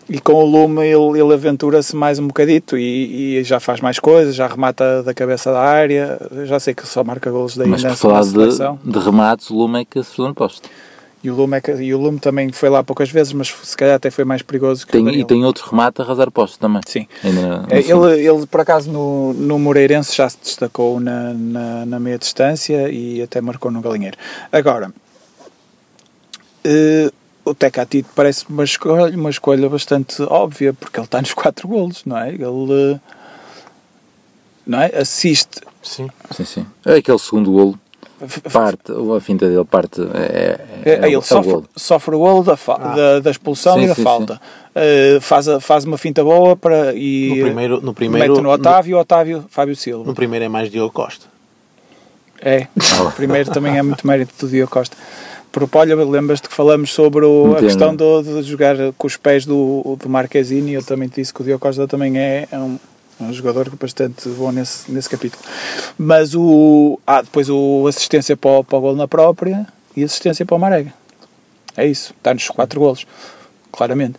e 0.08 0.20
com 0.20 0.34
o 0.34 0.44
Lume 0.44 0.82
ele, 0.86 1.20
ele 1.20 1.32
aventura-se 1.32 1.96
mais 1.96 2.18
um 2.18 2.26
bocadito 2.26 2.76
e, 2.76 3.38
e 3.38 3.44
já 3.44 3.58
faz 3.60 3.80
mais 3.80 3.98
coisas, 3.98 4.34
já 4.34 4.46
remata 4.46 5.02
da 5.02 5.14
cabeça 5.14 5.50
da 5.52 5.60
área, 5.60 6.18
já 6.44 6.60
sei 6.60 6.74
que 6.74 6.86
só 6.86 7.02
marca 7.02 7.30
golos 7.30 7.56
daí 7.56 7.68
Mas 7.68 7.82
por 7.82 7.96
falar 7.96 8.20
de, 8.24 8.56
de 8.84 8.98
remates, 8.98 9.50
o 9.50 9.54
Lume 9.54 9.80
é 9.80 9.84
que 9.84 9.98
acertou 9.98 10.28
no 10.28 10.34
posto. 10.34 10.68
E 11.24 11.30
o, 11.30 11.34
Lume 11.34 11.56
é 11.56 11.60
que- 11.62 11.72
e 11.72 11.94
o 11.94 11.98
Lume 11.98 12.20
também 12.20 12.52
foi 12.52 12.68
lá 12.68 12.84
poucas 12.84 13.08
vezes, 13.10 13.32
mas 13.32 13.48
se 13.48 13.74
calhar 13.74 13.94
até 13.96 14.10
foi 14.10 14.26
mais 14.26 14.42
perigoso 14.42 14.84
que 14.86 14.90
o 14.90 14.92
Tem, 14.92 15.04
Danilo. 15.06 15.22
e 15.22 15.26
tem 15.26 15.42
outro 15.42 15.64
remate 15.70 16.02
a 16.02 16.04
arrasar 16.04 16.30
posto 16.30 16.58
também. 16.58 16.82
Sim. 16.86 17.08
Ainda 17.24 17.40
no- 17.40 17.62
no 17.62 17.66
É. 17.72 17.78
Ele, 18.12 18.26
ele, 18.28 18.46
por 18.46 18.60
acaso, 18.60 18.92
no, 18.92 19.32
no 19.32 19.58
Moreirense 19.58 20.14
já 20.14 20.28
se 20.28 20.36
destacou 20.42 21.00
na, 21.00 21.32
na, 21.32 21.86
na 21.86 21.98
meia 21.98 22.18
distância 22.18 22.90
e 22.90 23.22
até 23.22 23.40
marcou 23.40 23.70
no 23.70 23.80
Galinheiro. 23.80 24.18
Agora, 24.52 24.92
eh, 26.62 27.10
o 27.42 27.54
Tecatito 27.54 28.10
parece 28.14 28.44
uma 28.48 28.64
escolha, 28.64 29.16
uma 29.16 29.30
escolha 29.30 29.66
bastante 29.68 30.20
óbvia, 30.24 30.74
porque 30.74 30.98
ele 30.98 31.06
está 31.06 31.22
nos 31.22 31.32
quatro 31.32 31.66
golos, 31.66 32.04
não 32.04 32.18
é? 32.18 32.28
Ele 32.34 32.42
eh, 32.44 33.00
não 34.66 34.80
é? 34.82 34.86
assiste. 34.94 35.60
Sim. 35.82 36.10
Sim, 36.30 36.44
sim. 36.44 36.66
É 36.84 36.96
aquele 36.96 37.18
segundo 37.18 37.50
golo. 37.50 37.78
Parte, 38.52 38.92
a 38.92 39.20
finta 39.20 39.48
dele 39.48 39.64
parte. 39.64 40.00
É, 40.00 40.06
é, 40.84 40.90
É, 40.90 40.90
é 40.90 40.94
é 41.02 41.06
ele 41.08 41.16
o 41.16 41.22
sofre, 41.22 41.50
golo. 41.52 41.68
sofre 41.76 42.14
o 42.14 42.18
golo 42.18 42.42
da, 42.44 42.56
fa- 42.56 42.78
da, 42.78 43.20
da 43.20 43.30
expulsão 43.30 43.74
Sim, 43.74 43.84
e 43.84 43.88
da 43.88 43.94
sim, 43.94 44.02
falta. 44.02 44.40
Eh, 44.74 45.18
faz, 45.20 45.48
a- 45.48 45.60
faz 45.60 45.84
uma 45.84 45.98
finta 45.98 46.22
boa 46.22 46.56
para, 46.56 46.94
e 46.94 47.28
No 47.36 47.42
primeiro, 47.44 47.80
no 47.80 47.92
primeiro, 47.94 48.32
mete 48.34 48.42
no 48.42 48.50
Otávio 48.50 48.92
e 48.92 48.94
o 48.94 48.98
Otávio 48.98 49.44
Fábio 49.48 49.74
Silva. 49.76 50.04
no 50.04 50.14
primeiro 50.14 50.44
é 50.44 50.48
mais 50.48 50.70
Diogo 50.70 50.92
Costa. 50.92 51.26
É, 52.40 52.66
o 53.06 53.10
primeiro 53.12 53.50
também 53.50 53.76
é 53.78 53.82
muito 53.82 54.06
mérito 54.06 54.32
do 54.40 54.48
Diogo 54.50 54.70
Costa. 54.70 54.96
Por 55.50 55.68
olha, 55.74 55.94
lembras-te 55.94 56.48
que 56.48 56.54
falamos 56.54 56.92
sobre 56.92 57.24
o- 57.24 57.54
a 57.56 57.60
questão 57.60 57.94
do- 57.94 58.22
de 58.22 58.42
jogar 58.42 58.76
com 58.98 59.06
os 59.06 59.16
pés 59.16 59.46
do, 59.46 59.96
do 60.00 60.08
Marquezine 60.08 60.72
e 60.72 60.74
eu 60.74 60.82
também 60.82 61.08
te 61.08 61.20
disse 61.20 61.32
que 61.32 61.40
o 61.42 61.44
Diogo 61.44 61.60
Costa 61.60 61.86
também 61.86 62.18
é, 62.18 62.48
é 62.50 62.58
um, 62.58 62.76
um 63.20 63.32
jogador 63.32 63.70
bastante 63.76 64.28
bom 64.30 64.50
nesse, 64.50 64.90
nesse 64.90 65.08
capítulo. 65.08 65.42
Mas 65.98 66.34
o, 66.34 66.98
há 67.06 67.22
depois 67.22 67.48
o 67.48 67.86
assistência 67.86 68.36
para 68.36 68.50
o, 68.50 68.64
para 68.64 68.78
o 68.78 68.80
gol 68.80 68.96
na 68.96 69.08
própria 69.08 69.66
e 69.96 70.02
assistência 70.02 70.44
para 70.44 70.56
o 70.56 70.58
Marega. 70.58 70.92
É 71.76 71.86
isso, 71.86 72.14
está 72.16 72.32
nos 72.32 72.48
quatro 72.48 72.80
golos, 72.80 73.06
claramente. 73.72 74.18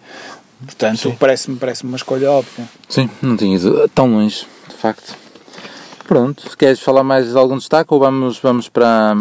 Portanto, 0.63 1.15
parece-me 1.19 1.57
parece 1.57 1.83
uma 1.83 1.97
escolha 1.97 2.31
óbvia. 2.31 2.65
Sim, 2.89 3.09
não 3.21 3.37
tinha 3.37 3.55
ido 3.55 3.89
tão 3.89 4.11
longe, 4.11 4.45
de 4.67 4.75
facto. 4.75 5.15
Pronto, 6.07 6.49
se 6.49 6.55
queres 6.55 6.79
falar 6.79 7.03
mais 7.03 7.31
de 7.31 7.37
algum 7.37 7.57
destaque 7.57 7.93
ou 7.93 7.99
vamos, 7.99 8.39
vamos 8.39 8.69
para, 8.69 9.15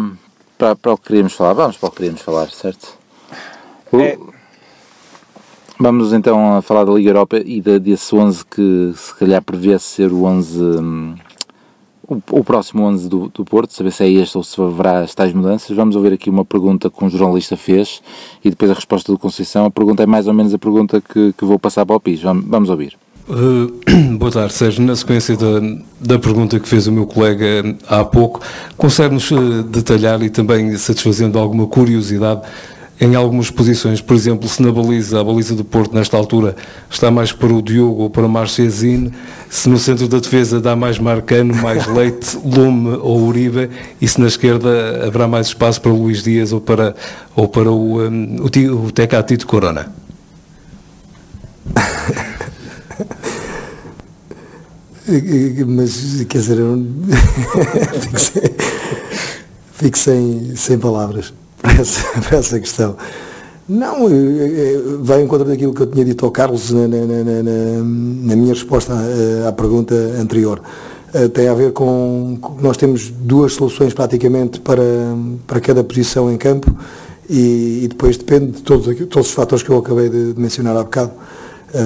para, 0.57 0.75
para 0.75 0.93
o 0.93 0.97
que 0.97 1.07
queríamos 1.07 1.33
falar? 1.33 1.53
Vamos 1.53 1.77
para 1.77 1.87
o 1.87 1.91
que 1.91 1.97
queríamos 1.97 2.21
falar, 2.21 2.49
certo? 2.49 2.97
É. 3.93 4.34
Vamos 5.77 6.13
então 6.13 6.57
a 6.57 6.61
falar 6.61 6.85
da 6.85 6.93
Liga 6.93 7.09
Europa 7.09 7.37
e 7.37 7.61
da, 7.61 7.77
desse 7.77 8.15
11 8.15 8.45
que 8.45 8.93
se 8.95 9.13
calhar 9.15 9.41
prevê 9.41 9.77
ser 9.77 10.11
o 10.11 10.23
11, 10.23 10.61
hum, 10.61 11.15
o, 12.07 12.21
o 12.31 12.43
próximo 12.43 12.83
11 12.83 13.09
do, 13.09 13.29
do 13.29 13.43
Porto, 13.43 13.73
saber 13.73 13.91
se 13.91 14.03
é 14.03 14.09
este 14.09 14.37
ou 14.37 14.43
se 14.43 14.61
haverá 14.61 14.99
as 14.99 15.13
tais 15.13 15.33
mudanças. 15.33 15.75
Vamos 15.75 15.97
ouvir 15.97 16.13
aqui 16.13 16.29
uma 16.29 16.45
pergunta 16.45 16.89
que 16.89 17.03
um 17.03 17.09
jornalista 17.09 17.57
fez 17.57 18.01
e 18.43 18.49
depois 18.49 18.71
a 18.71 18.73
resposta 18.73 19.11
do 19.11 19.17
Conceição. 19.17 19.65
A 19.65 19.71
pergunta 19.71 20.01
é 20.01 20.05
mais 20.05 20.27
ou 20.27 20.33
menos 20.33 20.53
a 20.53 20.57
pergunta 20.57 21.01
que, 21.01 21.33
que 21.33 21.43
vou 21.45 21.59
passar 21.59 21.85
para 21.85 21.95
o 21.95 21.99
PIS. 21.99 22.21
Vamos, 22.21 22.45
vamos 22.47 22.69
ouvir. 22.69 22.97
Uh, 23.27 24.15
boa 24.17 24.31
tarde, 24.31 24.53
Sérgio. 24.53 24.83
Na 24.85 24.95
sequência 24.95 25.35
da, 25.35 25.59
da 25.99 26.19
pergunta 26.19 26.57
que 26.59 26.69
fez 26.69 26.87
o 26.87 26.91
meu 26.91 27.05
colega 27.05 27.75
há 27.87 28.03
pouco, 28.05 28.39
consegue-nos 28.77 29.29
uh, 29.31 29.63
detalhar 29.63 30.21
e 30.21 30.29
também 30.29 30.77
satisfazendo 30.77 31.37
alguma 31.37 31.67
curiosidade 31.67 32.41
em 32.99 33.13
algumas 33.13 33.51
posições, 33.51 33.99
por 33.99 34.15
exemplo, 34.15 34.47
se 34.47 34.61
na 34.61 34.71
baliza, 34.71 35.19
a 35.19 35.23
baliza 35.23 35.53
do 35.53 35.65
Porto 35.65 35.93
nesta 35.93 36.15
altura 36.15 36.55
está 36.89 37.11
mais 37.11 37.31
para 37.31 37.53
o 37.53 37.61
Diogo 37.61 38.03
ou 38.03 38.09
para 38.09 38.25
o 38.25 38.29
Marchesine, 38.29 39.11
se 39.49 39.67
no 39.67 39.77
centro 39.77 40.07
da 40.07 40.19
defesa 40.19 40.61
dá 40.61 40.75
mais 40.75 40.97
Marcano, 40.97 41.53
mais 41.55 41.85
Leite, 41.91 42.37
Lume 42.43 42.97
ou 43.01 43.27
Uribe 43.27 43.69
e 43.99 44.07
se 44.07 44.19
na 44.19 44.27
esquerda 44.27 45.05
haverá 45.05 45.27
mais 45.27 45.47
espaço 45.47 45.81
para 45.81 45.91
o 45.91 46.01
Luís 46.03 46.23
Dias 46.23 46.53
ou 46.53 46.61
para, 46.61 46.95
ou 47.35 47.49
para 47.49 47.69
o, 47.69 48.01
um, 48.01 48.37
o, 48.37 48.85
o 48.85 48.91
Tecatito 48.91 49.45
Corona. 49.45 49.91
Mas, 55.67 56.25
quer 56.29 56.37
dizer, 56.39 56.57
eu 56.59 56.81
fico, 58.01 58.19
sem, 58.19 58.43
fico 59.73 59.97
sem, 59.97 60.55
sem 60.55 60.79
palavras 60.79 61.33
para 61.65 61.81
essa, 61.81 62.01
para 62.21 62.37
essa 62.37 62.59
questão. 62.59 62.95
Não, 63.67 64.07
eh, 64.07 64.13
eh, 64.13 64.81
vai 64.99 65.23
em 65.23 65.27
contra 65.27 65.47
daquilo 65.47 65.73
que 65.73 65.81
eu 65.81 65.87
tinha 65.87 66.05
dito 66.05 66.23
ao 66.25 66.31
Carlos 66.31 66.69
na, 66.71 66.87
na- 66.87 67.05
na- 67.05 67.43
na- 67.43 68.35
minha 68.35 68.53
resposta 68.53 68.93
à, 68.93 69.49
à 69.49 69.51
pergunta 69.51 69.95
anterior. 70.19 70.61
Eh, 71.13 71.27
Tem 71.29 71.47
a 71.47 71.53
ver 71.55 71.73
com, 71.73 72.37
nós 72.61 72.77
temos 72.77 73.09
duas 73.09 73.53
soluções 73.53 73.93
praticamente 73.93 74.59
para, 74.59 74.83
para 75.47 75.59
cada 75.59 75.83
posição 75.83 76.31
em 76.31 76.37
campo 76.37 76.75
e, 77.27 77.81
e 77.83 77.87
depois 77.87 78.17
depende 78.17 78.51
de 78.51 78.61
todos, 78.61 78.85
todos 79.09 79.29
os 79.29 79.33
fatores 79.33 79.63
que 79.63 79.69
eu 79.71 79.77
acabei 79.79 80.09
de, 80.09 80.33
de 80.33 80.39
mencionar 80.39 80.77
há 80.77 80.83
bocado, 80.83 81.11
eh, 81.73 81.79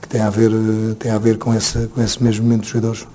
que 0.00 0.08
tem 0.08 0.22
a 0.22 0.30
ver, 0.30 0.50
eh, 0.50 0.94
tem 0.98 1.10
a 1.12 1.18
ver 1.18 1.36
com, 1.36 1.52
esse, 1.54 1.88
com 1.88 2.02
esse 2.02 2.22
mesmo 2.22 2.44
momento 2.44 2.62
dos 2.62 2.70
jogadores. 2.70 3.06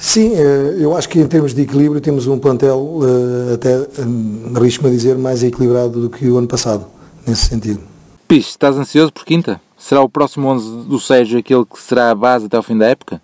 Sim, 0.00 0.32
eh, 0.34 0.76
eu 0.78 0.96
acho 0.96 1.06
que 1.10 1.20
em 1.20 1.26
termos 1.26 1.52
de 1.52 1.60
equilíbrio 1.60 2.00
temos 2.00 2.26
um 2.26 2.38
plantel 2.38 3.00
eh, 3.02 3.54
até, 3.54 3.86
hum, 4.02 4.50
arrisco-me 4.56 4.88
a 4.88 4.92
dizer, 4.92 5.18
mais 5.18 5.44
equilibrado 5.44 6.00
do 6.00 6.08
que 6.08 6.26
o 6.26 6.38
ano 6.38 6.48
passado, 6.48 6.86
nesse 7.26 7.44
sentido. 7.44 7.80
Pis, 8.26 8.46
estás 8.48 8.78
ansioso 8.78 9.12
por 9.12 9.26
quinta? 9.26 9.60
Será 9.76 10.00
o 10.00 10.08
próximo 10.08 10.48
11 10.48 10.88
do 10.88 10.98
Sérgio 10.98 11.38
aquele 11.38 11.66
que 11.66 11.78
será 11.78 12.10
a 12.10 12.14
base 12.14 12.46
até 12.46 12.56
ao 12.56 12.62
fim 12.62 12.78
da 12.78 12.86
época? 12.86 13.20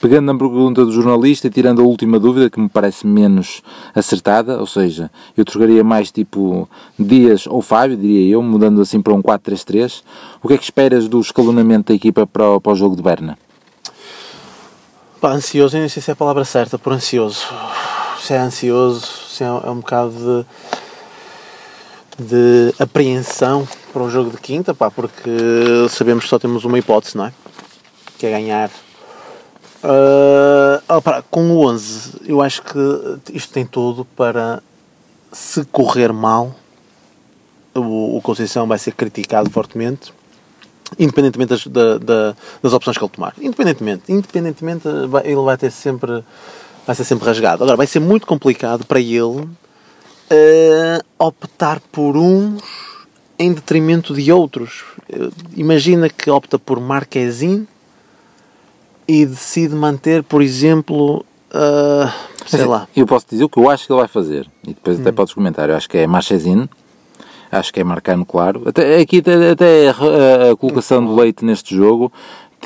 Pegando 0.00 0.32
na 0.32 0.38
pergunta 0.38 0.84
do 0.84 0.92
jornalista 0.92 1.48
e 1.48 1.50
tirando 1.50 1.82
a 1.82 1.84
última 1.84 2.20
dúvida, 2.20 2.48
que 2.48 2.60
me 2.60 2.68
parece 2.68 3.04
menos 3.04 3.60
acertada, 3.92 4.60
ou 4.60 4.66
seja, 4.66 5.10
eu 5.36 5.44
trocaria 5.44 5.82
mais 5.82 6.12
tipo 6.12 6.68
Dias 6.96 7.48
ou 7.48 7.60
Fábio, 7.60 7.96
diria 7.96 8.34
eu, 8.34 8.42
mudando 8.42 8.80
assim 8.80 9.02
para 9.02 9.12
um 9.12 9.20
4-3-3. 9.20 10.02
O 10.40 10.46
que 10.46 10.54
é 10.54 10.56
que 10.56 10.64
esperas 10.64 11.08
do 11.08 11.20
escalonamento 11.20 11.92
da 11.92 11.96
equipa 11.96 12.28
para 12.28 12.48
o, 12.48 12.60
para 12.60 12.72
o 12.72 12.76
jogo 12.76 12.94
de 12.94 13.02
Berna? 13.02 13.36
Pá, 15.22 15.30
ansioso, 15.30 15.76
eu 15.76 15.80
nem 15.82 15.88
sei 15.88 16.02
se 16.02 16.10
é 16.10 16.14
a 16.14 16.16
palavra 16.16 16.44
certa, 16.44 16.76
por 16.76 16.92
ansioso. 16.92 17.46
Se 18.20 18.34
é 18.34 18.38
ansioso, 18.38 19.06
se 19.28 19.44
é, 19.44 19.46
é 19.46 19.70
um 19.70 19.76
bocado 19.76 20.44
de, 22.18 22.24
de 22.24 22.74
apreensão 22.82 23.64
para 23.92 24.02
o 24.02 24.10
jogo 24.10 24.30
de 24.30 24.38
quinta, 24.38 24.74
pá, 24.74 24.90
porque 24.90 25.30
sabemos 25.90 26.24
que 26.24 26.30
só 26.30 26.40
temos 26.40 26.64
uma 26.64 26.76
hipótese, 26.76 27.16
não 27.16 27.26
é? 27.26 27.32
Que 28.18 28.26
é 28.26 28.30
ganhar. 28.32 28.68
Ah, 29.84 30.82
ah, 30.88 31.00
pá, 31.00 31.22
com 31.30 31.52
o 31.52 31.68
11, 31.68 32.22
eu 32.26 32.42
acho 32.42 32.60
que 32.60 32.80
isto 33.32 33.52
tem 33.52 33.64
tudo 33.64 34.04
para, 34.04 34.60
se 35.30 35.64
correr 35.66 36.12
mal, 36.12 36.52
o, 37.72 38.16
o 38.16 38.20
Conceição 38.20 38.66
vai 38.66 38.76
ser 38.76 38.90
criticado 38.94 39.48
fortemente 39.50 40.12
independentemente 40.98 41.50
das, 41.50 41.66
da- 41.66 41.98
da- 41.98 42.36
das 42.62 42.72
opções 42.72 42.96
que 42.98 43.04
ele 43.04 43.10
tomar. 43.12 43.34
Independentemente, 43.40 44.04
independentemente 44.12 44.86
ele 45.24 45.36
vai 45.36 45.56
ter 45.56 45.70
sempre 45.70 46.22
vai 46.86 46.96
ser 46.96 47.04
sempre 47.04 47.26
rasgado. 47.26 47.62
Agora 47.62 47.76
vai 47.76 47.86
ser 47.86 48.00
muito 48.00 48.26
complicado 48.26 48.84
para 48.84 48.98
ele 49.00 49.48
eh, 50.30 51.00
optar 51.18 51.80
por 51.92 52.16
uns 52.16 52.60
em 53.38 53.52
detrimento 53.52 54.14
de 54.14 54.32
outros. 54.32 54.82
Eh, 55.08 55.28
Imagina 55.56 56.08
que 56.08 56.30
opta 56.30 56.58
por 56.58 56.80
Marquezine 56.80 57.66
e 59.06 59.26
decide 59.26 59.74
manter, 59.74 60.22
por 60.22 60.42
exemplo, 60.42 61.24
eh, 61.52 62.12
sei 62.46 62.64
lá. 62.64 62.88
Eu 62.96 63.06
posso 63.06 63.26
dizer 63.28 63.44
o 63.44 63.48
que 63.48 63.58
eu 63.58 63.68
acho 63.70 63.86
que 63.86 63.92
ele 63.92 64.00
vai 64.00 64.08
fazer. 64.08 64.48
E 64.64 64.68
depois 64.68 64.98
até 65.00 65.12
podes 65.12 65.34
comentar. 65.34 65.68
Eu 65.68 65.76
acho 65.76 65.88
que 65.88 65.98
é 65.98 66.06
Marchesino. 66.06 66.68
Acho 67.52 67.72
que 67.72 67.80
é 67.80 67.84
Marcano, 67.84 68.24
claro. 68.24 68.62
Até, 68.66 68.98
aqui 69.00 69.18
até, 69.18 69.50
até 69.50 69.88
a, 69.90 70.52
a 70.52 70.56
colocação 70.56 71.04
do 71.04 71.14
Leite 71.14 71.44
neste 71.44 71.76
jogo, 71.76 72.10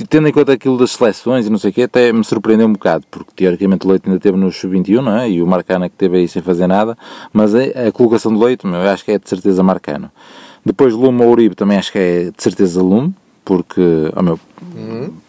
tendo 0.09 0.29
em 0.29 0.33
conta 0.33 0.53
aquilo 0.53 0.79
das 0.79 0.93
seleções 0.93 1.47
e 1.47 1.51
não 1.51 1.59
sei 1.59 1.71
o 1.71 1.73
quê, 1.75 1.83
até 1.83 2.13
me 2.13 2.23
surpreendeu 2.23 2.69
um 2.69 2.73
bocado, 2.73 3.05
porque 3.11 3.33
teoricamente 3.35 3.85
o 3.85 3.91
Leite 3.91 4.09
ainda 4.09 4.21
teve 4.21 4.37
no 4.39 4.53
Sub-21, 4.53 5.01
não 5.03 5.17
é? 5.19 5.29
E 5.29 5.43
o 5.43 5.47
Marcano 5.47 5.85
é 5.87 5.89
que 5.89 5.97
teve 5.97 6.19
aí 6.19 6.29
sem 6.29 6.41
fazer 6.41 6.69
nada. 6.69 6.97
Mas 7.33 7.53
a, 7.53 7.89
a 7.89 7.93
colocação 7.93 8.33
do 8.33 8.39
Leite, 8.45 8.65
meu, 8.67 8.81
eu 8.81 8.89
acho 8.91 9.05
que 9.05 9.11
é 9.11 9.19
de 9.19 9.29
certeza 9.29 9.61
Marcano. 9.63 10.09
Depois 10.65 10.95
Lume 10.95 11.23
ou 11.25 11.31
Uribe 11.33 11.55
também 11.57 11.79
acho 11.79 11.91
que 11.91 11.99
é 11.99 12.25
de 12.37 12.41
certeza 12.43 12.81
Lume, 12.81 13.13
porque, 13.45 13.81
oh 14.17 14.23
meu, 14.23 14.39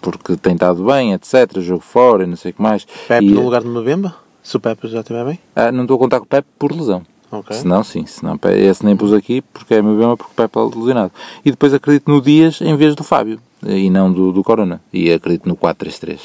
porque 0.01 0.35
tem 0.37 0.53
estado 0.53 0.83
bem, 0.83 1.13
etc. 1.13 1.59
Jogo 1.59 1.81
fora 1.81 2.23
e 2.23 2.27
não 2.27 2.35
sei 2.35 2.51
o 2.51 2.53
que 2.53 2.61
mais. 2.61 2.85
Pepe 3.07 3.25
E- 3.25 3.31
no 3.33 3.43
lugar 3.43 3.61
de 3.61 3.67
Mbemba? 3.67 4.15
Se 4.43 4.55
o 4.55 4.59
Pepe 4.59 4.87
já 4.87 4.99
estiver 5.01 5.25
bem? 5.25 5.39
ah, 5.55 5.71
não 5.71 5.81
estou 5.83 5.95
a 5.95 5.99
contar 5.99 6.19
com 6.19 6.25
o 6.25 6.27
Pepe 6.27 6.47
por 6.57 6.71
lesão. 6.71 7.01
Ok. 7.31 7.55
Se 7.55 7.67
não, 7.67 7.83
sim. 7.83 8.05
Se 8.05 8.23
não, 8.23 8.39
esse 8.55 8.85
nem 8.85 8.95
pus 8.95 9.11
aqui 9.13 9.41
porque 9.41 9.75
é 9.75 9.81
meu 9.81 9.97
bem, 9.97 10.15
porque 10.15 10.31
o 10.31 10.35
Pepe 10.35 10.57
é 10.57 10.61
lesionado. 10.77 11.11
E 11.43 11.51
depois 11.51 11.73
acredito 11.73 12.09
no 12.09 12.21
Dias 12.21 12.61
em 12.61 12.75
vez 12.75 12.95
do 12.95 13.03
Fábio 13.03 13.39
eh, 13.65 13.77
e 13.77 13.89
não 13.89 14.11
do, 14.11 14.31
do 14.31 14.43
Corona. 14.43 14.81
E 14.93 15.11
acredito 15.11 15.47
no 15.47 15.55
4-3-3. 15.55 16.19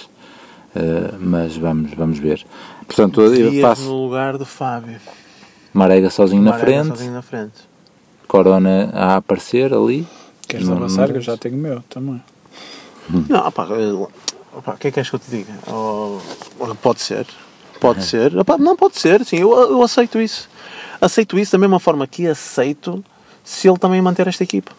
Eh, 0.74 1.14
mas 1.18 1.56
vamos, 1.56 1.92
vamos 1.94 2.18
ver. 2.18 2.44
Portanto, 2.86 3.20
eu 3.20 3.50
Dias 3.50 3.62
faço 3.62 3.82
no 3.82 4.04
lugar 4.04 4.38
do 4.38 4.46
Fábio. 4.46 4.98
Marega 5.74 6.10
sozinho 6.10 6.42
na 6.42 6.50
Marega 6.52 6.66
frente, 6.66 6.88
sozinho 6.88 7.12
na 7.12 7.22
frente. 7.22 7.54
Corona 8.28 8.90
a 8.92 9.16
aparecer 9.16 9.72
ali. 9.74 10.06
Queres 10.46 10.68
Não- 10.68 10.76
avançar? 10.76 11.08
não- 11.08 11.14
Eu 11.16 11.20
já 11.20 11.36
tenho 11.36 11.56
o 11.56 11.58
meu 11.58 11.82
também. 11.88 12.22
Não, 13.28 13.46
opá, 13.46 13.66
eh, 13.70 13.92
opá, 14.56 14.72
o 14.74 14.76
que 14.76 14.88
é 14.88 14.90
que 14.90 14.94
queres 14.94 15.10
que 15.10 15.16
eu 15.16 15.20
te 15.20 15.30
diga? 15.30 15.52
Oh, 15.66 16.18
pode 16.80 17.00
ser. 17.00 17.26
Pode 17.80 18.04
ser. 18.04 18.36
Opá, 18.38 18.56
não, 18.56 18.76
pode 18.76 18.98
ser, 18.98 19.24
sim. 19.24 19.38
Eu, 19.38 19.50
eu 19.52 19.82
aceito 19.82 20.20
isso. 20.20 20.48
Aceito 21.02 21.36
isso 21.38 21.52
da 21.52 21.58
mesma 21.58 21.80
forma 21.80 22.06
que 22.06 22.26
aceito 22.28 23.04
se 23.42 23.68
ele 23.68 23.76
também 23.76 24.00
manter 24.00 24.26
esta 24.28 24.44
equipa. 24.44 24.70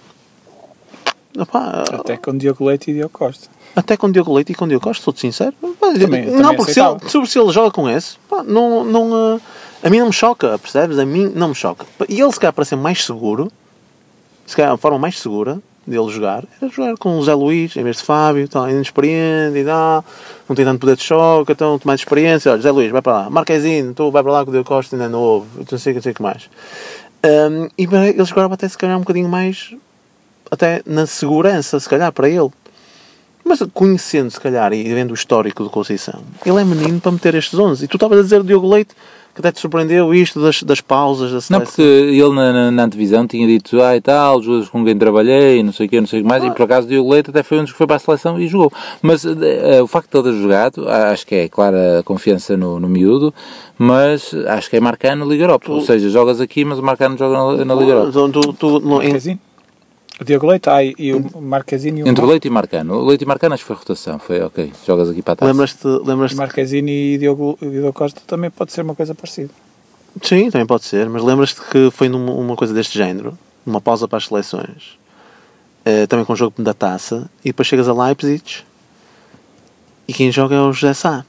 Opá, 1.38 1.84
Até 1.92 2.16
com 2.16 2.38
Diogo 2.38 2.64
Leite 2.66 2.92
e 2.92 2.94
Diogo 2.94 3.10
Costa. 3.12 3.50
até 3.76 3.98
com 3.98 4.10
Diogo 4.10 4.34
Leite 4.34 4.52
e 4.54 4.56
com 4.56 4.68
Diogo 4.68 4.84
Costa, 4.86 5.04
sou-te 5.04 5.20
sincero. 5.20 5.54
Pá, 5.62 5.88
Também- 5.92 6.26
não, 6.28 6.42
também 6.42 6.56
porque 6.56 6.74
se 6.74 6.80
ele, 6.80 7.10
sobre 7.10 7.30
se 7.30 7.38
ele 7.40 7.52
joga 7.52 7.72
com 7.72 7.90
esse, 7.90 8.18
pá, 8.30 8.42
não, 8.44 8.84
não, 8.86 9.36
eh, 9.36 9.40
a 9.84 9.90
mim 9.90 10.00
não 10.00 10.08
me 10.08 10.14
choca, 10.14 10.58
percebes? 10.60 10.98
A 10.98 11.06
mim 11.06 11.30
não 11.36 11.50
me 11.50 11.56
choca. 11.56 11.86
E 12.08 12.22
ele, 12.22 12.32
se 12.32 12.40
calhar, 12.40 12.54
para 12.54 12.64
ser 12.64 12.76
mais 12.78 13.04
seguro, 13.04 13.52
se 14.46 14.56
calhar 14.56 14.72
a 14.72 14.78
forma 14.78 14.98
mais 15.00 15.20
segura 15.20 15.60
dele 15.86 16.10
jogar 16.10 16.44
era 16.62 16.72
jogar 16.72 16.98
com 16.98 17.18
o 17.18 17.24
Zé 17.24 17.34
Luís 17.34 17.76
em 17.76 17.84
vez 17.84 17.98
de 17.98 18.04
Fábio, 18.04 18.48
tá, 18.48 18.70
inexperiente, 18.72 19.58
e 19.58 19.64
dá, 19.64 20.04
não 20.48 20.56
tem 20.56 20.66
tanto 20.66 20.80
poder 20.80 20.96
de 20.96 21.04
choque, 21.04 21.52
então 21.52 21.78
tem 21.78 21.88
mais 21.88 22.00
experiência. 22.02 22.52
Olha, 22.52 22.62
Zé 22.62 22.72
Luís, 22.72 22.92
vai 22.92 23.02
para 23.02 23.14
lá, 23.14 23.30
Marquezinho, 23.30 23.94
tu 23.94 24.12
vai 24.12 24.24
para 24.24 24.32
lá 24.32 24.44
que 24.44 24.50
o 24.50 24.52
Diogo 24.52 24.68
Costa 24.68 24.96
ainda 24.96 25.06
é 25.06 25.10
novo, 25.10 25.48
não 25.70 25.78
sei 25.78 25.94
não 25.94 26.02
sei 26.02 26.12
o 26.12 26.16
que 26.16 26.22
mais. 26.22 26.50
Um, 27.26 27.70
e 27.78 27.84
ele 27.84 28.26
jogava 28.26 28.54
até 28.54 28.68
se 28.68 28.78
calhar 28.78 28.98
um 28.98 29.02
bocadinho 29.02 29.30
mais 29.30 29.74
até 30.52 30.82
na 30.86 31.06
segurança, 31.08 31.80
se 31.80 31.90
calhar, 31.90 32.12
para 32.12 32.30
ele. 32.30 32.52
Mas 33.46 33.62
conhecendo, 33.74 34.32
se 34.32 34.40
calhar, 34.40 34.72
e 34.74 34.84
vendo 34.94 35.12
o 35.12 35.14
histórico 35.14 35.64
do 35.64 35.70
Conceição, 35.70 36.22
ele 36.46 36.62
é 36.62 36.64
menino 36.64 37.00
para 37.00 37.12
meter 37.12 37.36
estes 37.36 37.58
11. 37.60 37.84
E 37.84 37.88
tu 37.88 37.98
estavas 37.98 38.20
a 38.20 38.22
dizer 38.22 38.40
o 38.40 38.44
Diogo 38.44 38.68
Leite, 38.68 38.96
que 39.36 39.42
até 39.42 39.52
te 39.52 39.60
surpreendeu 39.60 40.14
isto 40.14 40.40
das, 40.40 40.62
das 40.64 40.80
pausas, 40.80 41.30
da 41.30 41.36
Não, 41.36 41.42
seleção. 41.42 41.66
porque 41.66 41.82
ele 41.82 42.30
na, 42.36 42.54
na, 42.54 42.72
na 42.72 42.84
antevisão 42.84 43.26
tinha 43.28 43.46
dito, 43.48 43.82
ah 43.82 43.98
e 43.98 44.02
tal, 44.02 44.42
jogadores 44.42 44.70
com 44.70 44.86
quem 44.86 44.96
trabalhei, 44.98 45.62
não 45.64 45.74
sei 45.74 45.88
o 45.88 45.90
que, 45.90 46.00
não 46.00 46.08
sei 46.08 46.20
o 46.20 46.24
que 46.24 46.30
mais, 46.30 46.44
e 46.44 46.52
por 46.52 46.62
acaso 46.62 46.86
o 46.86 46.90
Diogo 46.90 47.12
Leite 47.12 47.32
até 47.32 47.42
foi 47.44 47.58
um 47.60 47.64
dos 47.64 47.72
que 47.72 47.78
foi 47.78 47.88
para 47.88 47.96
a 47.96 48.00
seleção 48.00 48.40
e 48.40 48.48
jogou. 48.48 48.72
Mas 49.02 49.26
eh, 49.26 49.82
o 49.82 49.88
facto 49.88 50.10
de 50.12 50.18
ele 50.30 50.36
ter 50.38 50.42
jogado, 50.42 50.88
ah, 50.88 51.10
acho 51.10 51.26
que 51.26 51.34
é 51.36 51.50
clara 51.50 52.00
a 52.00 52.04
confiança 52.04 52.56
no, 52.56 52.80
no 52.80 52.88
miúdo, 52.88 53.34
mas 53.78 54.34
acho 54.48 54.70
que 54.70 54.78
é 54.78 54.80
Marcano 54.80 55.28
Liga 55.28 55.44
Europa. 55.46 55.72
Ou 55.72 55.82
seja, 55.82 56.10
jogas 56.10 56.40
aqui, 56.40 56.64
mas 56.64 56.78
o 56.80 56.84
Marcano 56.84 57.18
joga 57.18 57.58
na, 57.58 57.66
na 57.66 57.76
Liga 57.76 57.92
Europa. 57.92 58.10
Então, 58.10 58.32
tu, 58.32 58.54
tu, 58.54 58.80
não- 58.80 59.02
em- 59.02 59.08
Marquezine. 59.08 59.40
O 60.22 60.24
Diogo 60.24 60.46
Leite 60.48 60.70
ah, 60.70 60.84
e 60.84 61.14
o 61.14 61.42
Marquezine 61.42 62.02
e 62.02 62.04
o 62.04 62.08
Entre 62.08 62.24
o 62.24 62.28
Leite 62.28 62.48
e 62.48 62.52
Marcano. 62.52 62.96
O 62.96 63.06
Leite 63.06 63.24
e 63.24 63.26
Marcano 63.28 63.56
acho 63.56 63.64
que 63.64 63.68
foi 63.68 63.76
rotação, 63.76 64.20
foi 64.20 64.42
ok, 64.42 64.72
jogas 64.86 65.10
aqui 65.10 65.22
para 65.22 65.34
a 65.34 65.36
taça. 65.38 65.52
lembras-te, 65.52 65.88
lembras-te 65.88 66.38
Marquezine 66.38 66.92
e 66.92 67.18
Diogo, 67.18 67.58
e 67.62 67.70
Diogo 67.70 67.94
Costa 67.94 68.22
também 68.28 68.52
pode 68.52 68.72
ser 68.72 68.82
uma 68.82 68.94
coisa 68.94 69.16
parecida. 69.16 69.50
Sim, 70.22 70.52
também 70.52 70.68
pode 70.68 70.86
ser, 70.86 71.10
mas 71.10 71.24
lembras-te 71.24 71.60
que 71.62 71.90
foi 71.92 72.08
numa 72.10 72.32
uma 72.34 72.56
coisa 72.56 72.74
deste 72.74 72.96
género, 72.98 73.36
numa 73.66 73.82
pausa 73.82 74.08
para 74.08 74.18
as 74.18 74.28
seleções, 74.28 75.00
eh, 75.84 76.06
também 76.06 76.24
com 76.24 76.34
o 76.34 76.36
jogo 76.36 76.62
da 76.62 76.74
taça, 76.76 77.28
e 77.44 77.50
depois 77.50 77.68
chegas 77.68 77.88
a 77.90 77.94
Leipzig 77.94 78.44
e 80.08 80.14
quem 80.14 80.32
joga 80.32 80.56
é 80.56 80.60
o 80.62 80.72
José 80.72 80.94
Sá. 80.94 81.26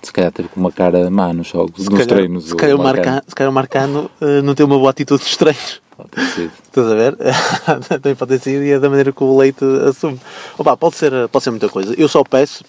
Se 0.00 0.12
calhar 0.12 0.30
teve 0.30 0.48
com 0.48 0.60
uma 0.60 0.70
cara 0.70 1.10
má 1.10 1.32
nos 1.32 1.48
jogos, 1.48 1.82
Se 1.84 1.90
nos 1.90 1.98
calhar, 1.98 2.06
treinos. 2.06 2.44
se 2.44 2.54
calhar 2.54 2.76
o 2.76 2.82
Marcano, 2.82 3.22
se 3.26 3.34
calhar 3.34 3.50
o 3.50 3.54
Marcano 3.54 4.10
eh, 4.20 4.40
não 4.42 4.54
tem 4.54 4.64
uma 4.64 4.78
boa 4.78 4.90
atitude 4.90 5.22
nos 5.24 5.36
treinos. 5.36 5.81
Pode 5.96 6.10
ter 6.10 6.24
sido. 6.26 6.52
Estás 6.64 6.86
a 6.86 6.94
ver? 6.94 7.16
também 8.00 8.14
pode 8.16 8.38
ter 8.38 8.40
sido 8.40 8.64
e 8.64 8.70
é 8.70 8.78
da 8.78 8.88
maneira 8.88 9.12
que 9.12 9.22
o 9.22 9.36
Leite 9.36 9.64
assume. 9.88 10.18
Opa, 10.58 10.76
pode, 10.76 10.96
ser, 10.96 11.28
pode 11.28 11.44
ser 11.44 11.50
muita 11.50 11.68
coisa. 11.68 11.94
Eu 11.98 12.08
só 12.08 12.24
peço, 12.24 12.64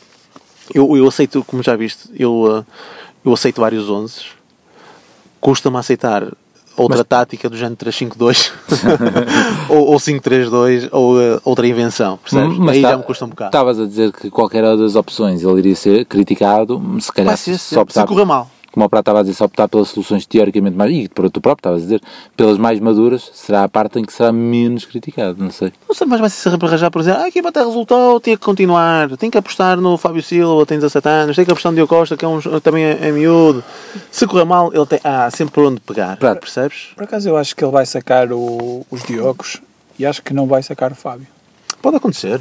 eu, 0.73 0.95
eu 0.97 1.07
aceito, 1.07 1.43
como 1.45 1.63
já 1.63 1.75
viste, 1.75 2.09
eu, 2.17 2.65
eh, 2.67 2.71
eu 3.25 3.33
aceito 3.33 3.61
vários 3.61 3.89
11. 3.89 4.21
Custa-me 5.39 5.77
aceitar 5.77 6.27
outra 6.75 7.03
tática 7.03 7.49
do 7.49 7.55
género 7.55 7.75
3-5-2 7.77 8.51
ou, 9.69 9.91
ou 9.91 9.97
5-3-2 9.97 10.89
ou 10.91 11.21
eh, 11.21 11.39
outra 11.43 11.67
invenção, 11.67 12.17
percebes? 12.17 12.59
Aí 12.67 12.81
tá- 12.81 12.91
já 12.91 12.97
me 12.97 13.03
custa 13.03 13.25
um 13.25 13.29
bocado. 13.29 13.49
Estavas 13.49 13.79
a 13.79 13.85
dizer 13.85 14.11
que 14.11 14.29
qualquer 14.29 14.63
das 14.75 14.95
opções 14.95 15.43
ele 15.43 15.59
iria 15.59 15.75
ser 15.75 16.05
criticado, 16.05 16.81
se 16.99 17.11
calhar 17.11 17.37
ser 17.37 17.53
se 17.57 17.59
sempre, 17.59 17.83
optar, 17.83 18.01
se 18.01 18.07
correr 18.07 18.25
mal. 18.25 18.49
Como 18.73 18.85
o 18.87 18.89
Prato 18.89 19.03
estava 19.03 19.19
a 19.19 19.21
dizer, 19.21 19.35
se 19.35 19.43
optar 19.43 19.67
pelas 19.67 19.89
soluções 19.89 20.25
teoricamente 20.25 20.75
mais, 20.75 20.91
e 20.91 21.07
para 21.07 21.29
tu 21.29 21.39
próprio 21.39 21.59
estavas 21.61 21.79
a 21.81 21.83
dizer, 21.83 22.01
pelas 22.35 22.57
mais 22.57 22.79
maduras, 22.79 23.29
será 23.33 23.63
a 23.63 23.69
parte 23.69 23.99
em 23.99 24.03
que 24.03 24.11
será 24.11 24.31
menos 24.31 24.83
criticado, 24.83 25.35
não 25.41 25.51
sei. 25.51 25.71
Não 25.87 25.93
sei, 25.93 26.07
mas 26.07 26.19
vai 26.19 26.29
ser 26.29 26.49
sempre 26.49 26.67
arranjar 26.67 26.89
por 26.89 26.99
dizer, 26.99 27.11
ah, 27.11 27.23
a 27.23 27.27
equipa 27.27 27.49
até 27.49 27.63
resultou, 27.63 28.19
tinha 28.19 28.35
que 28.35 28.43
continuar, 28.43 29.15
tem 29.17 29.29
que 29.29 29.37
apostar 29.37 29.79
no 29.79 29.95
Fábio 29.97 30.23
Silva, 30.23 30.65
tem 30.65 30.77
17 30.79 31.07
anos, 31.07 31.35
tem 31.35 31.45
que 31.45 31.51
apostar 31.51 31.71
no 31.71 31.75
Diogo 31.75 31.95
Costa, 31.95 32.17
que 32.17 32.25
é 32.25 32.27
um, 32.27 32.39
também 32.59 32.83
é, 32.83 32.97
é 33.09 33.11
miúdo. 33.11 33.63
Se 34.11 34.25
correr 34.25 34.45
mal, 34.45 34.73
ele 34.73 34.85
tem 34.87 34.99
há 35.03 35.29
sempre 35.29 35.53
por 35.53 35.65
onde 35.65 35.79
pegar, 35.79 36.17
Claro. 36.17 36.39
percebes? 36.39 36.87
Por 36.95 37.03
acaso 37.03 37.29
eu 37.29 37.37
acho 37.37 37.55
que 37.55 37.63
ele 37.63 37.71
vai 37.71 37.85
sacar 37.85 38.31
o- 38.33 38.85
os 38.89 39.03
Diogos 39.03 39.61
e 39.99 40.05
acho 40.05 40.23
que 40.23 40.33
não 40.33 40.47
vai 40.47 40.63
sacar 40.63 40.91
o 40.91 40.95
Fábio. 40.95 41.27
Pode 41.79 41.97
acontecer, 41.97 42.39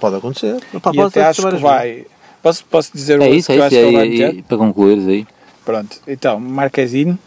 pode 0.00 0.16
acontecer. 0.16 0.56
Pá, 0.82 0.90
e 0.92 0.96
pode 0.96 1.00
até 1.02 1.22
acho 1.24 1.46
que 1.48 1.56
vai. 1.58 2.04
Posso, 2.42 2.64
posso 2.64 2.90
dizer 2.94 3.18
o 3.20 3.22
É 3.22 3.30
isso, 3.30 3.46
que 3.48 3.52
é 3.52 3.56
eu 3.56 3.58
isso, 3.58 3.66
acho 3.66 3.76
que 3.76 3.82
ele 3.84 3.92
vai 3.96 4.08
meter? 4.08 4.34
e, 4.38 4.42
para 4.42 4.56
concluires 4.56 5.06
aí. 5.06 5.26
Pronto, 5.68 6.00
então, 6.06 6.40
Marquezine. 6.40 7.18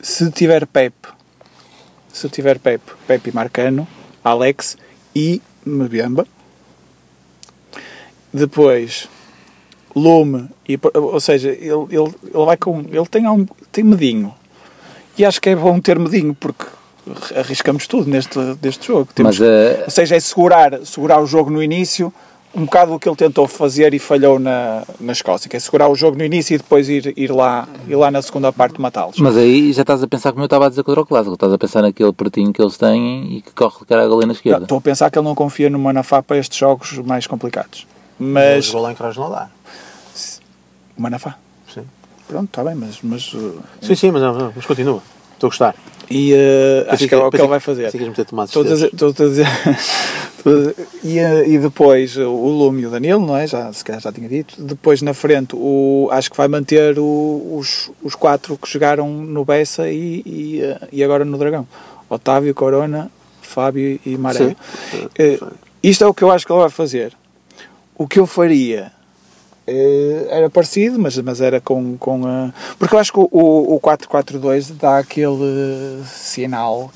Se 0.00 0.28
tiver 0.32 0.66
Pepe, 0.66 1.06
se 2.12 2.28
tiver 2.28 2.58
Pepe, 2.58 2.90
Pepe 3.06 3.30
e 3.30 3.32
Marcano, 3.32 3.86
Alex 4.24 4.76
e 5.14 5.40
Mbemba. 5.64 6.26
Depois, 8.34 9.08
Lume, 9.94 10.48
e, 10.68 10.76
ou 10.92 11.20
seja, 11.20 11.50
ele, 11.50 11.86
ele, 11.90 12.12
ele 12.24 12.44
vai 12.44 12.56
com. 12.56 12.80
Ele 12.80 13.06
tem, 13.06 13.28
um, 13.28 13.46
tem 13.70 13.84
medinho. 13.84 14.34
E 15.16 15.24
acho 15.24 15.40
que 15.40 15.50
é 15.50 15.54
bom 15.54 15.78
ter 15.78 15.96
medinho, 15.96 16.34
porque 16.34 16.66
arriscamos 17.36 17.86
tudo 17.86 18.10
neste, 18.10 18.36
deste 18.54 18.88
jogo. 18.88 19.12
Temos, 19.14 19.38
Mas 19.38 19.48
eh, 19.48 19.82
ou 19.84 19.90
seja, 19.92 20.16
é 20.16 20.20
segurar, 20.20 20.84
segurar 20.84 21.20
o 21.20 21.26
jogo 21.26 21.50
no 21.50 21.62
início, 21.62 22.12
um 22.54 22.64
bocado 22.64 22.94
o 22.94 22.98
que 22.98 23.08
ele 23.08 23.16
tentou 23.16 23.46
fazer 23.46 23.94
e 23.94 23.98
falhou 23.98 24.38
na, 24.38 24.82
na 25.00 25.12
Escócia, 25.12 25.48
que 25.48 25.56
é 25.56 25.60
segurar 25.60 25.88
o 25.88 25.94
jogo 25.94 26.18
no 26.18 26.24
início 26.24 26.54
e 26.54 26.58
depois 26.58 26.88
ir, 26.88 27.12
ir, 27.16 27.30
lá, 27.30 27.68
ir 27.86 27.94
lá 27.94 28.10
na 28.10 28.20
segunda 28.22 28.52
parte 28.52 28.80
matá-los. 28.80 29.18
mas 29.18 29.36
aí 29.36 29.72
já 29.72 29.82
estás 29.82 30.02
a 30.02 30.08
pensar 30.08 30.32
como 30.32 30.42
eu 30.42 30.46
estava 30.46 30.66
a 30.66 30.68
dizer 30.68 30.82
contra 30.82 31.02
o 31.02 31.06
Clássico, 31.06 31.34
estás 31.34 31.52
a 31.52 31.58
pensar 31.58 31.82
naquele 31.82 32.12
pertinho 32.12 32.52
que 32.52 32.60
eles 32.60 32.76
têm 32.76 33.36
e 33.36 33.42
que 33.42 33.52
corre 33.52 33.78
de 33.78 33.86
cara 33.86 34.04
a 34.04 34.08
galena 34.08 34.32
esquerda. 34.32 34.64
Estou 34.64 34.78
a 34.78 34.80
pensar 34.80 35.10
que 35.10 35.18
ele 35.18 35.26
não 35.26 35.34
confia 35.34 35.70
no 35.70 35.78
Manafá 35.78 36.22
para 36.22 36.38
estes 36.38 36.58
jogos 36.58 36.98
mais 36.98 37.26
complicados. 37.26 37.86
Mas. 38.18 38.66
jogou 38.66 38.82
lá 38.82 38.92
em 38.92 38.94
Krasnodar. 38.94 39.50
O 40.96 41.02
Manafá. 41.02 41.36
Sim. 41.72 41.84
Pronto, 42.28 42.46
está 42.46 42.62
bem, 42.62 42.74
mas. 42.74 42.98
mas 43.02 43.32
uh, 43.32 43.60
Sim, 43.80 43.94
sim, 43.94 44.10
mas, 44.10 44.22
não, 44.22 44.52
mas 44.54 44.66
continua. 44.66 45.02
Estou 45.32 45.48
a 45.48 45.50
gostar. 45.50 45.74
E 46.10 46.32
uh, 46.34 46.36
acho 46.88 47.04
que 47.08 47.14
é 47.14 47.16
o 47.18 47.30
que 47.30 47.36
ele 47.42 47.48
vai 47.48 47.60
fazer. 47.60 47.86
A 47.86 47.90
dizer- 48.64 48.90
e, 51.04 51.18
uh, 51.20 51.44
e 51.46 51.58
depois 51.58 52.16
uh, 52.16 52.22
o 52.22 52.48
Lume 52.50 52.82
e 52.82 52.86
o 52.86 52.90
Danilo, 52.90 53.24
não 53.24 53.36
é? 53.36 53.46
Já, 53.46 53.72
se 53.72 53.84
calhar 53.84 54.00
já 54.00 54.10
tinha 54.12 54.28
dito. 54.28 54.54
Depois 54.62 55.02
na 55.02 55.12
frente, 55.14 55.54
o, 55.54 56.08
acho 56.10 56.30
que 56.30 56.36
vai 56.36 56.48
manter 56.48 56.98
o- 56.98 57.56
os, 57.58 57.90
os 58.02 58.14
quatro 58.14 58.56
que 58.56 58.68
jogaram 58.70 59.08
no 59.08 59.44
Bessa 59.44 59.88
e, 59.90 60.22
e, 60.26 60.60
e 60.92 61.04
agora 61.04 61.24
no 61.24 61.36
Dragão: 61.38 61.66
Otávio, 62.08 62.54
Corona, 62.54 63.10
Fábio 63.42 64.00
e 64.04 64.16
Maré. 64.16 64.56
Uh, 65.18 65.52
isto 65.82 66.04
é 66.04 66.06
o 66.06 66.14
que 66.14 66.22
eu 66.24 66.30
acho 66.30 66.46
que 66.46 66.52
ele 66.52 66.60
vai 66.60 66.70
fazer. 66.70 67.12
O 67.96 68.08
que 68.08 68.18
eu 68.18 68.26
faria 68.26 68.80
eh, 68.86 68.99
era 70.30 70.50
parecido, 70.50 70.98
mas, 70.98 71.16
mas 71.18 71.40
era 71.40 71.60
com, 71.60 71.96
com 71.98 72.26
a... 72.26 72.52
Porque 72.78 72.94
eu 72.94 72.98
acho 72.98 73.12
que 73.12 73.18
o, 73.20 73.28
o 73.30 73.80
4-4-2 73.80 74.72
dá 74.78 74.98
aquele 74.98 76.02
sinal, 76.06 76.90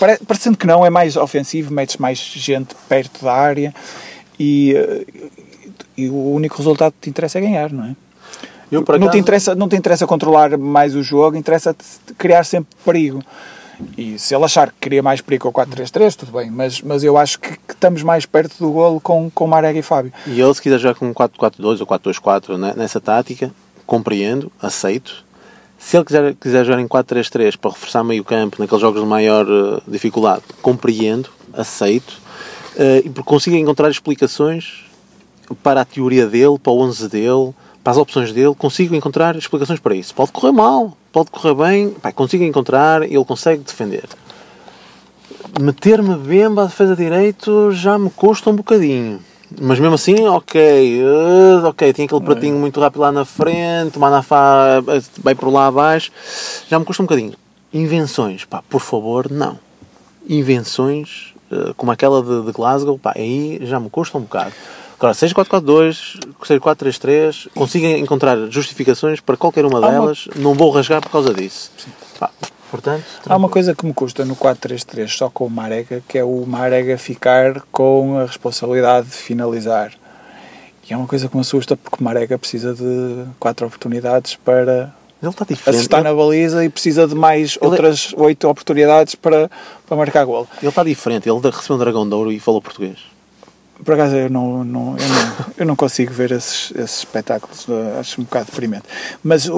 pare- 0.00 0.18
parecendo 0.26 0.56
que 0.56 0.66
não, 0.66 0.84
é 0.84 0.90
mais 0.90 1.16
ofensivo, 1.16 1.72
metes 1.72 1.96
mais 1.96 2.18
gente 2.18 2.74
perto 2.88 3.24
da 3.24 3.32
área 3.32 3.74
e, 4.38 4.74
eh, 4.74 5.06
e 5.96 6.08
o 6.08 6.32
único 6.32 6.56
resultado 6.56 6.92
que 6.92 7.00
te 7.02 7.10
interessa 7.10 7.38
é 7.38 7.42
ganhar, 7.42 7.72
não 7.72 7.84
é? 7.84 7.96
Eu, 8.70 8.80
não, 8.80 8.84
te 8.86 8.92
acaso- 9.04 9.18
interessa, 9.18 9.54
não 9.54 9.68
te 9.68 9.76
interessa 9.76 10.06
controlar 10.06 10.56
mais 10.58 10.94
o 10.94 11.02
jogo, 11.02 11.36
interessa-te 11.36 11.84
criar 12.18 12.44
sempre 12.44 12.76
perigo. 12.84 13.22
E 13.96 14.18
se 14.18 14.34
ele 14.34 14.44
achar 14.44 14.68
que 14.68 14.78
cria 14.80 15.02
mais 15.02 15.20
perigo 15.20 15.50
com 15.52 15.60
o 15.60 15.64
4-3-3, 15.64 16.16
tudo 16.16 16.32
bem, 16.32 16.50
mas, 16.50 16.80
mas 16.82 17.04
eu 17.04 17.16
acho 17.16 17.38
que, 17.38 17.50
que 17.50 17.72
estamos 17.72 18.02
mais 18.02 18.26
perto 18.26 18.56
do 18.58 18.70
golo 18.70 19.00
com, 19.00 19.30
com 19.30 19.46
Marega 19.46 19.78
e 19.78 19.82
Fábio. 19.82 20.12
E 20.26 20.40
ele, 20.40 20.54
se 20.54 20.62
quiser 20.62 20.78
jogar 20.78 20.94
com 20.98 21.08
um 21.08 21.14
4-4-2 21.14 21.80
ou 21.80 21.86
4-2-4 21.86 22.56
né, 22.58 22.74
nessa 22.76 23.00
tática, 23.00 23.52
compreendo, 23.86 24.50
aceito. 24.60 25.24
Se 25.78 25.96
ele 25.96 26.04
quiser, 26.04 26.34
quiser 26.34 26.64
jogar 26.64 26.80
em 26.80 26.88
4-3-3 26.88 27.56
para 27.56 27.70
reforçar 27.70 28.02
meio 28.02 28.24
campo, 28.24 28.56
naqueles 28.58 28.80
jogos 28.80 29.00
de 29.00 29.06
maior 29.06 29.46
eh, 29.48 29.80
dificuldade, 29.86 30.42
compreendo, 30.60 31.30
aceito. 31.52 32.20
Eh, 32.76 33.02
e 33.04 33.10
porque 33.10 33.28
consigo 33.28 33.56
encontrar 33.56 33.88
explicações 33.88 34.84
para 35.62 35.82
a 35.82 35.84
teoria 35.84 36.26
dele, 36.26 36.58
para 36.58 36.72
o 36.72 36.80
11 36.80 37.08
dele, 37.08 37.54
para 37.82 37.92
as 37.92 37.96
opções 37.96 38.32
dele, 38.32 38.54
consigo 38.56 38.94
encontrar 38.94 39.36
explicações 39.36 39.78
para 39.78 39.94
isso. 39.94 40.14
Pode 40.14 40.32
correr 40.32 40.52
mal, 40.52 40.96
pode 41.18 41.30
correr 41.32 41.54
bem, 41.54 41.90
pá, 41.90 42.12
consigo 42.12 42.44
encontrar, 42.44 43.02
ele 43.02 43.24
consegue 43.24 43.64
defender. 43.64 44.04
Meter-me 45.60 46.14
bem 46.16 46.44
à 46.44 46.64
defesa 46.64 46.94
de 46.94 47.02
direito 47.02 47.72
já 47.72 47.98
me 47.98 48.08
custa 48.08 48.50
um 48.50 48.54
bocadinho. 48.54 49.18
Mas 49.60 49.80
mesmo 49.80 49.94
assim, 49.94 50.26
ok, 50.26 51.00
eh, 51.00 51.66
ok, 51.66 51.92
tinha 51.92 52.04
aquele 52.04 52.20
pratinho 52.20 52.56
muito 52.56 52.78
rápido 52.78 53.00
lá 53.00 53.10
na 53.10 53.24
frente, 53.24 53.98
Manafá 53.98 54.80
eh, 54.86 55.02
vai 55.20 55.34
por 55.34 55.48
lá 55.48 55.66
abaixo, 55.66 56.12
já 56.68 56.78
me 56.78 56.84
custa 56.84 57.02
um 57.02 57.06
bocadinho. 57.06 57.32
Invenções, 57.72 58.44
pá, 58.44 58.62
por 58.68 58.80
favor, 58.80 59.28
não. 59.28 59.58
Invenções 60.28 61.34
eh, 61.50 61.72
como 61.76 61.90
aquela 61.90 62.22
de, 62.22 62.42
de 62.42 62.52
Glasgow, 62.52 62.96
pá, 62.96 63.14
aí 63.16 63.58
já 63.62 63.80
me 63.80 63.90
custa 63.90 64.18
um 64.18 64.20
bocado. 64.20 64.52
Agora, 64.98 65.14
seja 65.14 65.32
4-4-2, 65.34 66.18
seja 66.44 66.60
4-3-3, 66.60 67.48
consigo 67.54 67.86
encontrar 67.86 68.36
justificações 68.50 69.20
para 69.20 69.36
qualquer 69.36 69.64
uma 69.64 69.78
Há 69.78 69.80
uma- 69.80 69.90
delas, 69.90 70.28
não 70.34 70.54
vou 70.54 70.70
rasgar 70.70 71.00
por 71.00 71.10
causa 71.10 71.32
disso. 71.32 71.70
Pá, 72.18 72.28
portanto, 72.68 73.04
Há 73.28 73.36
uma 73.36 73.48
coisa 73.48 73.76
que 73.76 73.86
me 73.86 73.94
custa 73.94 74.24
no 74.24 74.34
4-3-3 74.34 75.16
só 75.16 75.30
com 75.30 75.46
o 75.46 75.50
Marega, 75.50 76.02
que 76.08 76.18
é 76.18 76.24
o 76.24 76.44
Marega 76.44 76.98
ficar 76.98 77.62
com 77.70 78.18
a 78.18 78.24
responsabilidade 78.24 79.06
de 79.08 79.14
finalizar. 79.14 79.92
E 80.90 80.92
é 80.92 80.96
uma 80.96 81.06
coisa 81.06 81.28
que 81.28 81.34
me 81.36 81.42
assusta 81.42 81.76
porque 81.76 81.98
o 82.00 82.04
Marega 82.04 82.36
precisa 82.36 82.74
de 82.74 83.24
quatro 83.38 83.66
oportunidades 83.66 84.34
para 84.34 84.92
ele 85.22 85.30
está 85.30 85.44
diferente. 85.44 85.76
acertar 85.76 86.02
na 86.02 86.12
baliza 86.14 86.64
e 86.64 86.68
precisa 86.68 87.06
de 87.06 87.14
mais 87.14 87.56
outras 87.60 88.12
oito 88.16 88.48
oportunidades 88.48 89.14
para, 89.14 89.50
para 89.86 89.96
marcar 89.96 90.24
golo. 90.24 90.48
Ele 90.60 90.68
está 90.68 90.82
diferente, 90.82 91.28
ele 91.28 91.38
recebeu 91.40 91.76
um 91.76 91.78
dragão 91.78 92.08
de 92.08 92.14
ouro 92.14 92.32
e 92.32 92.40
falou 92.40 92.60
português. 92.60 92.98
Por 93.84 93.94
acaso 93.94 94.16
eu 94.16 94.28
não, 94.30 94.64
não- 94.64 94.96
eu 94.98 95.08
não, 95.08 95.46
eu 95.58 95.66
não 95.66 95.76
consigo 95.76 96.12
ver 96.12 96.32
esses, 96.32 96.72
esses 96.76 96.98
espetáculos, 96.98 97.66
eh, 97.68 97.98
acho 98.00 98.20
um 98.20 98.24
bocado 98.24 98.46
deprimente. 98.46 98.84
Mas 99.22 99.48
o, 99.48 99.56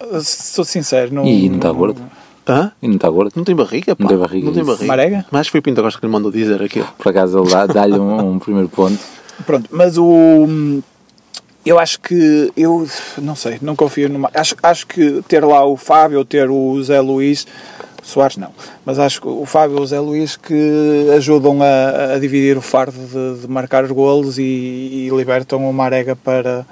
sou 0.22 0.64
sincero, 0.64 1.12
não. 1.14 1.24
E 1.26 1.48
não 1.48 1.56
está 1.56 1.72
gordo? 1.72 2.00
Hã? 2.48 2.70
E 2.80 2.86
não 2.86 2.94
está 2.96 3.08
gordo? 3.10 3.32
Não 3.34 3.42
tem 3.44 3.56
barriga, 3.56 3.96
pá. 3.96 4.02
Não 4.04 4.08
tem 4.08 4.18
barriga, 4.18 4.46
Não 4.46 4.52
tem 4.52 4.64
barriga. 4.64 4.86
Marega? 4.86 5.26
Mas 5.30 5.48
foi 5.48 5.58
o 5.60 5.62
Pinto 5.62 5.82
Costa 5.82 5.98
que 5.98 6.06
lhe 6.06 6.12
mandou 6.12 6.30
dizer 6.30 6.62
aquilo. 6.62 6.86
Por 6.98 7.08
acaso 7.08 7.38
ele 7.40 7.50
dá- 7.50 7.66
dá-lhe 7.66 7.98
um, 7.98 8.32
um 8.34 8.38
primeiro 8.38 8.68
ponto. 8.68 8.98
Pronto, 9.44 9.68
mas 9.72 9.98
o. 9.98 10.80
Eu 11.64 11.78
acho 11.80 11.98
que. 12.00 12.52
Eu 12.56 12.86
não 13.20 13.34
sei, 13.34 13.58
não 13.60 13.74
confio 13.74 14.08
numa. 14.08 14.30
Acho, 14.32 14.54
acho 14.62 14.86
que 14.86 15.22
ter 15.26 15.44
lá 15.44 15.64
o 15.66 15.76
Fábio 15.76 16.18
ou 16.18 16.24
ter 16.24 16.48
o 16.48 16.80
Zé 16.84 17.00
Luís. 17.00 17.46
Soares 18.06 18.36
não, 18.36 18.50
mas 18.84 18.98
acho 19.00 19.20
que 19.20 19.26
o 19.26 19.44
Fábio 19.44 19.78
e 19.78 19.80
o 19.80 19.86
Zé 19.86 19.98
Luís 19.98 20.36
que 20.36 21.10
ajudam 21.16 21.58
a, 21.60 22.14
a 22.14 22.18
dividir 22.20 22.56
o 22.56 22.62
fardo 22.62 22.96
de, 22.96 23.40
de 23.42 23.48
marcar 23.48 23.82
os 23.84 23.90
golos 23.90 24.38
e, 24.38 24.42
e 24.42 25.08
libertam 25.10 25.68
o 25.68 25.72
Marega 25.72 26.14
para. 26.14 26.64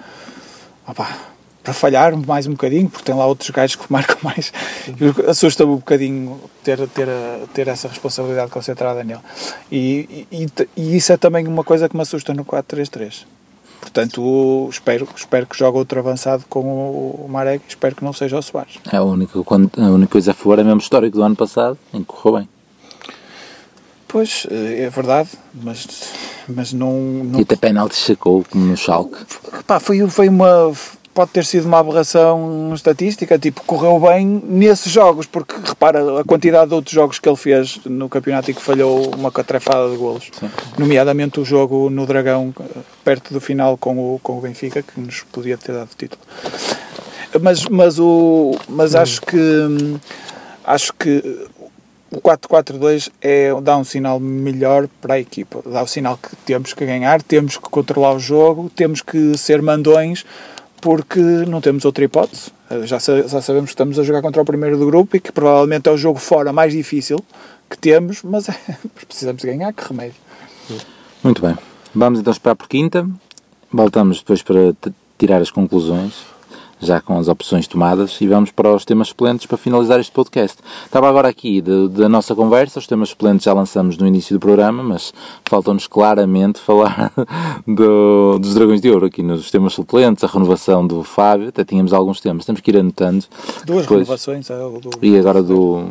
opá, 0.87 1.17
para 1.63 1.73
falhar 1.73 2.15
mais 2.17 2.47
um 2.47 2.51
bocadinho, 2.53 2.89
porque 2.91 3.05
tem 3.07 3.15
lá 3.15 3.27
outros 3.27 3.49
gajos 3.51 3.75
que 3.75 3.85
marcam 3.91 4.19
mais. 4.23 4.53
Assusta-me 5.27 5.73
um 5.73 5.77
bocadinho 5.77 6.39
ter, 6.63 6.79
ter, 6.89 7.09
ter 7.53 7.69
essa 7.69 7.89
responsabilidade 7.89 8.51
concentrada 8.51 9.03
nele. 9.03 9.21
E, 9.73 10.27
e- 10.31 10.47
e 10.77 10.97
isso 10.97 11.13
é 11.13 11.17
também 11.17 11.47
uma 11.49 11.65
coisa 11.65 11.89
que 11.89 11.97
me 11.97 12.03
assusta 12.03 12.33
no 12.35 12.45
4-3-3. 12.45 13.25
Portanto, 13.95 14.69
espero, 14.69 15.09
espero 15.15 15.47
que 15.47 15.57
jogue 15.57 15.79
outro 15.79 16.01
avançado 16.01 16.45
com 16.49 16.63
o, 16.63 17.29
Marek 17.29 17.65
espero 17.69 17.95
que 17.95 18.03
não 18.03 18.13
seja 18.13 18.37
o 18.37 18.43
Soares. 18.43 18.81
É 18.93 18.97
a 18.97 19.03
única, 19.05 19.39
a 19.39 19.83
única 19.89 20.11
coisa 20.11 20.33
a 20.33 20.35
favor 20.35 20.59
é 20.59 20.65
mesmo 20.65 20.81
histórico 20.81 21.17
do 21.17 21.23
ano 21.23 21.37
passado, 21.37 21.79
em 21.93 22.01
que 22.01 22.07
correu 22.07 22.41
bem. 22.41 22.49
Pois, 24.09 24.49
eh, 24.51 24.83
é 24.83 24.91
verdade, 24.91 25.31
mas, 25.55 25.87
mas 26.49 26.73
não... 26.73 26.93
não 27.23 27.39
E 27.39 27.43
até 27.43 27.55
penalti 27.55 27.95
sacou, 27.95 28.45
como 28.51 28.67
no 28.67 28.77
Schalke. 28.77 29.17
Pá, 29.65 29.79
foi, 29.79 30.05
foi 30.09 30.29
uma. 30.29 30.73
Pode 31.15 31.31
ter 31.31 31.45
sido 31.45 31.67
uma 31.67 31.79
aberração 31.79 32.73
estatística, 32.75 33.39
tipo, 33.39 33.63
correu 33.63 34.01
bem 34.01 34.27
nesses 34.27 34.91
jogos, 34.91 35.27
porque 35.27 35.55
repara 35.65 36.21
a 36.21 36.25
quantidade 36.25 36.71
de 36.71 36.75
outros 36.75 36.93
jogos 36.93 37.21
que 37.21 37.29
ele 37.29 37.37
fez 37.37 37.79
no 37.85 38.09
campeonato 38.09 38.51
e 38.51 38.55
que 38.55 38.61
falhou 38.61 39.15
uma 39.15 39.31
catrefada 39.31 39.89
de 39.91 39.97
golos. 39.97 40.33
Nomeadamente 40.77 41.39
o 41.39 41.45
jogo 41.45 41.89
no 41.89 42.05
Dragão, 42.05 42.53
perto 43.05 43.33
do 43.33 43.41
final 43.41 43.79
com 43.79 43.97
o, 43.97 44.19
com 44.21 44.39
o 44.39 44.41
Benfica, 44.41 44.83
que 44.83 45.01
nos 45.01 45.23
podia 45.23 45.57
ter 45.57 45.73
dado 45.73 45.91
título. 45.97 46.21
Mas, 47.41 47.65
mas, 47.67 47.99
o, 47.99 48.59
mas 48.69 48.95
acho 48.95 49.23
que. 49.23 49.39
Acho 50.67 50.95
que 50.95 51.47
o 52.11 52.21
4-4-2 52.21 53.11
é, 53.21 53.51
dá 53.61 53.77
um 53.77 53.85
sinal 53.85 54.21
melhor 54.21 54.89
para 55.01 55.15
a 55.15 55.21
equipa. 55.21 55.61
Dá 55.67 55.83
o 55.83 55.87
sinal 55.87 56.17
que 56.17 56.35
temos 56.37 56.73
que 56.73 56.87
ganhar, 56.87 57.21
temos 57.23 57.57
que 57.57 57.69
controlar 57.69 58.15
o 58.15 58.21
jogo, 58.21 58.71
temos 58.75 59.03
que 59.03 59.37
ser 59.37 59.61
mandões, 59.61 60.25
porque 60.85 61.19
não 61.19 61.63
temos 61.63 61.87
outra 61.87 62.05
hipótese. 62.05 62.53
Eh, 62.71 62.87
Já, 62.87 62.99
já 62.99 63.41
sabemos 63.41 63.71
que 63.71 63.73
estamos 63.73 63.99
a 63.99 64.03
jogar 64.03 64.21
contra 64.21 64.43
o 64.43 64.45
primeiro 64.45 64.77
do 64.77 64.85
grupo 64.85 65.17
e 65.17 65.21
que 65.21 65.33
provavelmente 65.33 65.89
é 65.89 65.93
o 65.93 65.97
jogo 65.97 66.19
fora 66.19 66.53
mais 66.53 66.75
difícil 66.75 67.25
que 67.71 67.79
temos, 67.79 68.23
mas 68.23 68.51
é, 68.51 68.55
precisamos 69.09 69.43
ganhar, 69.43 69.73
que 69.73 69.83
remédio. 69.89 70.21
Muito 71.23 71.41
bem. 71.41 71.57
Vamos 71.95 72.21
então 72.21 72.31
esperar 72.31 72.55
por 72.55 72.69
quinta. 72.69 73.09
Voltamos 73.73 74.19
depois 74.19 74.43
para 74.43 74.75
tirar 75.17 75.41
as 75.41 75.51
conclusões, 75.51 76.27
já 76.87 77.01
com 77.01 77.19
as 77.19 77.29
opções 77.29 77.67
tomadas, 77.67 78.21
e 78.21 78.27
vamos 78.27 78.51
para 78.51 78.73
os 78.75 78.85
temas 78.85 79.09
suplentes 79.09 79.47
para 79.47 79.57
finalizar 79.59 79.99
este 80.01 80.13
podcast. 80.13 80.59
Estava 80.85 81.09
agora 81.09 81.29
aqui 81.29 81.61
de- 81.61 81.89
da 81.89 82.09
nossa 82.09 82.35
conversa, 82.35 82.79
os 82.79 82.87
temas 82.87 83.09
suplentes 83.11 83.45
já 83.45 83.53
lançamos 83.53 83.97
no 83.99 84.07
início 84.07 84.37
do 84.37 84.41
programa, 84.41 84.83
mas 84.83 85.13
faltam-nos 85.45 85.87
claramente 85.87 86.61
falar 86.61 87.13
do- 87.67 88.39
dos 88.39 88.55
Dragões 88.55 88.81
de 88.81 88.91
Ouro 88.91 89.07
aqui 89.07 89.23
nos 89.23 89.51
temas 89.51 89.73
suplentes, 89.73 90.23
a 90.25 90.27
renovação 90.27 90.87
do 90.87 91.03
Fábio, 91.03 91.49
até 91.49 91.65
tínhamos 91.65 91.93
alguns 91.93 92.21
temas, 92.21 92.45
temos 92.45 92.61
que 92.61 92.71
ir 92.71 92.77
anotando. 92.79 93.25
Duas 93.67 93.83
Depois- 93.83 93.89
renovações. 94.07 94.51
é, 94.51 94.57
o 94.65 94.79
do- 94.81 94.91
E 95.03 95.19
agora 95.19 95.43
do. 95.43 95.89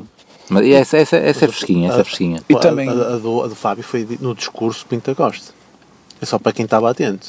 Mas 0.49 0.65
e 0.65 0.73
essa, 0.73 0.97
essa, 0.97 1.15
essa 1.15 1.45
é 1.45 1.47
fresquinha, 1.47 1.89
essa 1.89 2.01
é 2.01 2.03
fresquinha. 2.03 2.41
E 2.49 2.56
também- 2.58 2.89
A, 2.89 2.91
a 2.91 3.17
do, 3.17 3.43
a 3.43 3.47
do 3.47 3.56
Fábio 3.56 3.84
foi 3.84 4.06
no 4.19 4.36
discurso 4.36 4.86
Pinto 4.86 5.10
da 5.10 5.15
Costa. 5.15 5.53
É 6.21 6.25
só 6.25 6.38
para 6.38 6.51
quem 6.51 6.65
estava 6.65 6.89
atento. 6.89 7.27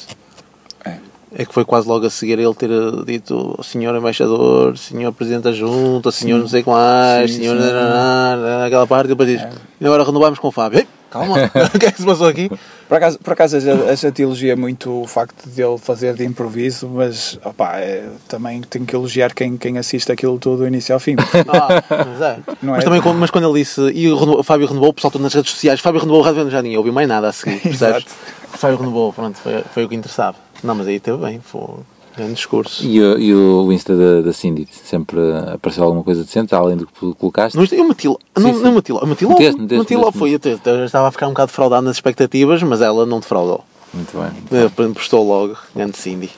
É. 1.37 1.41
É 1.41 1.45
que 1.45 1.53
foi 1.53 1.65
quase 1.65 1.87
logo 1.87 2.05
a 2.05 2.09
seguir 2.09 2.39
ele 2.39 2.53
ter 2.53 2.69
uh, 2.69 3.03
dito 3.05 3.59
senhor 3.63 3.95
embaixador, 3.95 4.77
senhor 4.77 5.11
presidente 5.11 5.43
da 5.43 5.51
junta, 5.51 6.11
senhor 6.11 6.39
não 6.39 6.47
sei 6.47 6.63
quais, 6.63 7.31
Sim, 7.33 7.41
senhor 7.41 7.57
sim. 7.61 8.65
aquela 8.65 8.87
parte, 8.87 9.05
e 9.05 9.09
depois 9.09 9.29
diz, 9.29 9.41
e 9.79 9.85
agora 9.85 10.03
renovamos 10.03 10.39
com 10.39 10.47
o 10.47 10.51
Fábio. 10.51 10.79
Ei, 10.79 10.87
calma, 11.11 11.35
o 11.73 11.79
que 11.79 11.85
é 11.85 11.91
que 11.91 11.99
se 11.99 12.05
passou 12.05 12.27
aqui? 12.27 12.49
Por 12.87 12.97
acaso, 12.97 13.19
por 13.19 13.33
acaso 13.33 13.57
a 13.57 13.59
gente- 13.59 13.83
a 13.89 13.95
gente 13.95 14.21
elogia 14.21 14.55
muito 14.55 15.01
o 15.01 15.07
facto 15.07 15.49
de 15.49 15.61
ele 15.61 15.77
fazer 15.77 16.13
de 16.13 16.23
improviso, 16.23 16.87
mas 16.87 17.37
opá, 17.43 17.79
é, 17.79 18.07
também 18.27 18.61
tenho 18.61 18.85
que 18.85 18.95
elogiar 18.95 19.33
quem, 19.33 19.57
quem 19.57 19.77
assiste 19.77 20.11
aquilo 20.11 20.37
tudo 20.37 20.57
do 20.57 20.67
início 20.67 20.93
ao 20.93 20.99
fim. 20.99 21.15
Ah, 21.49 21.83
mas 21.89 22.21
é. 22.21 22.37
Mas 22.61 22.81
é? 22.81 22.85
também 22.85 23.01
quando, 23.01 23.17
mas 23.17 23.31
quando 23.31 23.49
ele 23.49 23.59
disse, 23.59 23.81
e 23.91 24.09
o, 24.09 24.43
Fábio 24.43 24.67
renovou, 24.67 24.89
o 24.89 24.93
pessoal 24.93 25.11
todo 25.11 25.21
nas 25.21 25.33
redes 25.33 25.51
sociais, 25.51 25.79
Fábio 25.79 25.99
renovou, 25.99 26.21
o 26.21 26.23
rádio 26.23 26.49
já 26.49 26.61
ninguém 26.61 26.77
ouviu 26.77 26.93
mais 26.93 27.07
nada 27.09 27.27
a 27.27 27.33
seguir, 27.33 27.59
percebes? 27.61 28.05
Fábio 28.53 28.77
renovou, 28.77 29.11
pronto, 29.11 29.37
foi, 29.39 29.63
foi 29.73 29.85
o 29.85 29.89
que 29.89 29.95
interessava. 29.95 30.44
Não, 30.63 30.75
mas 30.75 30.87
aí 30.87 30.99
teve 30.99 31.17
bem, 31.17 31.39
foi 31.39 31.61
um 31.61 31.77
grande 32.15 32.33
discurso. 32.33 32.83
E, 32.85 33.01
o- 33.01 33.17
e 33.19 33.33
o 33.35 33.71
Insta 33.71 33.95
da, 33.95 34.21
da 34.21 34.33
Cindy, 34.33 34.67
sempre 34.71 35.19
apareceu 35.53 35.83
alguma 35.83 36.03
coisa 36.03 36.23
decente, 36.23 36.53
além 36.55 36.77
do 36.77 36.87
que 36.87 36.93
tu 36.93 37.15
colocaste. 37.15 37.57
Não, 37.57 37.63
isto- 37.63 37.75
eu 37.75 37.83
meti 37.87 38.07
lá, 38.07 38.15
não, 38.37 38.53
sim. 38.53 38.61
não 38.63 38.71
meti 38.73 38.91
lá, 38.93 38.99
eu 39.01 39.07
meti 39.07 39.25
logo, 39.25 39.37
Meteste, 39.37 39.61
meteste, 39.61 39.79
meti 39.79 39.95
logo, 39.95 40.05
meteste. 40.07 40.19
foi, 40.19 40.33
eu, 40.33 40.39
te- 40.39 40.69
eu 40.69 40.77
já 40.79 40.85
estava 40.85 41.07
a 41.07 41.11
ficar 41.11 41.27
um 41.27 41.31
bocado 41.31 41.47
defraudado 41.47 41.85
nas 41.85 41.95
expectativas, 41.97 42.63
mas 42.63 42.81
ela 42.81 43.05
não 43.05 43.19
defraudou. 43.19 43.63
Muito 43.93 44.11
bem. 44.17 44.59
Eh, 44.61 44.69
Postou 44.93 45.25
logo, 45.27 45.55
grande 45.75 45.97
Cindy. 45.97 46.29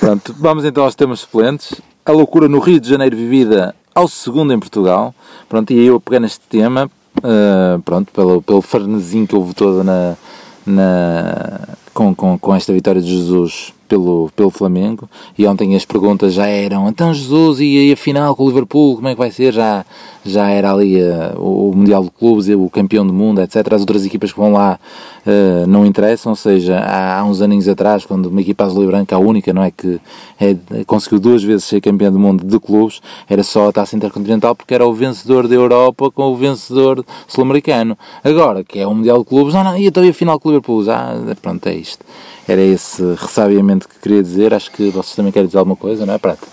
Pronto, 0.00 0.34
vamos 0.38 0.64
então 0.64 0.84
aos 0.84 0.94
temas 0.94 1.20
suplentes. 1.20 1.80
A 2.04 2.12
loucura 2.12 2.48
no 2.48 2.58
Rio 2.58 2.78
de 2.80 2.88
Janeiro 2.88 3.16
vivida 3.16 3.74
ao 3.94 4.06
segundo 4.06 4.52
em 4.52 4.58
Portugal. 4.58 5.14
Pronto, 5.48 5.72
e 5.72 5.78
aí 5.78 5.86
eu 5.86 5.98
peguei 6.00 6.20
neste 6.20 6.40
tema, 6.48 6.90
ah, 7.22 7.78
pronto, 7.84 8.12
pelo, 8.12 8.42
pelo 8.42 8.60
farnezinho 8.62 9.26
que 9.26 9.34
houve 9.34 9.54
toda 9.54 9.82
na, 9.82 10.16
na, 10.66 11.60
com, 11.92 12.14
com, 12.14 12.38
com 12.38 12.54
esta 12.54 12.72
vitória 12.72 13.02
de 13.02 13.08
Jesus 13.08 13.73
pelo, 13.88 14.30
pelo 14.34 14.50
Flamengo 14.50 15.08
e 15.36 15.46
ontem 15.46 15.74
as 15.76 15.84
perguntas 15.84 16.34
já 16.34 16.46
eram 16.46 16.88
então 16.88 17.12
Jesus 17.12 17.60
e, 17.60 17.88
e 17.88 17.92
a 17.92 17.96
final 17.96 18.34
com 18.34 18.44
o 18.44 18.48
Liverpool 18.48 18.96
como 18.96 19.08
é 19.08 19.12
que 19.12 19.18
vai 19.18 19.30
ser? 19.30 19.52
Já, 19.52 19.84
já 20.24 20.48
era 20.48 20.72
ali 20.72 20.96
uh, 21.00 21.38
o 21.38 21.74
Mundial 21.74 22.04
de 22.04 22.10
Clubes, 22.10 22.48
o 22.48 22.68
campeão 22.70 23.06
do 23.06 23.12
mundo, 23.12 23.40
etc. 23.40 23.56
As 23.72 23.80
outras 23.80 24.06
equipas 24.06 24.32
que 24.32 24.38
vão 24.38 24.52
lá 24.52 24.78
uh, 25.26 25.66
não 25.66 25.84
interessam, 25.84 26.32
ou 26.32 26.36
seja, 26.36 26.78
há, 26.78 27.18
há 27.18 27.24
uns 27.24 27.42
aninhos 27.42 27.68
atrás, 27.68 28.06
quando 28.06 28.26
uma 28.26 28.40
equipa 28.40 28.64
azul 28.64 28.84
e 28.84 28.86
branca, 28.86 29.14
a 29.14 29.18
única, 29.18 29.52
não 29.52 29.62
é 29.62 29.70
que 29.70 30.00
é, 30.40 30.56
conseguiu 30.86 31.20
duas 31.20 31.42
vezes 31.42 31.64
ser 31.64 31.80
campeão 31.80 32.10
do 32.10 32.18
mundo 32.18 32.44
de 32.44 32.58
clubes, 32.58 33.00
era 33.28 33.42
só 33.42 33.68
a 33.68 33.72
taça 33.72 33.96
intercontinental 33.96 34.54
porque 34.54 34.74
era 34.74 34.86
o 34.86 34.94
vencedor 34.94 35.46
da 35.46 35.54
Europa 35.54 36.10
com 36.10 36.24
o 36.24 36.36
vencedor 36.36 37.04
sul-americano. 37.26 37.96
Agora, 38.22 38.64
que 38.64 38.78
é 38.78 38.86
o 38.86 38.94
Mundial 38.94 39.18
de 39.18 39.24
Clubes, 39.24 39.54
não, 39.54 39.64
não, 39.64 39.76
e 39.76 39.86
então 39.86 40.08
a 40.08 40.12
final 40.12 40.40
com 40.40 40.48
o 40.48 40.52
Liverpool, 40.52 40.84
já, 40.84 41.14
pronto, 41.42 41.66
é 41.68 41.74
isto. 41.74 42.04
Era 42.46 42.60
esse 42.60 43.02
ressabiamento 43.14 43.88
que 43.88 43.98
queria 43.98 44.22
dizer. 44.22 44.52
Acho 44.52 44.70
que 44.70 44.90
vocês 44.90 45.16
também 45.16 45.32
querem 45.32 45.46
dizer 45.46 45.58
alguma 45.58 45.76
coisa, 45.76 46.04
não 46.04 46.14
é, 46.14 46.18
Prata? 46.18 46.46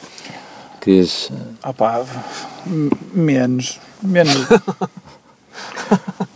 Querias... 0.80 1.30
Ah 1.62 1.74
pá, 1.74 2.04
menos, 3.14 3.80
menos. 4.02 4.48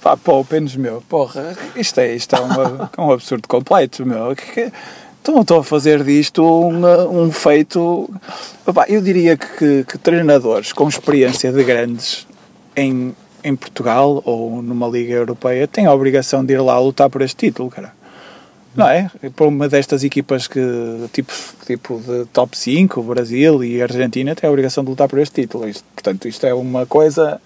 pá, 0.02 0.16
poupem-nos, 0.18 0.76
meu, 0.76 1.02
porra, 1.10 1.58
isto 1.76 2.00
é, 2.00 2.14
isto 2.14 2.36
é 2.36 2.42
um, 2.42 3.06
um 3.06 3.12
absurdo 3.12 3.48
completo, 3.48 4.06
meu. 4.06 4.36
Que, 4.36 4.72
então 5.22 5.42
estou 5.42 5.62
a 5.62 5.64
fazer 5.64 6.04
disto 6.04 6.44
um, 6.44 7.24
um 7.24 7.32
feito. 7.32 8.08
Eu 8.88 9.02
diria 9.02 9.36
que, 9.36 9.84
que, 9.86 9.98
treinadores 9.98 10.72
com 10.72 10.88
experiência 10.88 11.52
de 11.52 11.64
grandes 11.64 12.28
em, 12.76 13.16
em 13.44 13.56
Portugal 13.56 14.22
ou 14.26 14.62
numa 14.62 14.88
Liga 14.88 15.14
Europeia 15.14 15.68
têm 15.68 15.88
a 15.88 15.94
obrigação 15.94 16.46
de 16.46 16.54
ir 16.54 16.62
lá 16.62 16.78
lutar 16.78 17.10
por 17.10 17.24
este 17.24 17.48
título, 17.48 17.72
cara 17.72 17.94
não 18.76 18.88
é? 18.88 19.10
Para 19.36 19.48
uma 19.48 19.70
destas 19.70 20.04
equipas 20.04 20.48
que, 20.48 20.60
tipo, 21.14 21.34
tipo 21.66 22.00
de 22.00 22.26
top 22.26 22.58
5, 22.58 23.00
o 23.00 23.04
Brasil 23.04 23.64
e 23.64 23.82
a 23.82 23.86
Argentina, 23.86 24.36
tem 24.36 24.48
a 24.48 24.52
obrigação 24.52 24.84
de 24.84 24.90
lutar 24.90 25.08
por 25.08 25.20
este 25.20 25.42
título. 25.42 25.68
Isto, 25.68 25.84
portanto, 25.94 26.28
isto 26.28 26.46
é 26.46 26.54
uma 26.54 26.86
coisa. 26.86 27.40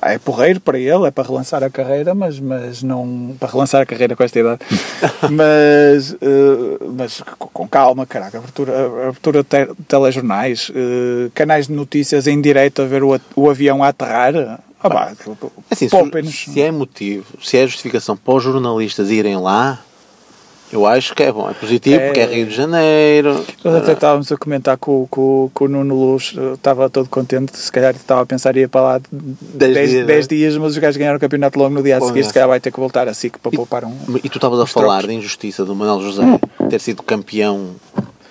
É 0.00 0.18
porreiro 0.18 0.60
para 0.60 0.78
ele, 0.78 1.06
é 1.06 1.10
para 1.10 1.26
relançar 1.26 1.64
a 1.64 1.70
carreira, 1.70 2.14
mas, 2.14 2.38
mas 2.38 2.82
não. 2.82 3.34
para 3.40 3.50
relançar 3.50 3.80
a 3.80 3.86
carreira 3.86 4.14
com 4.14 4.22
esta 4.22 4.38
idade. 4.38 4.60
mas, 5.30 6.12
uh, 6.12 6.92
mas 6.94 7.22
com 7.38 7.66
calma, 7.66 8.04
caraca. 8.04 8.36
Abertura, 8.36 8.86
abertura 9.08 9.42
de 9.42 9.74
telejornais, 9.88 10.68
uh, 10.68 11.30
canais 11.34 11.68
de 11.68 11.72
notícias 11.72 12.26
em 12.26 12.38
direto 12.38 12.82
a 12.82 12.84
ver 12.84 13.02
o, 13.02 13.18
o 13.34 13.48
avião 13.48 13.82
a 13.82 13.88
aterrar. 13.88 14.60
Ah, 14.78 14.88
bah, 14.90 15.12
assim, 15.70 15.88
se, 15.88 16.52
se 16.52 16.60
é 16.60 16.70
motivo, 16.70 17.24
se 17.42 17.56
é 17.56 17.66
justificação 17.66 18.14
para 18.14 18.34
os 18.34 18.42
jornalistas 18.42 19.10
irem 19.10 19.38
lá, 19.38 19.82
eu 20.74 20.86
acho 20.86 21.14
que 21.14 21.22
é 21.22 21.30
bom, 21.30 21.48
é 21.48 21.54
positivo, 21.54 22.00
é... 22.00 22.06
porque 22.06 22.20
é 22.20 22.26
Rio 22.26 22.46
de 22.46 22.54
Janeiro. 22.54 23.44
Nós 23.62 23.76
até 23.76 23.92
estávamos 23.92 24.30
a 24.32 24.36
comentar 24.36 24.76
com, 24.76 25.06
com, 25.08 25.50
com 25.54 25.64
o 25.66 25.68
Nuno 25.68 25.94
Luz, 25.94 26.34
estava 26.54 26.90
todo 26.90 27.08
contente, 27.08 27.56
se 27.56 27.70
calhar 27.70 27.94
estava 27.94 28.22
a 28.22 28.26
pensar 28.26 28.56
ir 28.56 28.68
para 28.68 28.80
lá 28.80 29.00
10 29.10 29.90
dias, 29.90 30.06
né? 30.06 30.20
dias, 30.22 30.56
mas 30.56 30.72
os 30.72 30.78
gajos 30.78 30.96
ganharam 30.96 31.16
o 31.16 31.20
campeonato 31.20 31.58
logo 31.58 31.74
no 31.74 31.82
dia 31.82 31.98
a 31.98 32.00
seguir, 32.00 32.24
se 32.24 32.32
calhar 32.32 32.48
vai 32.48 32.58
ter 32.58 32.72
que 32.72 32.80
voltar 32.80 33.08
a 33.08 33.14
SIC 33.14 33.38
para 33.38 33.52
e, 33.52 33.56
poupar 33.56 33.84
um. 33.84 33.96
E 34.22 34.28
tu 34.28 34.38
estavas 34.38 34.58
a 34.58 34.66
falar 34.66 35.06
da 35.06 35.12
injustiça 35.12 35.64
do 35.64 35.74
Manuel 35.74 36.02
José 36.02 36.22
ter 36.68 36.80
sido 36.80 37.02
campeão 37.02 37.76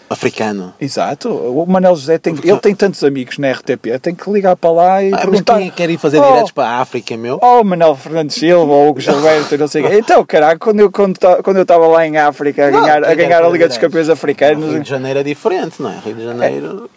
africano. 0.09 0.73
Exato. 0.79 1.29
O 1.29 1.65
Manel 1.65 1.95
José 1.95 2.17
tem, 2.17 2.35
ele 2.43 2.59
tem 2.59 2.75
tantos 2.75 3.03
amigos 3.03 3.37
na 3.37 3.51
RTP, 3.51 3.99
tem 4.01 4.13
que 4.13 4.29
ligar 4.29 4.55
para 4.55 4.71
lá 4.71 5.03
e 5.03 5.13
ah, 5.13 5.17
perguntar. 5.17 5.53
Mas 5.53 5.61
quem 5.61 5.67
é 5.69 5.71
quer 5.71 5.89
ir 5.89 5.97
fazer 5.97 6.19
oh, 6.19 6.27
diretos 6.27 6.51
para 6.51 6.67
a 6.67 6.81
África, 6.81 7.17
meu? 7.17 7.39
Oh, 7.41 7.63
Manel 7.63 7.95
Fernandes 7.95 8.35
Silva, 8.35 8.71
ou 8.71 8.89
Hugo 8.89 8.99
Gilberto, 9.01 9.57
não 9.57 9.67
sei 9.67 9.83
o 9.83 9.89
quê. 9.89 9.97
Então, 9.97 10.25
caraca, 10.25 10.59
quando 10.59 10.79
eu 10.79 10.91
quando, 10.91 11.17
quando 11.43 11.57
eu 11.57 11.63
estava 11.63 11.87
lá 11.87 12.05
em 12.05 12.17
África 12.17 12.67
a 12.67 12.71
não, 12.71 12.81
ganhar, 12.81 13.03
a, 13.03 13.15
ganhar 13.15 13.43
a 13.43 13.49
Liga 13.49 13.67
dos 13.67 13.77
Campeões 13.77 14.09
Africanos. 14.09 14.71
Rio 14.71 14.83
de 14.83 14.89
Janeiro 14.89 15.19
é 15.19 15.23
diferente, 15.23 15.81
não 15.81 15.89
é? 15.89 15.99
Rio 15.99 16.15
de 16.15 16.23
Janeiro. 16.23 16.89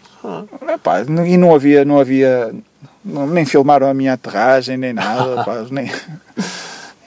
É, 0.67 0.73
é 0.73 0.77
pá, 0.77 1.01
e 1.01 1.37
não 1.37 1.53
havia, 1.53 1.85
não 1.85 1.99
havia. 1.99 2.53
Nem 3.03 3.45
filmaram 3.45 3.87
a 3.87 3.93
minha 3.93 4.13
aterragem, 4.13 4.77
nem 4.77 4.93
nada, 4.93 5.43
pá, 5.45 5.65
nem. 5.71 5.91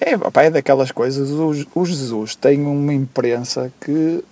É, 0.03 0.17
pá, 0.17 0.45
é 0.45 0.51
daquelas 0.51 0.91
coisas. 0.91 1.31
O, 1.31 1.53
o 1.75 1.85
Jesus 1.85 2.35
tem 2.35 2.63
uma 2.63 2.95
imprensa 2.95 3.71
que 3.79 4.25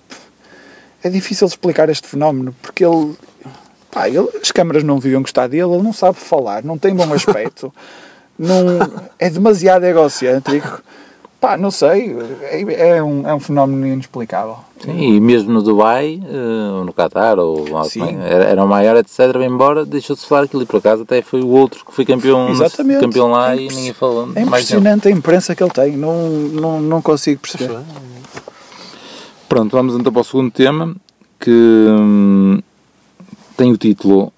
é 1.03 1.09
difícil 1.09 1.47
explicar 1.47 1.89
este 1.89 2.07
fenómeno, 2.07 2.55
porque 2.61 2.85
ele, 2.85 3.15
pá, 3.91 4.09
ele, 4.09 4.29
as 4.41 4.51
câmaras 4.51 4.83
não 4.83 4.99
deviam 4.99 5.23
gostar 5.23 5.47
dele, 5.47 5.73
ele 5.73 5.83
não 5.83 5.93
sabe 5.93 6.19
falar, 6.19 6.65
não 6.65 6.79
tem 6.79 6.95
bom 6.95 7.13
aspecto, 7.13 7.73
não, 8.39 8.55
é 9.19 9.31
demasiado 9.31 9.85
egocêntrico. 9.85 10.83
Pá, 11.41 11.57
não 11.57 11.71
sei, 11.71 12.17
é, 12.43 12.97
é, 12.97 13.03
um, 13.03 13.29
é 13.29 13.33
um 13.33 13.39
fenómeno 13.39 13.87
inexplicável. 13.87 14.57
Sim, 14.81 14.99
e 14.99 15.21
mesmo 15.21 15.53
no 15.53 15.63
Dubai, 15.63 16.21
uh, 16.25 16.83
no 16.85 16.93
Qatar, 16.93 17.39
ou 17.39 17.65
era, 18.27 18.45
era 18.45 18.65
o 18.65 18.67
maior, 18.67 18.97
etc. 18.97 19.21
Embora 19.47 19.87
deixou-se 19.87 20.27
falar 20.27 20.45
aquilo, 20.45 20.65
e 20.65 20.67
por 20.67 20.79
acaso 20.79 21.03
até 21.03 21.23
foi 21.23 21.41
o 21.41 21.47
outro 21.47 21.85
que 21.85 21.95
foi 21.95 22.05
campeão, 22.05 22.49
Exatamente. 22.49 22.99
campeão 22.99 23.31
lá 23.31 23.55
é 23.55 23.61
e 23.61 23.69
ninguém 23.69 23.93
falou. 23.93 24.29
É 24.35 24.41
impressionante 24.41 25.07
a 25.07 25.13
imprensa 25.13 25.55
que 25.55 25.63
ele 25.63 25.71
tem, 25.71 25.97
não, 25.97 26.29
não, 26.29 26.81
não 26.81 27.01
consigo 27.01 27.41
perceber. 27.41 27.79
Pronto, 29.49 29.77
vamos 29.77 29.95
então 29.95 30.13
para 30.13 30.21
o 30.21 30.25
segundo 30.25 30.51
tema, 30.51 30.95
que 31.41 31.51
hum, 31.51 32.61
tem 33.57 33.73
o 33.73 33.77
título 33.77 34.33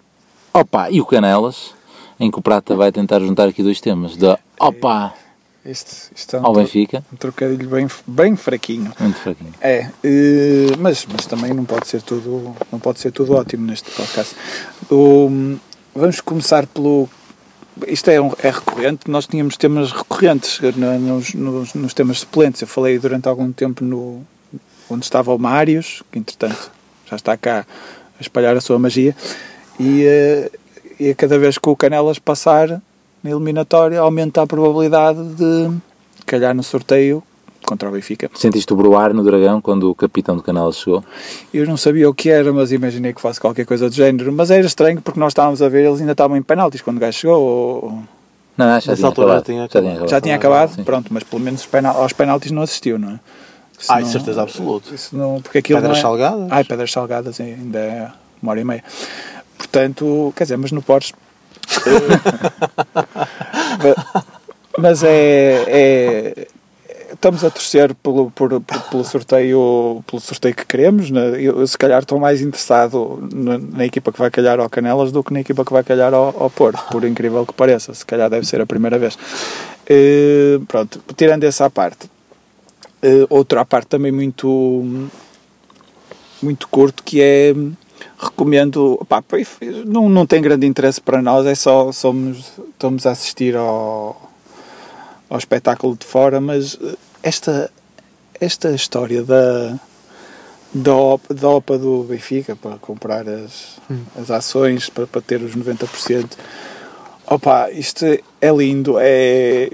Opa 0.54 0.90
e 0.90 1.00
o 1.00 1.06
Canelas, 1.06 1.74
em 2.18 2.30
que 2.30 2.38
o 2.38 2.42
Prata 2.42 2.76
vai 2.76 2.92
tentar 2.92 3.20
juntar 3.20 3.48
aqui 3.48 3.62
dois 3.62 3.80
temas, 3.80 4.16
da 4.16 4.38
Opa 4.58 5.14
este, 5.64 6.10
este 6.16 6.36
é 6.36 6.40
um 6.40 6.46
ao 6.46 6.54
Benfica. 6.54 7.04
Um 7.12 7.16
trocadilho 7.16 7.68
bem, 7.68 7.86
bem 8.06 8.34
fraquinho. 8.34 8.92
Muito 8.98 9.18
fraquinho. 9.18 9.52
É, 9.60 9.88
uh, 9.88 10.78
mas, 10.78 11.06
mas 11.10 11.26
também 11.26 11.52
não 11.52 11.64
pode 11.64 11.86
ser 11.86 12.00
tudo, 12.00 12.56
não 12.72 12.78
pode 12.78 12.98
ser 12.98 13.12
tudo 13.12 13.34
ótimo 13.34 13.66
neste 13.66 13.90
podcast. 13.90 14.34
O, 14.90 15.28
vamos 15.94 16.20
começar 16.20 16.66
pelo 16.66 17.08
isto 17.86 18.10
é, 18.10 18.20
um, 18.20 18.32
é 18.42 18.50
recorrente, 18.50 19.10
nós 19.10 19.26
tínhamos 19.26 19.56
temas 19.56 19.92
recorrentes 19.92 20.60
nos, 20.60 21.34
nos, 21.34 21.74
nos, 21.74 21.94
temas 21.94 22.20
suplentes. 22.20 22.62
Eu 22.62 22.68
falei 22.68 22.98
durante 22.98 23.28
algum 23.28 23.52
tempo 23.52 23.84
no, 23.84 24.26
onde 24.90 25.04
estava 25.04 25.34
o 25.34 25.38
Mários, 25.38 26.02
que 26.10 26.18
entretanto 26.18 26.70
já 27.08 27.16
está 27.16 27.36
cá 27.36 27.66
a 28.18 28.20
espalhar 28.20 28.56
a 28.56 28.60
sua 28.60 28.78
magia, 28.78 29.14
e, 29.78 30.04
uh, 30.04 30.58
e 30.98 31.10
a 31.10 31.14
cada 31.14 31.38
vez 31.38 31.58
que 31.58 31.68
o 31.68 31.76
Canelas 31.76 32.18
passar 32.18 32.80
na 33.22 33.30
eliminatória 33.30 34.00
aumenta 34.00 34.42
a 34.42 34.46
probabilidade 34.46 35.22
de 35.34 35.70
calhar 36.26 36.54
no 36.54 36.62
sorteio 36.62 37.22
contra 37.66 37.88
o 37.88 37.92
Benfica. 37.92 38.30
Sentiste 38.34 38.72
o 38.72 38.76
broar 38.76 39.12
no 39.12 39.22
Dragão 39.22 39.60
quando 39.60 39.90
o 39.90 39.94
capitão 39.94 40.36
do 40.36 40.42
Canelas 40.42 40.78
chegou? 40.78 41.04
Eu 41.52 41.66
não 41.66 41.76
sabia 41.76 42.08
o 42.08 42.14
que 42.14 42.30
era, 42.30 42.52
mas 42.52 42.72
imaginei 42.72 43.12
que 43.12 43.20
fosse 43.20 43.40
qualquer 43.40 43.66
coisa 43.66 43.88
do 43.88 43.94
género. 43.94 44.32
Mas 44.32 44.50
era 44.50 44.66
estranho 44.66 45.00
porque 45.00 45.20
nós 45.20 45.32
estávamos 45.32 45.60
a 45.62 45.68
ver, 45.68 45.84
eles 45.84 46.00
ainda 46.00 46.12
estavam 46.12 46.36
em 46.36 46.42
penaltis 46.42 46.80
quando 46.80 46.96
o 46.96 47.00
gajo 47.00 47.18
chegou. 47.18 47.40
Ou... 47.40 48.02
Não, 48.56 48.80
já, 48.80 48.94
tinha 48.94 49.08
acabado. 49.08 49.36
já 49.36 49.42
tinha 49.42 49.64
acabado. 49.64 49.70
Já 49.70 49.70
tinha 49.70 49.94
acabado, 49.94 50.10
já 50.10 50.20
tinha 50.20 50.36
acabado? 50.36 50.84
pronto, 50.84 51.12
mas 51.12 51.22
pelo 51.22 51.42
menos 51.42 51.68
aos 51.96 52.12
penaltis 52.12 52.50
não 52.50 52.62
assistiu, 52.62 52.98
não 52.98 53.10
é? 53.10 53.20
Não, 53.88 54.06
certeza 54.06 54.42
absoluta. 54.42 54.94
Isso 54.94 55.16
não, 55.16 55.40
porque 55.40 55.58
aquilo 55.58 55.80
pedras 55.80 55.98
é... 55.98 56.00
salgadas? 56.00 56.46
Ai, 56.50 56.64
pedras 56.64 56.92
salgadas 56.92 57.40
ainda 57.40 57.78
é 57.78 58.10
uma 58.42 58.52
hora 58.52 58.60
e 58.60 58.64
meia. 58.64 58.84
Portanto, 59.56 60.32
quer 60.36 60.44
dizer, 60.44 60.56
mas 60.56 60.72
no 60.72 60.82
Porsche. 60.82 61.14
mas 64.78 65.04
é, 65.04 65.64
é, 65.68 66.48
Estamos 67.12 67.44
a 67.44 67.50
torcer 67.50 67.94
pelo, 67.96 68.30
por, 68.30 68.60
por, 68.60 68.80
pelo, 68.82 69.04
sorteio, 69.04 70.02
pelo 70.06 70.20
sorteio 70.20 70.54
que 70.54 70.64
queremos. 70.64 71.10
Né? 71.10 71.40
Eu, 71.40 71.66
se 71.66 71.76
calhar, 71.76 72.00
estou 72.00 72.18
mais 72.18 72.40
interessado 72.40 73.28
na, 73.32 73.58
na, 73.58 73.84
equipa 73.84 74.12
que 74.12 74.18
vai 74.18 74.30
calhar 74.30 74.60
ao 74.60 74.70
Canelas 74.70 75.12
do 75.12 75.22
que 75.22 75.32
na 75.32 75.40
equipa 75.40 75.64
que 75.64 75.72
vai 75.72 75.82
calhar 75.82 76.14
ao, 76.14 76.42
ao 76.42 76.48
Porto, 76.48 76.82
por 76.90 77.04
incrível 77.04 77.44
que 77.44 77.52
pareça. 77.52 77.92
Se 77.92 78.06
calhar 78.06 78.30
deve 78.30 78.46
ser 78.46 78.60
a 78.60 78.66
primeira 78.66 78.98
vez. 78.98 79.18
E, 79.88 80.60
pronto, 80.68 81.02
tirando 81.16 81.44
essa 81.44 81.68
parte 81.68 82.08
Uh, 83.02 83.26
outra 83.30 83.64
parte 83.64 83.86
também 83.86 84.12
muito 84.12 85.08
muito 86.42 86.68
curto 86.68 87.02
que 87.02 87.20
é 87.22 87.54
recomendo 88.18 88.98
pá, 89.08 89.22
não, 89.86 90.08
não 90.08 90.26
tem 90.26 90.42
grande 90.42 90.66
interesse 90.66 91.00
para 91.00 91.22
nós 91.22 91.46
é 91.46 91.54
só 91.54 91.90
somos 91.92 92.52
estamos 92.68 93.06
a 93.06 93.12
assistir 93.12 93.56
ao, 93.56 94.30
ao 95.30 95.38
espetáculo 95.38 95.96
de 95.96 96.04
fora 96.04 96.40
mas 96.40 96.78
esta 97.22 97.70
esta 98.38 98.70
história 98.72 99.22
da 99.22 99.78
da 100.72 100.94
OPA, 100.94 101.34
da 101.34 101.48
OPA 101.48 101.78
do 101.78 102.04
Benfica 102.04 102.54
para 102.54 102.76
comprar 102.76 103.28
as, 103.28 103.78
hum. 103.90 104.02
as 104.16 104.30
ações 104.30 104.88
para, 104.88 105.06
para 105.06 105.20
ter 105.20 105.40
os 105.42 105.56
90% 105.56 106.26
opa, 107.26 107.70
isto 107.70 108.04
é 108.04 108.50
lindo 108.50 108.96
é 108.98 109.70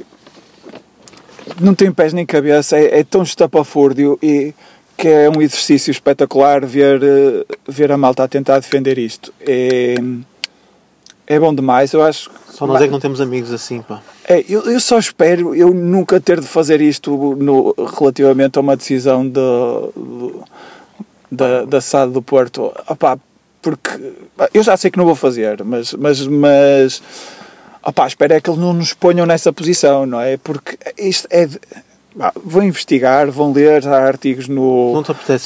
não 1.61 1.75
tem 1.75 1.93
pés 1.93 2.13
nem 2.13 2.27
cabeça, 2.27 2.77
é, 2.77 3.01
é 3.01 3.05
tão 3.05 3.23
estapafúrdio 3.23 4.19
e 4.23 4.55
que 4.97 5.09
é 5.09 5.29
um 5.29 5.43
exercício 5.43 5.91
espetacular 5.91 6.65
ver, 6.65 7.03
eh, 7.03 7.45
ver 7.69 7.93
a 7.93 7.99
malta 7.99 8.25
a 8.25 8.29
tentar 8.29 8.59
defender 8.59 8.97
isto. 8.97 9.33
É, 9.41 9.97
é 11.27 11.39
bom 11.39 11.55
demais, 11.55 11.93
eu 11.93 12.03
acho. 12.03 12.31
Só 12.49 12.67
nós 12.67 12.81
é 12.81 12.87
que 12.87 12.93
não 12.93 13.01
temos 13.01 13.21
amigos 13.21 13.53
assim, 13.53 13.83
pá. 13.83 14.01
É, 14.27 14.43
eu, 14.49 14.63
eu 14.63 14.81
só 14.81 14.99
espero 14.99 15.55
eu 15.55 15.75
nunca 15.75 16.19
ter 16.21 16.41
de 16.41 16.47
fazer 16.47 16.81
isto 16.81 17.37
no, 17.37 17.75
relativamente 17.99 18.57
a 18.57 18.61
uma 18.61 18.77
decisão 18.77 19.29
de, 19.29 19.41
da, 21.31 21.65
da 21.67 21.81
SAD 21.81 22.13
do 22.13 22.23
Porto. 22.23 22.73
Opá, 22.89 23.19
porque 23.61 23.91
pá, 24.37 24.49
eu 24.55 24.63
já 24.63 24.77
sei 24.77 24.91
que 24.91 24.97
não 24.97 25.05
vou 25.05 25.15
fazer, 25.15 25.63
mas, 25.63 25.93
mas, 25.93 26.27
mas 26.27 27.03
opá, 27.87 28.07
espero 28.07 28.35
é 28.35 28.41
que 28.41 28.51
eles 28.51 28.61
não 28.61 28.73
nos 28.73 28.93
ponham 28.93 29.25
nessa 29.27 29.53
posição, 29.53 30.05
não 30.07 30.21
é? 30.21 30.37
Porque 30.37 30.77
isto 30.99 31.27
é. 31.31 31.47
de- 31.47 31.59
vão 32.43 32.63
investigar, 32.63 33.31
vão 33.31 33.53
ler 33.53 33.83
já 33.83 33.95
artigos 33.99 34.49
no, 34.49 34.93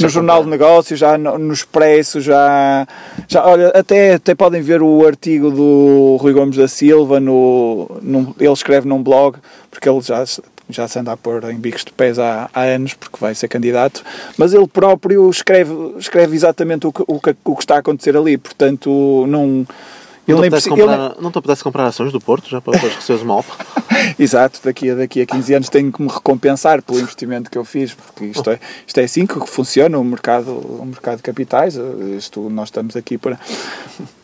no 0.05 0.09
Jornal 0.09 0.45
de? 0.45 0.51
Negócios, 0.51 1.01
já 1.01 1.18
no, 1.18 1.36
no 1.36 1.53
Expresso, 1.53 2.20
já, 2.20 2.86
já 3.26 3.45
olha, 3.45 3.68
até, 3.70 4.14
até 4.14 4.36
podem 4.36 4.62
ver 4.62 4.80
o 4.80 5.05
artigo 5.05 5.51
do 5.51 6.16
Rui 6.20 6.32
Gomes 6.32 6.57
da 6.57 6.68
Silva, 6.68 7.18
no, 7.18 7.91
num- 8.01 8.32
ele 8.38 8.53
escreve 8.53 8.86
num 8.86 9.03
blog, 9.03 9.36
porque 9.68 9.88
ele 9.88 10.01
já, 10.01 10.24
se- 10.24 10.41
já 10.68 10.86
se 10.86 10.97
anda 11.01 11.11
a 11.11 11.16
pôr 11.16 11.43
em 11.51 11.57
bicos 11.57 11.84
de 11.84 11.91
pés 11.93 12.20
há, 12.20 12.49
há 12.55 12.61
anos, 12.62 12.95
porque 12.95 13.16
vai 13.20 13.34
ser 13.34 13.49
candidato, 13.49 14.05
mas 14.38 14.55
ele 14.55 14.68
próprio 14.68 15.28
escreve, 15.28 15.72
escreve 15.99 16.36
exatamente 16.36 16.86
o 16.86 16.93
que, 16.93 17.03
o, 17.05 17.18
que, 17.18 17.34
o 17.45 17.57
que 17.57 17.62
está 17.64 17.74
a 17.74 17.78
acontecer 17.80 18.16
ali, 18.16 18.38
portanto 18.38 19.24
não... 19.26 19.66
Ele 20.29 20.37
Não 20.37 20.45
te, 20.45 20.51
precisa, 20.51 20.75
ele 20.75 21.14
não 21.21 21.31
te 21.31 21.39
apetece 21.39 21.64
comprar 21.64 21.87
ações 21.87 22.12
do 22.12 22.21
Porto 22.21 22.49
já 22.49 22.61
para 22.61 22.75
depois 22.75 22.95
receberes 22.95 23.23
uma 23.23 23.39
OPA? 23.39 23.66
Exato, 24.18 24.61
daqui 24.64 24.91
a, 24.91 24.95
daqui 24.95 25.23
a 25.23 25.27
15 25.27 25.55
anos 25.55 25.68
tenho 25.68 25.93
que 25.93 26.03
me 26.03 26.09
recompensar 26.09 26.83
pelo 26.83 27.01
investimento 27.01 27.51
que 27.51 27.59
eu 27.59 27.64
fiz, 27.64 27.95
porque 27.95 28.27
isto 28.27 28.51
é, 28.51 28.61
isto 28.87 28.99
é 28.99 29.05
assim 29.05 29.27
que 29.27 29.39
funciona 29.47 29.99
o 29.99 30.05
mercado, 30.05 30.51
o 30.51 30.85
mercado 30.87 31.18
de 31.18 31.23
capitais. 31.23 31.79
Isto, 32.16 32.49
nós 32.51 32.68
estamos 32.68 32.97
aqui 32.97 33.18
para, 33.18 33.39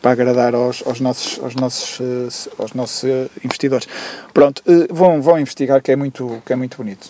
para 0.01 0.11
agradar 0.11 0.55
aos, 0.55 0.83
aos 0.85 0.99
nossos, 0.99 1.39
aos, 1.43 1.55
nossos, 1.55 1.99
eh, 2.01 2.51
aos 2.57 2.73
nossos 2.73 3.03
eh, 3.03 3.27
investidores. 3.43 3.87
Pronto, 4.33 4.61
eh, 4.67 4.87
vão, 4.89 5.21
vão 5.21 5.39
investigar 5.39 5.81
que 5.81 5.91
é 5.91 5.95
muito, 5.95 6.41
que 6.45 6.53
é 6.53 6.55
muito 6.55 6.77
bonito. 6.77 7.09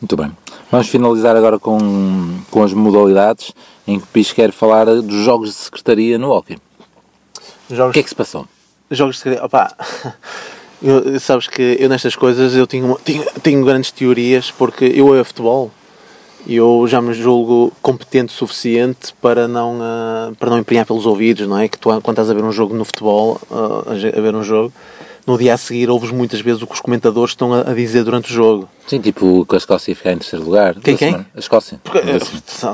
Muito 0.00 0.16
bem. 0.16 0.30
Vamos 0.70 0.88
finalizar 0.88 1.36
agora 1.36 1.58
com, 1.58 1.78
com 2.50 2.62
as 2.62 2.72
modalidades 2.72 3.52
em 3.86 3.98
que 3.98 4.04
o 4.04 4.08
Pis 4.08 4.32
quer 4.32 4.52
falar 4.52 4.84
dos 4.84 5.24
jogos 5.24 5.50
de 5.50 5.56
secretaria 5.56 6.18
no 6.18 6.30
hockey. 6.30 6.58
O 7.70 7.74
Jogos, 7.74 7.92
que 7.94 8.00
é 8.00 8.02
que 8.02 8.08
se 8.08 8.14
passou? 8.14 8.46
jogos 8.90 9.22
de. 9.22 9.30
Opá, 9.38 9.74
eu, 10.82 11.18
sabes 11.18 11.48
que 11.48 11.76
eu 11.80 11.88
nestas 11.88 12.14
coisas 12.14 12.54
eu 12.54 12.66
tenho, 12.66 12.94
tenho, 13.04 13.24
tenho 13.42 13.64
grandes 13.64 13.90
teorias 13.90 14.50
porque 14.50 14.84
eu 14.84 15.18
a 15.18 15.24
futebol 15.24 15.70
e 16.46 16.54
eu 16.56 16.84
já 16.86 17.00
me 17.02 17.12
julgo 17.12 17.72
competente 17.82 18.32
o 18.32 18.36
suficiente 18.36 19.12
para 19.20 19.48
não, 19.48 19.78
ah, 19.82 20.32
para 20.38 20.50
não 20.50 20.58
empenhar 20.58 20.86
pelos 20.86 21.04
ouvidos, 21.04 21.48
não 21.48 21.58
é? 21.58 21.66
Que 21.68 21.76
tu 21.76 21.88
quando 22.00 22.10
estás 22.10 22.30
a 22.30 22.34
ver 22.34 22.44
um 22.44 22.52
jogo 22.52 22.72
no 22.74 22.84
futebol, 22.84 23.40
ge- 23.96 24.14
a 24.16 24.20
ver 24.20 24.34
um 24.34 24.44
jogo, 24.44 24.72
no 25.26 25.36
dia 25.36 25.54
a 25.54 25.56
seguir 25.56 25.90
ouves 25.90 26.10
muitas 26.10 26.40
vezes 26.40 26.62
o 26.62 26.66
que 26.66 26.74
os 26.74 26.80
comentadores 26.80 27.32
estão 27.32 27.52
a, 27.52 27.62
a 27.62 27.74
dizer 27.74 28.04
durante 28.04 28.30
o 28.30 28.34
jogo. 28.34 28.68
Sim, 28.86 29.00
tipo 29.00 29.44
que 29.44 29.54
a 29.54 29.58
Escócia 29.58 29.90
ia 29.90 29.96
ficar 29.96 30.12
em 30.12 30.18
terceiro 30.18 30.44
lugar. 30.44 30.74
Quem, 30.74 30.96
quem? 30.96 31.08
semana. 31.08 31.26
A 31.34 31.38
Escócia. 31.38 31.80
Porque, 31.82 31.98
eh, 31.98 32.18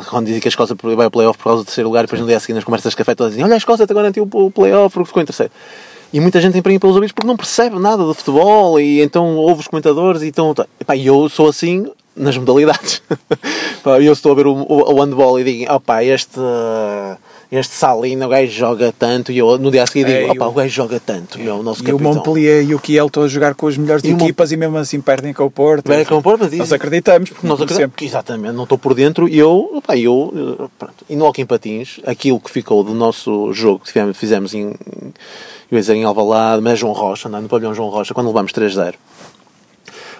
quando 0.09 0.27
dizem 0.27 0.41
que 0.41 0.49
a 0.49 0.51
Escócia 0.51 0.77
vai 0.83 1.07
ao 1.07 1.11
playoff 1.11 1.39
por 1.39 1.45
causa 1.45 1.63
do 1.63 1.65
terceiro 1.65 1.89
lugar, 1.89 2.01
e 2.01 2.07
depois 2.07 2.21
no 2.21 2.27
dia 2.27 2.37
a 2.37 2.41
seguir 2.41 2.55
nas 2.55 2.65
conversas 2.65 2.91
de 2.91 2.97
café 2.97 3.15
todas 3.15 3.33
dizem 3.33 3.45
olha 3.45 3.55
a 3.55 3.57
Escócia 3.57 3.87
te 3.87 3.95
garantiu 3.95 4.29
o 4.31 4.51
playoff 4.51 4.93
porque 4.93 5.07
ficou 5.07 5.23
em 5.23 5.27
terceiro. 5.27 5.53
E 6.13 6.21
muita 6.21 6.41
gente 6.43 6.59
emprega 6.59 6.79
pelos 6.79 6.95
ouvidos 6.95 7.13
porque 7.13 7.27
não 7.27 7.37
percebe 7.37 7.79
nada 7.79 8.05
de 8.05 8.13
futebol 8.13 8.79
e 8.79 9.01
então 9.01 9.35
ouve 9.37 9.61
os 9.61 9.69
comentadores 9.69 10.21
e 10.21 10.29
então... 10.29 10.55
Epá, 10.79 10.95
eu 10.95 11.27
sou 11.31 11.49
assim 11.49 11.91
nas 12.15 12.37
modalidades. 12.37 13.03
Eu 13.85 14.13
estou 14.13 14.33
a 14.33 14.35
ver 14.35 14.47
o, 14.47 14.53
o, 14.53 14.93
o 14.95 15.03
handball 15.03 15.41
e 15.41 15.45
digo, 15.45 15.73
opá, 15.73 16.05
este... 16.05 16.39
Este 17.55 17.75
Salino, 17.75 18.25
o 18.25 18.29
gajo 18.31 18.51
joga 18.51 18.95
tanto, 18.99 19.31
e 19.31 19.37
eu 19.37 19.59
no 19.59 19.71
dia 19.71 19.83
a 19.83 19.87
seguir 19.87 20.07
É, 20.11 20.21
digo, 20.23 20.33
e 20.33 20.37
opá, 20.39 20.47
o- 20.47 20.49
o 20.49 20.53
gajo 20.55 20.71
joga 20.71 20.99
tanto, 20.99 21.39
meu, 21.39 21.57
o 21.57 21.63
nosso 21.63 21.83
E 21.83 21.93
o 21.93 21.99
capitão. 21.99 22.15
Montpellier 22.15 22.65
e 22.65 22.75
o 22.75 22.79
Kiel 22.79 23.09
estão 23.09 23.23
a 23.25 23.29
jogar 23.29 23.55
com 23.55 23.67
as 23.67 23.77
melhores 23.77 24.03
E 24.03 24.11
o 24.11 24.17
equipas 24.17 24.53
e 24.53 24.57
mesmo 24.57 24.79
assim 24.79 25.03
perdem 25.03 25.35
com 25.35 25.45
o 25.45 25.51
Porto. 25.51 25.85
Perdem 25.85 26.07
com 26.07 26.17
o 26.17 26.23
Porto, 26.23 26.41
mas 26.45 26.53
Nós 26.55 26.73
acreditamos, 26.73 27.29
porque 27.29 27.47
Nós 27.47 27.61
acreditamos, 27.61 27.93
sempre. 27.93 28.07
exatamente, 28.07 28.55
não 28.55 28.63
estou 28.63 28.79
por 28.79 28.95
dentro 28.95 29.29
e 29.29 29.39
eu, 29.39 29.71
opá, 29.75 29.95
eu 29.99 30.33
eh, 30.63 30.65
pronto. 30.79 31.05
e 31.11 31.15
no 31.15 31.31
em 31.37 31.45
Patins, 31.45 32.01
aquilo 32.07 32.41
que 32.41 32.51
ficou 32.51 32.83
do 32.83 32.95
nosso 32.95 33.53
jogo 33.53 33.81
que 33.81 33.89
tivemos- 33.93 34.17
fizemos 34.17 34.55
em, 34.55 34.69
eu 34.69 34.73
ia 35.73 35.81
dizer 35.81 35.95
em 35.95 36.05
Alvalade, 36.05 36.63
mas 36.63 36.79
João 36.79 36.95
Rocha, 36.95 37.29
é? 37.29 37.33
no 37.33 37.49
pavilhão 37.51 37.75
João 37.75 37.91
Rocha, 37.91 38.15
quando 38.15 38.29
levámos 38.29 38.53
3-0, 38.53 38.95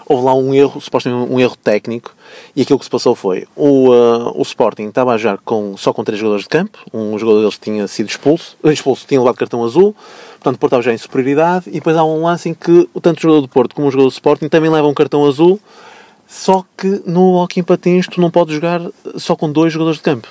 houve 0.05 0.23
lá 0.23 0.35
um 0.35 0.53
erro, 0.53 0.79
supostamente 0.79 1.31
um 1.33 1.39
erro 1.39 1.55
técnico, 1.55 2.15
e 2.55 2.61
aquilo 2.61 2.79
que 2.79 2.85
se 2.85 2.91
passou 2.91 3.15
foi, 3.15 3.47
o, 3.55 3.93
eh, 3.93 4.31
o 4.35 4.41
Sporting 4.41 4.87
estava 4.87 5.13
a 5.13 5.17
jogar 5.17 5.39
com, 5.39 5.75
só 5.77 5.93
com 5.93 6.03
três 6.03 6.19
jogadores 6.19 6.43
de 6.43 6.49
campo, 6.49 6.79
um 6.93 7.17
jogador 7.17 7.39
deles 7.41 7.57
tinha 7.57 7.87
sido 7.87 8.09
expulso, 8.09 8.57
eh, 8.63 8.71
expulso, 8.71 9.05
tinha 9.07 9.19
levado 9.19 9.35
cartão 9.35 9.63
azul, 9.63 9.95
portanto 10.33 10.55
o 10.55 10.59
Porto 10.59 10.71
estava 10.71 10.83
já 10.83 10.93
em 10.93 10.97
superioridade, 10.97 11.65
e 11.69 11.73
depois 11.73 11.95
há 11.95 12.03
um 12.03 12.23
lance 12.23 12.49
em 12.49 12.53
que 12.53 12.89
tanto 13.01 13.17
o 13.17 13.21
jogador 13.21 13.41
do 13.41 13.47
Porto 13.47 13.75
como 13.75 13.87
o 13.87 13.91
jogador 13.91 14.09
do 14.09 14.13
Sporting 14.13 14.49
também 14.49 14.69
levam 14.69 14.91
um 14.91 14.93
cartão 14.93 15.25
azul, 15.25 15.59
só 16.27 16.63
que 16.77 17.03
no 17.05 17.35
hockey 17.35 17.61
patins 17.61 18.07
tu 18.07 18.19
não 18.19 18.31
podes 18.31 18.55
jogar 18.55 18.81
só 19.17 19.35
com 19.35 19.51
dois 19.51 19.71
jogadores 19.71 19.97
de 19.97 20.03
campo. 20.03 20.27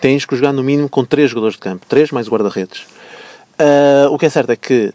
Tens 0.00 0.26
que 0.26 0.36
jogar 0.36 0.52
no 0.52 0.62
mínimo 0.62 0.88
com 0.88 1.02
três 1.04 1.30
jogadores 1.30 1.54
de 1.54 1.60
campo. 1.60 1.86
Três 1.88 2.10
mais 2.10 2.28
guarda-redes. 2.28 2.84
Ah, 3.58 4.08
o 4.10 4.18
que 4.18 4.26
é 4.26 4.30
certo 4.30 4.50
é 4.50 4.56
que 4.56 4.92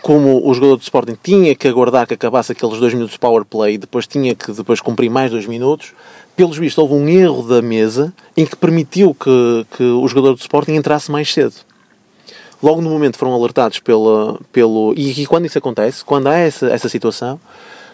como 0.00 0.48
o 0.48 0.54
jogador 0.54 0.76
de 0.76 0.84
Sporting 0.84 1.16
tinha 1.22 1.54
que 1.54 1.68
aguardar 1.68 2.06
que 2.06 2.14
acabasse 2.14 2.52
aqueles 2.52 2.78
dois 2.78 2.94
minutos 2.94 3.12
de 3.12 3.18
power 3.18 3.44
play 3.44 3.74
e 3.74 3.78
depois 3.78 4.06
tinha 4.06 4.34
que 4.34 4.50
depois 4.52 4.80
cumprir 4.80 5.10
mais 5.10 5.30
dois 5.30 5.46
minutos, 5.46 5.92
pelos 6.34 6.56
vistos 6.56 6.82
houve 6.82 6.94
um 6.94 7.08
erro 7.08 7.42
da 7.42 7.60
mesa 7.60 8.12
em 8.36 8.46
que 8.46 8.56
permitiu 8.56 9.14
que, 9.14 9.66
que 9.76 9.82
o 9.82 10.06
jogador 10.08 10.34
do 10.34 10.40
Sporting 10.40 10.72
entrasse 10.72 11.10
mais 11.10 11.30
cedo. 11.32 11.54
Logo 12.62 12.80
no 12.80 12.88
momento 12.88 13.18
foram 13.18 13.34
alertados 13.34 13.80
pela, 13.80 14.38
pelo. 14.52 14.94
E, 14.96 15.22
e 15.22 15.26
quando 15.26 15.46
isso 15.46 15.58
acontece, 15.58 16.04
quando 16.04 16.28
há 16.28 16.36
essa, 16.36 16.68
essa 16.68 16.88
situação, 16.88 17.40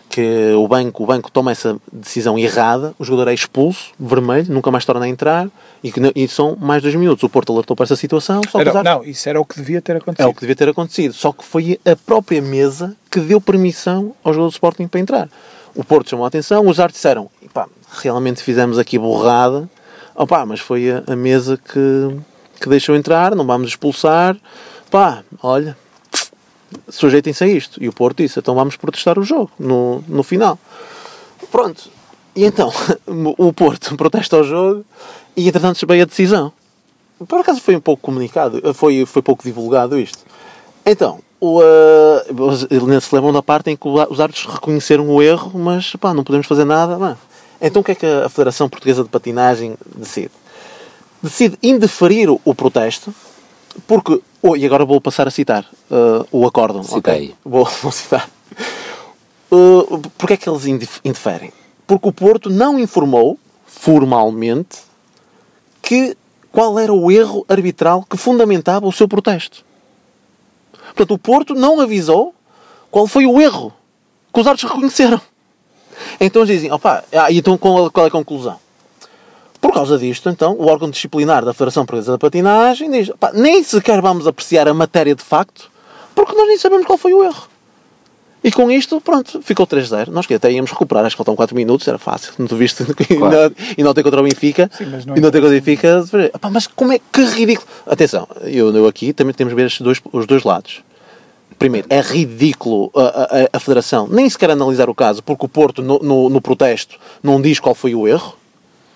que 0.09 0.53
o 0.55 0.67
banco, 0.67 1.03
o 1.03 1.07
banco 1.07 1.31
toma 1.31 1.51
essa 1.53 1.79
decisão 1.93 2.39
errada, 2.39 2.95
o 2.99 3.05
jogador 3.05 3.31
é 3.31 3.35
expulso, 3.35 3.93
vermelho, 4.01 4.47
nunca 4.53 4.71
mais 4.71 4.85
torna 4.85 5.05
a 5.05 5.09
entrar, 5.09 5.49
e, 5.85 5.93
e 6.15 6.27
são 6.29 6.57
mais 6.57 6.83
dois 6.83 6.95
minutos. 6.95 7.23
O 7.23 7.29
Porto 7.29 7.53
alertou 7.53 7.77
para 7.77 7.85
essa 7.85 7.97
situação, 7.97 8.41
só 8.51 8.61
Era- 8.61 8.83
não, 8.83 9.05
isso 9.05 9.29
era 9.29 9.41
o 9.41 9.45
que 9.45 9.57
devia 9.57 9.83
ter 9.83 9.97
acontecido. 9.97 10.27
é 10.27 10.31
o 10.31 10.35
que 10.35 10.41
devia 10.41 10.57
ter 10.57 10.69
acontecido. 10.69 11.13
Só 11.13 11.31
que 11.33 11.45
foi 11.45 11.79
a 11.85 11.95
própria 11.95 12.41
mesa 12.41 12.97
que 13.11 13.21
deu 13.21 13.41
permissão 13.41 14.15
ao 14.25 14.33
jogador 14.33 14.49
do 14.49 14.53
Sporting 14.53 14.87
para 14.89 15.01
entrar. 15.01 15.29
O 15.75 15.85
Porto 15.85 16.11
chamou 16.11 16.25
a 16.25 16.29
atenção, 16.29 16.67
os 16.67 16.81
árbitros 16.81 16.99
disseram: 16.99 17.31
"Epá, 17.43 17.69
realmente 18.03 18.43
fizemos 18.43 18.79
aqui 18.79 18.99
borrada, 18.99 19.69
Opá, 20.21 20.45
mas 20.45 20.59
foi 20.59 20.91
a, 20.91 21.05
a 21.07 21.15
mesa 21.15 21.57
que, 21.57 22.17
que 22.61 22.69
deixou 22.69 22.97
entrar, 22.97 23.37
não 23.37 23.47
vamos 23.47 23.69
expulsar. 23.69 24.37
Pá, 24.91 25.23
olha, 25.41 25.77
sujeitem-se 26.89 27.45
a 27.45 27.47
isto. 27.47 27.83
E 27.83 27.89
o 27.89 27.93
Porto 27.93 28.23
disse: 28.23 28.39
então 28.39 28.55
vamos 28.55 28.77
protestar 28.77 29.19
o 29.19 29.23
jogo 29.23 29.51
no, 29.59 30.03
no 30.09 30.23
final. 30.23 30.59
Pronto. 31.51 31.91
E 32.35 32.45
então, 32.45 32.73
o 33.37 33.53
Porto 33.53 33.97
protesta 33.97 34.37
o 34.37 34.45
jogo 34.45 34.85
e 35.37 35.49
entretanto 35.49 35.87
veio 35.87 36.03
a 36.03 36.07
decisão. 36.07 36.53
Por 37.27 37.41
acaso 37.41 37.61
foi 37.61 37.75
um 37.75 37.81
pouco 37.81 38.03
comunicado, 38.03 38.75
foi, 38.75 39.05
foi 39.05 39.23
pouco 39.23 39.43
divulgado 39.43 39.99
isto. 39.99 40.21
Então, 40.87 41.21
o, 41.41 41.61
uh, 41.61 43.01
se 43.01 43.15
lembram 43.15 43.33
da 43.33 43.43
parte 43.43 43.71
em 43.71 43.77
que 43.77 43.89
os 43.89 44.21
árbitros 44.21 44.47
reconheceram 44.47 45.09
o 45.09 45.23
erro, 45.23 45.59
mas 45.59 45.95
pá, 45.97 46.15
não 46.15 46.25
podemos 46.25 46.47
fazer 46.47 46.65
nada. 46.65 47.17
Então 47.61 47.83
o 47.83 47.85
que 47.85 47.93
é 47.93 47.95
que 47.95 48.07
a 48.07 48.29
Federação 48.29 48.69
Portuguesa 48.69 49.03
de 49.03 49.09
Patinagem 49.09 49.77
decide? 49.97 50.31
Decide 51.23 51.59
indeferir 51.63 52.29
o 52.31 52.55
protesto, 52.55 53.13
porque. 53.87 54.21
Oh, 54.43 54.57
e 54.57 54.65
agora 54.65 54.85
vou 54.85 55.01
passar 55.01 55.27
a 55.27 55.31
citar 55.31 55.65
uh, 55.91 56.27
o 56.31 56.47
acórdão. 56.47 56.83
Cita 56.83 56.97
ok? 56.99 57.15
aí. 57.15 57.35
Vou, 57.45 57.65
vou 57.83 57.93
citar. 57.93 58.29
Uh, 59.51 60.01
porque 60.17 60.35
é 60.35 60.37
que 60.37 60.49
eles 60.49 60.67
indif- 60.67 61.01
interferem? 61.05 61.53
Porque 61.87 62.09
o 62.09 62.13
Porto 62.13 62.51
não 62.51 62.79
informou 62.79 63.39
formalmente 63.67 64.79
que 65.81 66.17
qual 66.53 66.79
era 66.79 66.93
o 66.93 67.11
erro 67.11 67.45
arbitral 67.49 68.05
que 68.09 68.17
fundamentava 68.17 68.87
o 68.87 68.93
seu 68.93 69.09
protesto. 69.09 69.65
Portanto, 70.89 71.15
o 71.15 71.19
Porto 71.19 71.55
não 71.55 71.81
avisou 71.81 72.35
qual 72.91 73.07
foi 73.07 73.27
o 73.27 73.41
erro 73.41 73.73
que 74.33 74.41
os 74.41 74.47
árbitros 74.47 74.71
reconheceram. 74.71 75.21
Então 76.21 76.43
eles 76.43 76.55
dizem, 76.55 76.73
opá, 76.73 77.05
ah, 77.13 77.33
então 77.33 77.57
qual 77.57 77.91
é 77.97 78.07
a 78.07 78.11
conclusão? 78.11 78.59
Por 79.61 79.73
causa 79.73 79.99
disto, 79.99 80.29
então, 80.29 80.55
o 80.59 80.67
órgão 80.67 80.89
disciplinar 80.91 81.45
da 81.45 81.53
Federação 81.53 81.85
Portuguesa 81.85 82.13
da 82.13 82.19
Patinagem 82.19 82.91
diz, 82.91 83.09
opá, 83.11 83.33
nem 83.35 83.63
sequer 83.65 84.01
vamos 84.01 84.27
apreciar 84.27 84.69
a 84.69 84.75
matéria 84.75 85.15
de 85.15 85.23
facto, 85.23 85.71
porque 86.15 86.35
nós 86.35 86.47
nem 86.47 86.57
sabemos 86.59 86.87
qual 86.87 86.97
foi 86.99 87.13
o 87.13 87.25
erro. 87.25 87.49
E 88.43 88.53
com 88.53 88.71
isto, 88.71 89.01
pronto, 89.01 89.43
ficou 89.43 89.67
3-0. 89.67 90.09
Nós 90.09 90.25
que 90.25 90.33
até 90.35 90.51
íamos 90.53 90.71
recuperar, 90.71 91.05
acho 91.05 91.17
que 91.17 91.19
faltam 91.19 91.35
4 91.35 91.57
minutos, 91.57 91.89
era 91.89 91.99
fácil. 91.99 92.33
Não 92.39 92.47
viste? 92.57 92.85
Claro. 93.19 93.53
E 93.77 93.83
não 93.83 93.93
tem 93.93 94.05
contra 94.05 94.21
o 94.21 94.23
Benfica. 94.23 94.71
Sim, 94.73 94.87
mas 94.93 95.05
não 95.05 95.17
e 95.17 95.21
não 95.21 95.31
tem 95.33 95.41
contra 95.41 95.57
o 95.57 95.61
Benfica. 95.61 96.05
Epá, 96.33 96.49
mas 96.49 96.69
como 96.69 96.93
é 96.93 97.01
que 97.13 97.21
ridículo. 97.25 97.67
Atenção, 97.85 98.29
eu, 98.43 98.75
eu 98.75 98.87
aqui 98.87 99.13
também 99.13 99.35
temos 99.35 99.51
de 99.51 99.57
ver 99.57 99.67
estes 99.67 99.81
dois, 99.81 100.01
os 100.13 100.25
dois 100.25 100.45
lados. 100.45 100.83
Primeiro, 101.59 101.89
é 101.91 102.01
ridículo 102.01 102.93
a, 102.95 103.01
a- 103.03 103.49
a 103.55 103.59
Federação 103.59 104.07
nem 104.09 104.31
sequer 104.31 104.51
analisar 104.53 104.89
o 104.89 104.95
caso, 104.95 105.21
porque 105.21 105.45
o 105.45 105.49
Porto, 105.49 105.83
no, 105.83 105.99
no- 105.99 106.29
no 106.31 106.41
protesto, 106.41 106.97
não 107.21 107.43
diz 107.43 107.59
qual 107.59 107.75
foi 107.75 107.97
o 107.97 108.07
erro. 108.07 108.38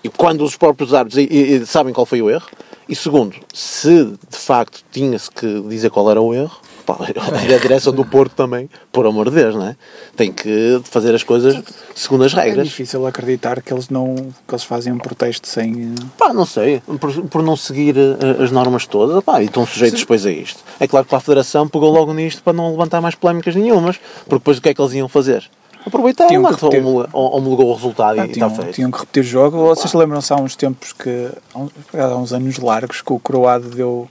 E 0.03 0.09
quando 0.09 0.43
os 0.43 0.55
próprios 0.55 0.93
árbitros 0.93 1.23
e- 1.23 1.33
e- 1.33 1.65
sabem 1.65 1.93
qual 1.93 2.05
foi 2.05 2.21
o 2.21 2.29
erro. 2.29 2.47
E 2.89 2.95
segundo, 2.95 3.35
se 3.53 4.03
de 4.29 4.37
facto 4.37 4.83
tinha-se 4.91 5.31
que 5.31 5.61
dizer 5.69 5.89
qual 5.89 6.11
era 6.11 6.21
o 6.21 6.33
erro, 6.33 6.57
Pá, 6.85 6.97
a 7.07 7.57
direção 7.59 7.93
do 7.93 8.03
Porto 8.03 8.33
também, 8.35 8.69
por 8.91 9.05
amor 9.07 9.29
de 9.29 9.35
Deus, 9.37 9.55
não 9.55 9.67
é? 9.67 9.75
Tem 10.17 10.33
que 10.33 10.81
fazer 10.83 11.15
as 11.15 11.23
coisas 11.23 11.63
segundo 11.95 12.25
as 12.25 12.33
É 12.33 12.41
regras. 12.41 12.67
difícil 12.67 13.07
acreditar 13.07 13.61
que 13.61 13.71
eles 13.73 13.87
não 13.87 14.15
que 14.15 14.53
eles 14.53 14.65
fazem 14.65 14.91
um 14.91 14.97
protesto 14.97 15.47
sem. 15.47 15.93
eh, 15.97 16.03
Pá, 16.17 16.33
não 16.33 16.45
sei, 16.45 16.81
por, 16.99 17.13
por 17.29 17.41
não 17.41 17.55
seguir 17.55 17.95
eh, 17.97 18.43
as 18.43 18.51
normas 18.51 18.85
todas, 18.85 19.23
pá, 19.23 19.41
e 19.41 19.45
estão 19.45 19.65
sujeitos 19.65 20.01
depois 20.01 20.25
a 20.25 20.31
isto. 20.31 20.59
É 20.77 20.85
claro 20.85 21.05
que 21.05 21.15
a 21.15 21.21
Federação 21.21 21.69
pegou 21.69 21.89
logo 21.89 22.13
nisto 22.13 22.43
para 22.43 22.51
não 22.51 22.69
levantar 22.71 22.99
mais 22.99 23.15
polémicas 23.15 23.55
nenhumas, 23.55 23.95
porque 24.25 24.35
depois 24.39 24.57
o 24.57 24.61
que 24.61 24.67
é 24.67 24.73
que 24.73 24.81
eles 24.81 24.91
iam 24.93 25.07
fazer? 25.07 25.49
Aproveitar, 25.85 26.27
Tinham 26.27 26.41
que 26.43 26.51
mano, 26.51 26.57
repetir. 26.57 26.85
homologou 27.13 27.69
o 27.71 27.73
resultado 27.75 28.19
Ah, 28.19 28.23
e 28.25 28.29
está 28.29 28.33
tinham, 28.33 28.55
feito. 28.55 28.71
tinham 28.73 28.91
que 28.91 28.99
repetir 28.99 29.23
o 29.23 29.25
jogo. 29.25 29.57
Vocês 29.75 29.93
lembram-se 29.93 30.31
há 30.31 30.35
uns 30.37 30.55
tempos 30.55 30.93
que. 30.93 31.29
Há 31.53 32.15
uns, 32.17 32.31
anos 32.31 32.57
largos 32.57 33.01
que 33.01 33.11
o 33.13 33.19
Croado 33.19 33.69
deu, 33.69 34.07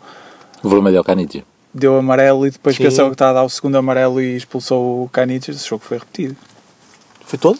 O 0.62 0.68
vermelho 0.68 0.98
ao 0.98 1.04
Canidia. 1.04 1.44
deu 1.72 1.96
amarelo 1.96 2.46
e 2.46 2.50
depois 2.50 2.76
Sim. 2.76 2.84
pensou 2.84 3.06
que 3.06 3.14
estava 3.14 3.30
a 3.30 3.34
dar 3.34 3.44
o 3.44 3.48
segundo 3.48 3.76
amarelo 3.76 4.20
e 4.20 4.36
expulsou 4.36 5.04
o 5.04 5.08
Caniches. 5.08 5.56
Esse 5.56 5.68
jogo 5.68 5.82
foi 5.84 5.98
repetido. 5.98 6.36
Foi 7.24 7.38
todo? 7.38 7.58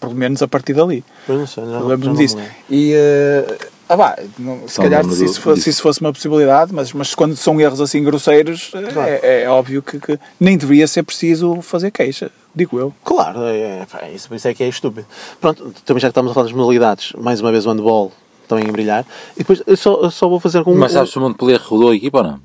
Pelo 0.00 0.14
menos 0.14 0.42
a 0.42 0.48
partir 0.48 0.72
dali. 0.74 1.04
Não 1.28 1.46
sei, 1.46 1.62
Eu 1.62 1.68
não- 1.68 1.86
lembro-me 1.86 2.14
não 2.14 2.20
disso. 2.20 2.36
lembro. 2.36 2.52
E. 2.70 2.92
eh, 2.94 3.58
ah, 3.88 3.96
pá, 3.96 4.18
não- 4.38 4.66
se 4.66 4.78
Não 4.78 4.84
calhar 4.88 5.04
se 5.04 5.24
isso, 5.24 5.40
fosse, 5.40 5.62
se 5.62 5.70
isso 5.70 5.82
fosse 5.82 6.00
uma 6.00 6.12
possibilidade, 6.12 6.72
mas, 6.74 6.92
mas 6.92 7.14
quando 7.14 7.36
são 7.36 7.60
erros 7.60 7.80
assim 7.80 8.02
grosseiros, 8.02 8.72
eh, 8.74 9.20
é, 9.22 9.42
é 9.44 9.48
óbvio 9.48 9.80
que, 9.82 10.00
que 10.00 10.18
nem 10.40 10.56
deveria 10.56 10.88
ser 10.88 11.02
preciso 11.04 11.60
fazer 11.62 11.90
queixa, 11.92 12.30
digo 12.54 12.78
eu. 12.78 12.94
Claro, 13.04 13.44
é, 13.44 13.80
é, 13.80 13.86
pá, 13.90 14.08
isso, 14.08 14.34
isso 14.34 14.48
é 14.48 14.54
que 14.54 14.62
é 14.62 14.68
estúpido. 14.68 15.06
Pronto, 15.40 15.72
também 15.84 16.00
já 16.00 16.08
que 16.08 16.12
estamos 16.12 16.30
a 16.30 16.34
falar 16.34 16.46
das 16.46 16.52
modalidades, 16.52 17.12
mais 17.18 17.40
uma 17.40 17.50
vez 17.50 17.66
o 17.66 17.70
handball 17.70 18.12
também 18.48 18.68
em 18.68 18.72
brilhar. 18.72 19.04
E 19.34 19.38
depois 19.38 19.62
eu 19.66 19.76
só, 19.76 20.00
eu 20.02 20.10
só 20.10 20.28
vou 20.28 20.40
fazer 20.40 20.62
com 20.62 20.72
um. 20.72 20.78
Mas 20.78 20.92
sabes 20.92 21.10
se 21.10 21.18
o 21.18 21.20
Montpellier 21.20 21.60
rodou 21.62 21.90
a 21.90 21.96
equipa 21.96 22.18
ou 22.18 22.24
não? 22.24 22.40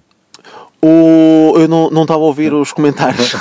O, 0.82 1.58
eu 1.58 1.68
não, 1.68 1.90
não 1.90 2.04
estava 2.04 2.22
a 2.22 2.26
ouvir 2.26 2.54
os 2.54 2.72
comentários 2.72 3.34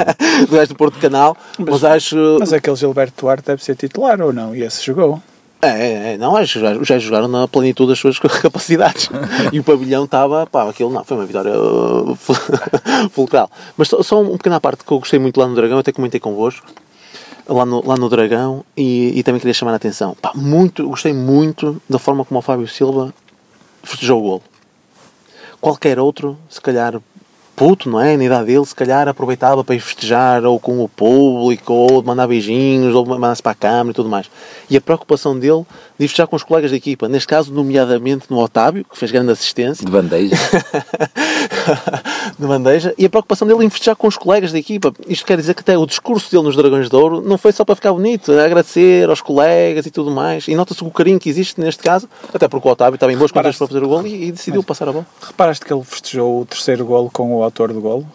do 0.48 0.56
gajo 0.56 0.68
do 0.68 0.76
Porto 0.76 0.98
Canal, 0.98 1.36
mas, 1.58 1.84
acho. 1.84 2.16
Mas 2.40 2.52
aquele 2.54 2.76
Gilberto 2.76 3.20
Duarte 3.20 3.44
deve 3.44 3.62
ser 3.62 3.76
titular 3.76 4.20
ou 4.20 4.32
não? 4.32 4.56
E 4.56 4.62
esse 4.62 4.82
jogou. 4.84 5.20
É, 5.66 5.78
é, 6.10 6.12
é, 6.14 6.16
não, 6.18 6.32
já- 6.44 6.72
os 6.76 6.88
gajos 6.88 7.02
jogaram 7.02 7.28
na 7.28 7.46
plenitude 7.48 7.90
das 7.90 7.98
suas 7.98 8.18
capacidades. 8.40 9.08
e 9.52 9.58
o 9.60 9.64
pavilhão 9.64 10.04
estava, 10.04 10.46
pá, 10.46 10.68
aquilo 10.68 10.90
não, 10.92 11.04
foi 11.04 11.16
uma 11.16 11.26
vitória 11.26 11.52
uh, 11.58 12.14
fu- 12.14 12.34
fulcral. 13.12 13.50
Mas 13.76 13.88
só, 13.88 14.02
só 14.02 14.20
um 14.20 14.36
pequeno 14.36 14.56
à 14.56 14.60
parte 14.60 14.84
que 14.84 14.92
eu 14.92 14.98
gostei 14.98 15.18
muito 15.18 15.38
lá 15.40 15.46
no 15.46 15.54
Dragão, 15.54 15.78
até 15.78 15.92
comentei 15.92 16.20
convosco, 16.20 16.66
lá 17.48 17.64
no, 17.66 17.86
lá 17.86 17.96
no 17.96 18.08
Dragão, 18.08 18.64
e, 18.76 19.12
e 19.18 19.22
também 19.22 19.40
queria 19.40 19.54
chamar 19.54 19.72
a 19.72 19.76
atenção. 19.76 20.16
Pá, 20.20 20.32
muito, 20.34 20.88
gostei 20.88 21.12
muito 21.12 21.80
da 21.88 21.98
forma 21.98 22.24
como 22.24 22.38
o 22.38 22.42
Fábio 22.42 22.66
Silva 22.68 23.12
festejou 23.82 24.18
o 24.20 24.22
golo. 24.22 24.42
Qualquer 25.60 25.98
outro, 25.98 26.36
se 26.48 26.60
calhar 26.60 27.00
puto, 27.56 27.88
não 27.88 27.98
é? 27.98 28.16
Na 28.16 28.24
idade 28.24 28.46
dele, 28.46 28.64
se 28.66 28.74
calhar 28.74 29.08
aproveitava 29.08 29.64
para 29.64 29.74
ir 29.74 29.80
festejar 29.80 30.44
ou 30.44 30.60
com 30.60 30.84
o 30.84 30.88
público, 30.88 31.72
ou 31.72 32.02
mandar 32.02 32.26
beijinhos, 32.26 32.94
ou 32.94 33.06
mandar-se 33.06 33.42
para 33.42 33.52
a 33.52 33.54
câmara 33.54 33.90
e 33.90 33.94
tudo 33.94 34.10
mais. 34.10 34.30
E 34.68 34.76
a 34.76 34.80
preocupação 34.80 35.36
dele 35.36 35.64
de 35.98 36.06
festejar 36.06 36.26
com 36.26 36.36
os 36.36 36.42
colegas 36.42 36.70
da 36.70 36.76
equipa, 36.76 37.08
neste 37.08 37.26
caso, 37.26 37.52
nomeadamente 37.52 38.26
no 38.30 38.38
Otávio, 38.38 38.84
que 38.84 38.98
fez 38.98 39.10
grande 39.10 39.32
assistência, 39.32 39.84
De 39.84 39.90
bandeja. 39.90 40.36
de 42.38 42.46
bandeja, 42.46 42.94
e 42.98 43.06
a 43.06 43.10
preocupação 43.10 43.46
dele 43.46 43.64
em 43.64 43.70
festejar 43.70 43.96
com 43.96 44.06
os 44.06 44.16
colegas 44.16 44.52
da 44.52 44.58
equipa. 44.58 44.92
Isto 45.08 45.26
quer 45.26 45.36
dizer 45.36 45.54
que 45.54 45.60
até 45.60 45.76
o 45.76 45.86
discurso 45.86 46.30
dele 46.30 46.44
nos 46.44 46.56
Dragões 46.56 46.88
de 46.88 46.96
Ouro 46.96 47.20
não 47.20 47.38
foi 47.38 47.52
só 47.52 47.64
para 47.64 47.74
ficar 47.74 47.92
bonito, 47.92 48.32
é 48.32 48.44
agradecer 48.44 49.08
aos 49.08 49.20
colegas 49.20 49.86
e 49.86 49.90
tudo 49.90 50.10
mais. 50.10 50.46
E 50.48 50.54
nota-se 50.54 50.82
o 50.84 50.90
carinho 50.90 51.18
que 51.18 51.28
existe 51.28 51.60
neste 51.60 51.82
caso, 51.82 52.08
até 52.32 52.48
porque 52.48 52.68
o 52.68 52.70
Otávio 52.70 52.96
estava 52.96 53.12
em 53.12 53.16
boas 53.16 53.32
condições 53.32 53.56
para 53.56 53.66
fazer 53.66 53.82
o 53.82 53.88
gol 53.88 54.06
e, 54.06 54.28
e 54.28 54.32
decidiu 54.32 54.62
passar 54.62 54.88
a 54.88 54.92
bola. 54.92 55.06
Reparaste 55.20 55.64
que 55.64 55.72
ele 55.72 55.84
festejou 55.84 56.42
o 56.42 56.46
terceiro 56.46 56.84
golo 56.84 57.10
com 57.12 57.36
o 57.36 57.42
autor 57.42 57.72
do 57.72 57.80
golo? 57.80 58.06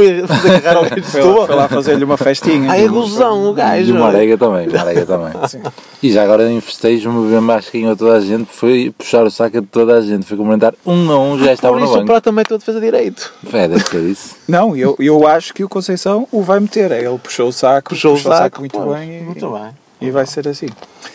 Foi 0.00 0.24
fazer 0.26 0.54
agarrar 0.56 0.76
ao 0.78 0.82
gajo 0.84 0.94
de 0.96 1.02
Foi 1.02 1.20
lá, 1.20 1.26
Setúbal. 1.26 1.46
foi 1.46 1.56
lá 1.56 1.68
fazer-lhe 1.68 2.04
uma 2.04 2.16
festinha. 2.16 2.72
Ah, 2.72 2.78
é 2.78 2.88
gozão 2.88 3.50
o 3.50 3.52
gajo. 3.52 3.90
E 3.90 3.92
o 3.92 4.00
Marega 4.00 4.38
também. 4.38 4.66
o 4.68 4.72
Marega 4.72 5.06
também. 5.06 5.32
E 6.02 6.10
já 6.10 6.22
agora 6.22 6.50
em 6.50 6.60
festejo, 6.62 7.12
me 7.12 7.30
bem 7.30 7.40
mais 7.40 7.68
que 7.68 7.84
a 7.84 7.94
toda 7.94 8.16
a 8.16 8.20
gente 8.20 8.46
foi 8.50 8.90
puxar 8.96 9.22
o 9.22 9.30
saco 9.30 9.60
de 9.60 9.66
toda 9.66 9.98
a 9.98 10.00
gente. 10.00 10.24
Foi 10.24 10.34
comentar 10.34 10.72
um 10.86 11.10
a 11.12 11.18
um, 11.18 11.38
já 11.38 11.52
estava 11.52 11.74
Por 11.74 11.80
no 11.80 11.84
isso 11.84 11.92
o 11.92 11.96
banco. 11.98 12.06
Prato 12.06 12.24
também 12.24 12.42
tem 12.42 12.56
defesa 12.56 12.80
direito. 12.80 13.30
É, 13.52 13.68
deve 13.68 13.86
ser 13.86 14.00
isso. 14.04 14.34
Não, 14.48 14.74
eu, 14.74 14.96
eu 14.98 15.26
acho 15.26 15.52
que 15.52 15.62
o 15.62 15.68
Conceição 15.68 16.26
o 16.32 16.40
vai 16.42 16.58
meter. 16.58 16.90
Ele 16.90 17.18
puxou 17.18 17.48
o 17.48 17.52
saco, 17.52 17.90
Puxou 17.90 18.14
o 18.14 18.18
saco, 18.18 18.60
muito 18.60 18.78
pois, 18.78 18.98
bem 18.98 19.18
e, 19.18 19.22
Muito 19.22 19.46
bem. 19.50 19.70
E 20.00 20.10
vai 20.10 20.26
ser 20.26 20.48
assim. 20.48 20.66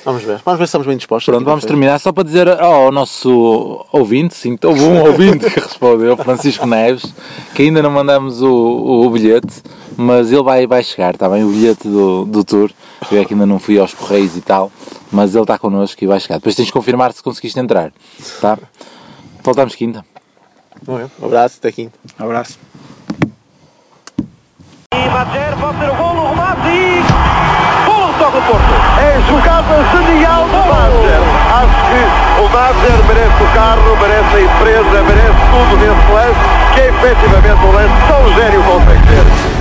Vamos 0.04 0.24
ver. 0.24 0.40
Vamos 0.46 0.60
ver 0.60 0.66
se 0.66 0.70
estamos 0.70 0.86
bem 0.86 0.96
dispostos. 0.96 1.32
Pronto, 1.32 1.46
vamos 1.46 1.64
na 1.64 1.68
terminar 1.68 2.00
só 2.00 2.12
para 2.12 2.24
dizer 2.24 2.48
ao 2.48 2.92
nosso 2.92 3.86
ouvinte, 3.92 4.36
sim, 4.36 4.58
houve 4.64 4.82
um 4.82 5.02
ouvinte 5.06 5.50
que 5.50 5.60
respondeu, 5.60 6.16
Francisco 6.16 6.68
Neves, 6.68 7.14
que 7.56 7.64
ainda 7.64 7.82
não 7.82 7.90
mandamos 7.90 8.42
o, 8.42 8.52
o, 8.52 9.10
bilhete, 9.10 9.64
mas 9.98 10.32
ele 10.32 10.44
vai, 10.44 10.68
vai 10.68 10.84
chegar, 10.84 11.16
está 11.16 11.28
bem? 11.28 11.44
O 11.44 11.50
bilhete 11.50 11.88
do, 11.88 12.26
do 12.26 12.44
tour, 12.44 12.70
eu 13.12 13.20
é 13.20 13.26
que 13.26 13.34
ainda 13.34 13.46
não 13.46 13.58
fui 13.58 13.80
aos 13.80 13.94
correios 13.94 14.38
e 14.38 14.42
tal, 14.42 14.72
mas 15.12 15.34
ele 15.34 15.44
está 15.44 15.58
connosco 15.58 16.04
e 16.04 16.08
vai 16.08 16.20
chegar. 16.20 16.36
Depois 16.36 16.56
tens 16.56 16.68
de 16.68 16.72
confirmar 16.72 17.12
se 17.14 17.24
conseguiste 17.24 17.60
entrar, 17.60 17.92
tá? 18.40 18.58
Voltamos 19.44 19.74
quinta. 19.74 20.06
Um 20.88 21.26
abraço, 21.26 21.58
até 21.58 21.72
quinta. 21.72 21.98
Um 22.20 22.26
abraço. 22.26 22.60
E 24.94 25.10
Madjer 25.10 25.58
pode 25.60 25.80
ser 25.80 25.90
o 25.90 25.96
gol, 25.96 26.16
o 26.16 26.30
remate 26.30 26.68
e... 27.12 27.15
Porto. 28.48 28.76
É 29.00 29.20
jogada 29.28 29.84
genial 29.92 30.46
do 30.46 30.58
Madger. 30.58 31.22
Acho 31.52 31.80
que 31.90 32.42
o 32.42 32.50
Madger 32.50 33.04
merece 33.08 33.44
o 33.44 33.48
carro, 33.56 33.98
merece 34.00 34.36
a 34.36 34.42
empresa, 34.42 35.04
merece 35.04 35.42
tudo 35.52 35.78
nesse 35.78 36.12
lance, 36.12 36.40
que 36.74 36.82
é 36.82 36.88
efetivamente 36.90 37.66
um 37.66 37.72
lance 37.72 37.94
tão 38.08 38.34
gênio 38.34 38.64
consegue 38.64 39.08
ser. 39.08 39.55